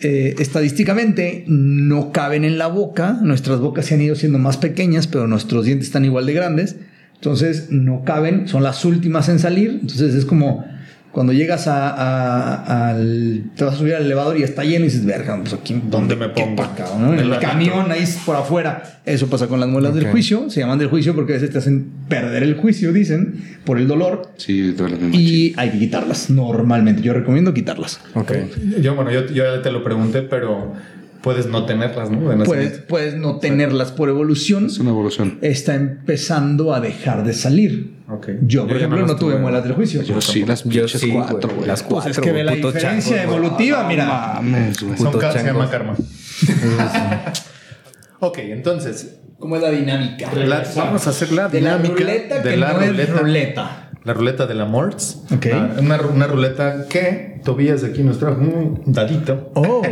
[0.00, 3.18] eh, estadísticamente no caben en la boca.
[3.22, 6.76] Nuestras bocas se han ido siendo más pequeñas, pero nuestros dientes están igual de grandes.
[7.14, 9.70] Entonces no caben, son las últimas en salir.
[9.80, 10.64] Entonces es como
[11.12, 13.42] cuando llegas a, a- al.
[13.56, 15.80] Te vas a subir al elevador y está lleno y dices, verga, pues aquí.
[15.90, 16.56] ¿Dónde me pongo?
[16.56, 17.12] pa' acá, ¿no?
[17.14, 19.00] En el la camión, ahí por afuera.
[19.04, 20.50] Eso pasa con las muelas del juicio.
[20.50, 23.88] Se llaman del juicio porque a veces te hacen perder el juicio, dicen, por el
[23.88, 24.30] dolor.
[24.36, 25.18] Sí, duele mucho.
[25.18, 27.00] Y hay que quitarlas normalmente.
[27.02, 28.00] Yo recomiendo quitarlas.
[28.14, 28.32] Ok.
[28.80, 30.74] Yo, bueno, yo, yo ya te lo pregunté, pero
[31.22, 32.30] puedes no tenerlas, ¿no?
[32.30, 34.66] De Puedes, puedes no tenerlas por evolución.
[34.66, 35.38] Es una evolución.
[35.42, 37.98] Está empezando a dejar de salir.
[38.08, 38.28] Ok.
[38.42, 40.02] Yo, por ejemplo, no, las tuve muelas del juicio.
[40.02, 41.54] Yo sí, las Yo sí, cuatro, güey.
[41.56, 41.66] güey.
[41.66, 42.10] Las Pues cuatro.
[42.12, 44.06] es que ve la diferencia chango, evolutiva, mira.
[44.06, 44.96] Mames, güey.
[44.96, 45.94] Son se llama karma.
[48.20, 50.32] ok, entonces, ¿Cómo es la dinámica?
[50.34, 53.84] la- vamos a hacer la de la dinámica ruleta de que la no es ruleta.
[54.04, 55.22] La ruleta de la Morts.
[55.32, 55.46] Ok.
[55.52, 59.50] Ah, una, una ruleta que Tobías aquí nos trajo un dadito.
[59.54, 59.82] Oh.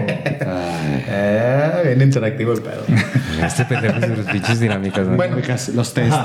[1.09, 2.83] Eh, bien interactivo el pedo.
[3.45, 5.07] Este pendejo de sus pinches dinámicas.
[5.15, 5.37] Bueno,
[5.75, 6.17] Los test.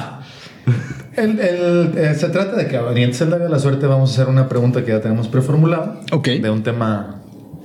[1.18, 4.14] el- el- eh, se trata de que a Oriente Zelda de la Suerte vamos a
[4.14, 6.00] hacer una pregunta que ya tenemos preformulada.
[6.14, 6.28] Ok.
[6.30, 7.18] De un tema.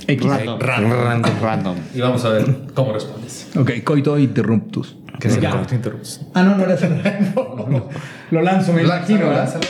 [0.07, 0.27] X.
[0.27, 0.59] Random.
[0.61, 1.33] Random.
[1.41, 1.77] Random.
[1.95, 2.45] Y vamos a ver
[2.75, 3.49] cómo respondes.
[3.57, 4.97] Ok, coito interruptus.
[5.21, 5.51] Que se Ya.
[5.51, 6.21] corte interrupts.
[6.35, 6.87] Ah, no, no era eso.
[8.33, 9.33] Lo lanzo, me imagino.
[9.33, 9.65] Lánzalo.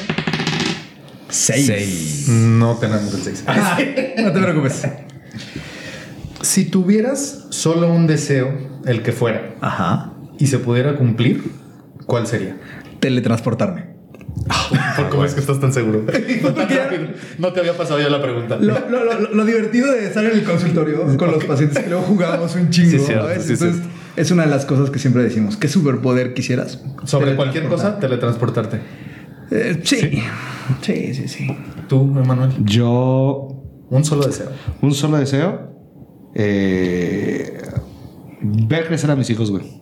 [1.29, 1.67] Seis.
[1.67, 2.29] Seis.
[2.29, 3.45] No tenemos el 6.
[4.23, 4.83] No te preocupes.
[6.43, 8.53] Si tuvieras solo un deseo,
[8.85, 10.13] el que fuera, Ajá.
[10.39, 11.43] y se pudiera cumplir,
[12.07, 12.57] ¿cuál sería?
[13.01, 13.97] Teletransportarme.
[14.97, 16.05] ¿Por cómo es que estás tan seguro?
[17.39, 18.57] No, te había pasado ya la pregunta.
[18.57, 22.05] Lo, lo- lo- lo divertido de estar en el consultorio con los pacientes que luego
[22.05, 22.91] jugamos un chingo.
[22.91, 23.45] Sí, cierto, ¿sabes?
[23.45, 23.83] sí, Entonces,
[24.17, 25.57] es una de las cosas que siempre decimos.
[25.57, 26.81] ¿Qué superpoder quisieras?
[27.05, 28.81] Sobre cualquier cosa, teletransportarte.
[29.51, 29.97] Eh, sí.
[30.83, 31.15] sí.
[31.15, 31.47] Sí, sí,
[31.89, 33.49] Tú, Emanuel, Yo,
[33.89, 34.51] un solo deseo.
[34.83, 35.71] un solo deseo.
[36.35, 37.59] Eh,
[38.43, 39.81] ver crecer a mis hijos, güey.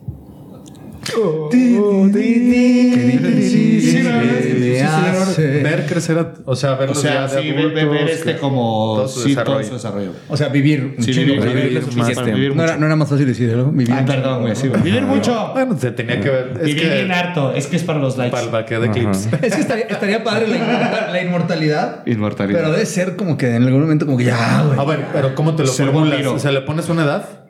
[5.37, 9.07] Ver crecer, o sea, O verlos sea, ya de sí, ver, ver- este como todo
[9.07, 9.57] su sí, desarrollo.
[9.59, 10.11] todo su desarrollo.
[10.29, 13.25] O sea, vivir Sí, vivir, Vivir vivir, más, vivir no, era, no era más fácil
[13.25, 13.71] decirlo.
[13.71, 14.55] Vivir Ah, perdón, güey.
[14.55, 14.69] Sí.
[14.83, 15.51] Vivir mucho.
[15.53, 16.53] Bueno, se tenía que ver.
[16.61, 17.53] Es Vivir bien harto.
[17.53, 18.31] Es que es para los likes.
[18.31, 19.27] para el vaqueo de clips.
[19.41, 22.05] Es que estaría, estaría padre la, la inmortalidad.
[22.05, 22.59] Inmortalidad.
[22.59, 24.79] Pero debe ser como que en algún momento como que ya, güey.
[24.79, 26.25] A ver, pero ¿cómo te lo formulas?
[26.27, 27.44] O sea, ¿le pones una edad?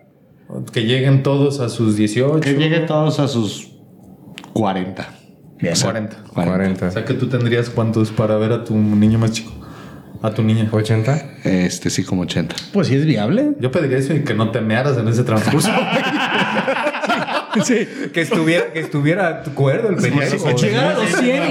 [0.72, 2.40] Que lleguen todos a sus 18.
[2.40, 3.72] Que lleguen todos a sus
[4.54, 5.08] 40.
[5.60, 5.74] Bien.
[5.82, 6.24] 40.
[6.34, 6.88] 40.
[6.88, 9.52] O sea, que tú tendrías cuántos para ver a tu niño más chico.
[10.22, 10.70] A tu niña.
[10.72, 11.40] 80.
[11.44, 12.56] Este sí, como 80.
[12.74, 13.54] Pues sí es viable.
[13.60, 15.70] Yo pediría eso y que no te mearas en ese transcurso.
[17.64, 17.88] Sí.
[18.14, 20.46] Que estuviera, que estuviera cuerdo el pendejo.
[20.48, 21.44] O llegar a los 100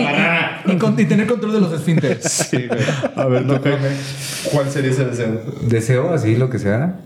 [0.68, 2.50] y, y con- y tener control de los esfínteres.
[3.16, 3.88] a ver, no, Jaime,
[4.52, 5.40] ¿Cuál sería ese deseo?
[5.62, 6.96] Deseo así, lo que sea.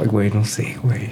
[0.00, 1.08] Ay, güey, no sé, güey.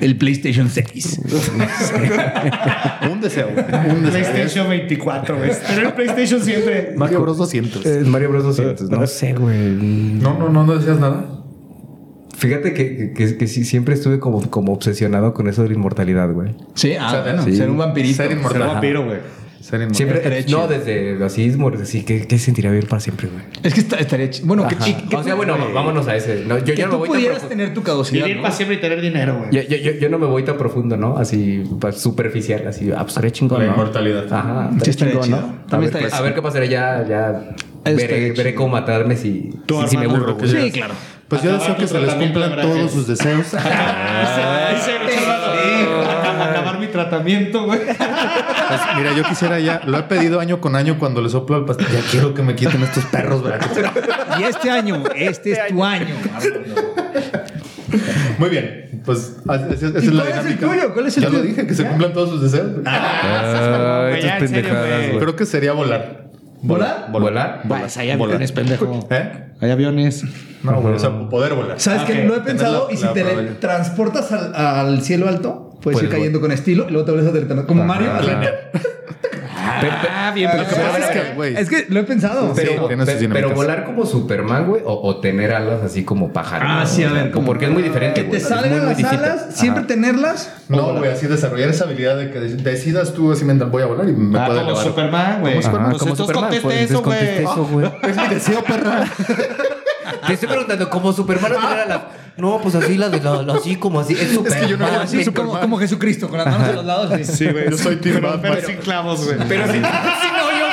[0.00, 1.20] El PlayStation 6.
[3.10, 3.48] Un deseo.
[3.48, 4.10] Un deseo.
[4.10, 5.50] PlayStation 24, güey.
[5.66, 6.92] Tener PlayStation siempre.
[6.96, 7.86] Mario Bros 200.
[7.86, 8.90] Es Mario Bros 200.
[8.90, 9.56] No sé, güey.
[9.56, 11.24] No, no, no, no decías nada.
[12.36, 16.30] Fíjate que, que, que sí, siempre estuve como, como obsesionado con eso de la inmortalidad,
[16.32, 16.50] güey.
[16.74, 17.56] Sí, ah, O sea, bueno, sí.
[17.56, 18.16] ser un vampirito.
[18.16, 18.66] Ser Ser inmortal.
[18.68, 19.18] vampiro, güey.
[19.60, 19.96] Ser inmortal.
[19.96, 23.42] Siempre, eh, no, desde así, así que, que sentiría vivir para siempre, güey.
[23.62, 24.48] Es que está- estaría chido.
[24.48, 26.44] Bueno, que, que o sea, bueno, vámonos a ese.
[26.46, 27.56] No, yo que no me voy tan pudieras profundo.
[27.62, 28.24] tener tu caducidad.
[28.26, 28.42] Vivir ¿no?
[28.42, 29.50] para siempre y tener dinero, güey.
[29.52, 31.16] Yo, yo, yo, yo no me voy tan profundo, ¿no?
[31.16, 31.64] Así,
[31.94, 32.90] superficial, así.
[32.94, 33.72] Ah, pues chingón, La ¿no?
[33.72, 34.30] inmortalidad.
[34.30, 34.70] Ajá.
[34.84, 35.40] Sí, estaría chingón, chido.
[35.40, 35.54] ¿no?
[35.70, 37.56] También a, ver, a ver qué pasaría ya, ya.
[37.84, 40.94] Veré, veré cómo matarme si, si, si me burro, Sí, claro.
[41.28, 43.52] Pues yo deseo que se les cumplan todos sus deseos.
[43.54, 44.76] Acabar,
[46.50, 47.80] acabar mi tratamiento, güey.
[47.86, 51.64] Pues, mira, yo quisiera ya, lo he pedido año con año cuando le soplo al
[51.64, 51.86] pastel.
[51.92, 53.66] Ya quiero que me quiten estos perros, ¿verdad?
[54.38, 56.14] Y este año, este es tu año.
[58.38, 60.92] Muy bien, pues esa, esa es ¿Y la cuál es el tuyo?
[60.92, 61.42] ¿Cuál es el ya tuyo?
[61.42, 62.72] lo dije, que se cumplan todos sus deseos.
[62.84, 65.08] Ah, estas en serio, pendejadas, güey.
[65.08, 65.20] güey.
[65.20, 66.26] Creo que sería volar.
[66.62, 67.08] ¿Volar?
[67.12, 67.62] ¿Volar?
[67.66, 69.06] Pues hay aviones, pendejo.
[69.10, 69.45] ¿Eh?
[69.60, 70.24] Hay aviones.
[70.62, 71.78] No, güey, o sea, poder volar.
[71.80, 72.24] ¿Sabes Ok, qué?
[72.24, 73.24] Lo he pensado la- y si te
[73.60, 77.30] transportas al, al cielo alto, puedes ir Puedes cayendo con estilo y luego te vuelves
[77.30, 77.66] a teletransportar.
[77.66, 78.10] Como Mario.
[80.10, 81.56] Ah, bien, Lo pero que pasa es que, güey.
[81.56, 82.54] es que lo he pensado.
[82.54, 83.16] Sí, Pero, dinámicas.
[83.32, 86.64] pero volar como Superman, güey, o, o tener alas así como pájaro.
[86.68, 86.86] Ah, ¿no?
[86.86, 87.30] sí, a ver.
[87.30, 87.46] ¿cómo?
[87.46, 88.24] Porque es muy diferente.
[88.24, 89.52] Que te salgan las alas, Ajá.
[89.52, 90.52] siempre tenerlas.
[90.68, 93.86] No, güey, así desarrollar esa habilidad de que dec- decidas tú así mental, voy a
[93.86, 94.86] volar y me Ah, puede como elevar.
[94.86, 95.54] Superman, güey.
[95.54, 96.42] Pues como entonces Superman.
[96.42, 97.86] conteste pues, eso, güey.
[98.02, 99.04] Es mi deseo, perra.
[100.26, 102.00] Te estoy preguntando, ¿como Superman o tener alas?
[102.36, 104.12] No, pues así, la de la, la- así como así.
[104.14, 104.60] Es Superman.
[104.60, 107.10] que yo no era así, como, como Jesucristo, con las manos a los lados.
[107.12, 107.24] así.
[107.24, 107.70] Sí, güey.
[107.70, 108.52] Yo soy Pero- Batman.
[108.54, 109.38] Pero sin clavos, güey.
[109.48, 109.86] Pero si, si no,
[110.58, 110.65] yo.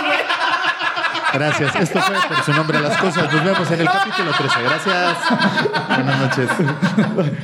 [1.34, 1.76] Gracias.
[1.76, 3.34] Esto fue por su nombre a las cosas.
[3.34, 4.64] Nos vemos en el capítulo 13.
[4.64, 5.18] Gracias.
[5.88, 6.50] Buenas noches.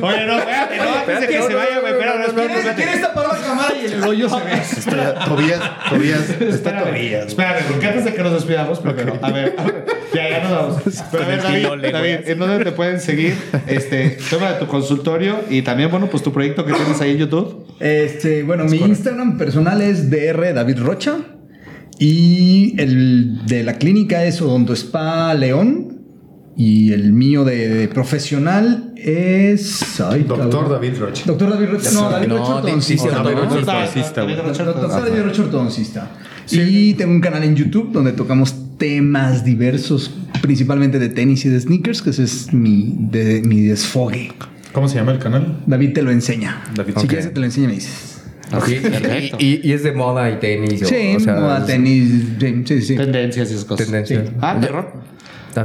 [0.02, 2.84] Oye, no, espérate, no, antes de que se vaya, güey, espérate, espérate, espérate.
[2.84, 4.54] ¿Quieres tapar la cámara y el hoyo se ve?
[4.54, 7.26] Espera, Tobías, Tobías, está Espérame, Tobías.
[7.28, 10.52] espérame, porque antes de que nos despidamos, primero, a ver, a ver, ya, ya nos
[10.52, 11.04] vamos.
[11.12, 13.36] Pero a ver, David, David, ¿en dónde te pueden seguir?
[13.68, 17.18] Este, tema de tu consultorio y también, bueno, pues tu proyecto que tienes ahí en
[17.18, 17.66] YouTube.
[17.80, 21.18] Este, bueno, mi Instagram personal es DR David Rocha.
[22.00, 25.98] Y el de la clínica es Odonto Spa León.
[26.56, 30.02] Y el mío de, de profesional es.
[30.02, 30.72] ay, Doctor cabrón.
[30.72, 31.24] David Rocha.
[31.26, 31.92] Doctor David Rocha.
[31.92, 33.10] No, David No, Rocha ortodoncista.
[33.12, 34.36] David Rocha- ortodoncista, güey.
[34.36, 36.12] David Rocha ortodoncista.
[36.52, 41.60] Y tengo un canal en YouTube donde tocamos temas diversos, principalmente de tenis y de
[41.62, 44.32] sneakers, que ese es mi, de, mi desfogue.
[44.74, 45.62] ¿Cómo se llama el canal?
[45.66, 46.64] David te lo enseña.
[46.76, 46.94] David.
[46.98, 48.09] Si quieres que te lo enseñe, me dices.
[48.66, 48.82] Sí,
[49.40, 50.82] y, y- y es de moda y tenis.
[50.82, 52.96] o- Sí, o sea, moda, es- tenis, sí, sí, sí.
[52.96, 53.86] Tendencias y esas cosas.
[53.86, 54.22] Tendencia.
[54.26, 54.32] Sí.
[54.42, 54.92] Ah, terror.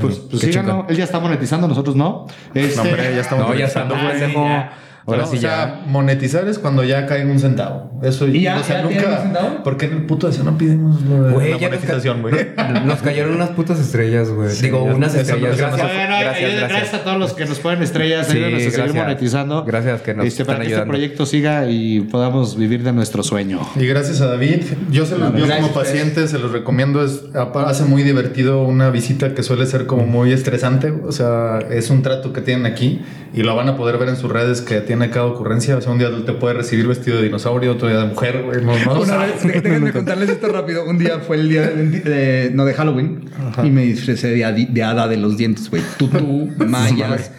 [0.01, 0.87] Pues, pues síganlo.
[0.89, 2.27] Él ya está monetizando, nosotros no.
[2.55, 4.07] Este, No, hombre, ya estamos No, ya monetizando, está,
[4.39, 4.65] güey.
[5.07, 5.83] Ahora No, sí o sea, ya.
[5.87, 7.91] monetizar es cuando ya cae un centavo.
[8.03, 9.63] Eso ¿Y ya- o sea, ya nunca.
[9.63, 12.35] ¿Por qué en el puto deseo no pedimos lo de la nos monetización, ca- güey?
[12.87, 14.51] Nos cayeron unas putas estrellas, güey.
[14.51, 15.55] Sí, Digo, unas eso- estrellas.
[15.55, 16.69] eso gracias, se- Bueno, gracias, ayuden- gracias.
[16.71, 19.05] gracias a todos los que nos ponen estrellas, Sí, ayúdenos a seguir gracias.
[19.05, 19.65] monetizando.
[19.65, 23.61] Gracias que nos este, para que este proyecto siga y podamos vivir de nuestro sueño.
[23.77, 24.63] Y gracias a David.
[24.91, 27.05] Yo, se los, yo gracias, como paciente se los recomiendo.
[27.05, 27.23] Es,
[27.67, 30.91] hace muy divertido una visita que suele ser como muy estresante.
[30.91, 33.03] O sea, es un trato que tienen aquí
[33.35, 35.77] y lo van a poder ver en sus redes que tiene cada ocurrencia.
[35.77, 38.43] O sea, un día te puede recibir vestido de dinosaurio, otro día de mujer.
[38.45, 38.65] güey.
[38.65, 39.45] No, no Una sabes.
[39.45, 40.85] vez, déjenme contarles esto rápido.
[40.89, 43.29] Un día fue el día de, de- no, de Halloween
[43.63, 45.83] y me disfracé de, de hada de los dientes, güey.
[45.99, 47.31] Tutú, mallas,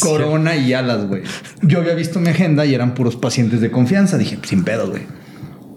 [0.00, 1.22] corona y alas, güey.
[1.62, 4.18] Yo había visto mi agenda y eran puros pacientes de confianza.
[4.18, 5.02] Dije, sin pedo, güey.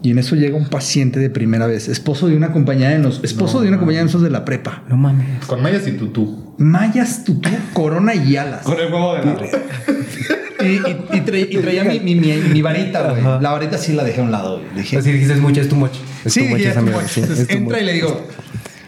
[0.02, 3.22] Y en eso llega un paciente de primera vez, esposo de una compañera de nos,
[3.22, 4.82] esposo de una compañera de nosotros de la prepa.
[4.88, 5.44] No mames.
[5.46, 6.54] Con mallas y tutú.
[6.56, 8.62] Mallas, tutú, corona y alas.
[8.62, 9.36] Con el huevo de la
[10.62, 13.22] Y, y- y tra- y traía mi, mi- mi- mi varita, güey.
[13.40, 14.74] La varita sí la dejé a un lado, güey.
[14.76, 15.92] Dije, Así dijiste, es mucho, es too much.
[16.24, 17.10] Es Sí, too much dije, esa "Too mierda, much".
[17.10, 17.82] sí, Entonces es entra much.
[17.82, 18.26] y le digo,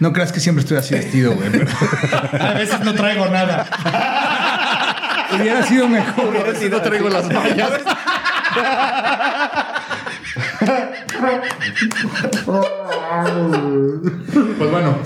[0.00, 1.50] no creas que siempre estoy así vestido, güey.
[1.50, 1.66] pero
[2.40, 3.66] A veces no traigo nada.
[5.38, 6.54] hubiera sido mejor.
[6.60, 7.70] Si no traigo las mallas.
[14.58, 14.98] pues bueno,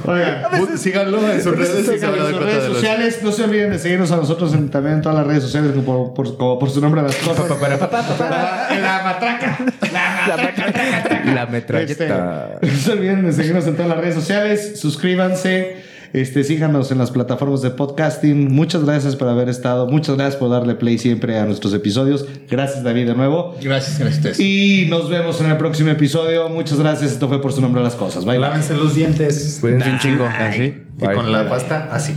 [0.52, 3.18] bu- síganlo en sus redes en sus sociales.
[3.22, 6.14] No se olviden de seguirnos a nosotros en- también en todas las redes sociales, como
[6.14, 7.44] por, por- como por su nombre las cosas.
[8.80, 9.58] La matraca.
[9.92, 11.24] La matraca.
[11.34, 12.58] La metralleta.
[12.62, 14.78] Este, no se olviden de seguirnos en todas las redes sociales.
[14.80, 15.95] Suscríbanse.
[16.12, 18.52] Este, síganos en las plataformas de podcasting.
[18.52, 19.86] Muchas gracias por haber estado.
[19.86, 22.26] Muchas gracias por darle play siempre a nuestros episodios.
[22.50, 23.54] Gracias, David, de nuevo.
[23.62, 24.42] Gracias, gracias a.
[24.42, 26.48] Y nos vemos en el próximo episodio.
[26.48, 27.12] Muchas gracias.
[27.12, 28.24] Esto fue por su nombre las cosas.
[28.24, 28.48] Bye, bye.
[28.48, 29.59] Lávense los dientes.
[29.61, 30.24] Cuídense un chingo.
[30.24, 30.82] Así.
[31.00, 32.14] Y con la pasta así.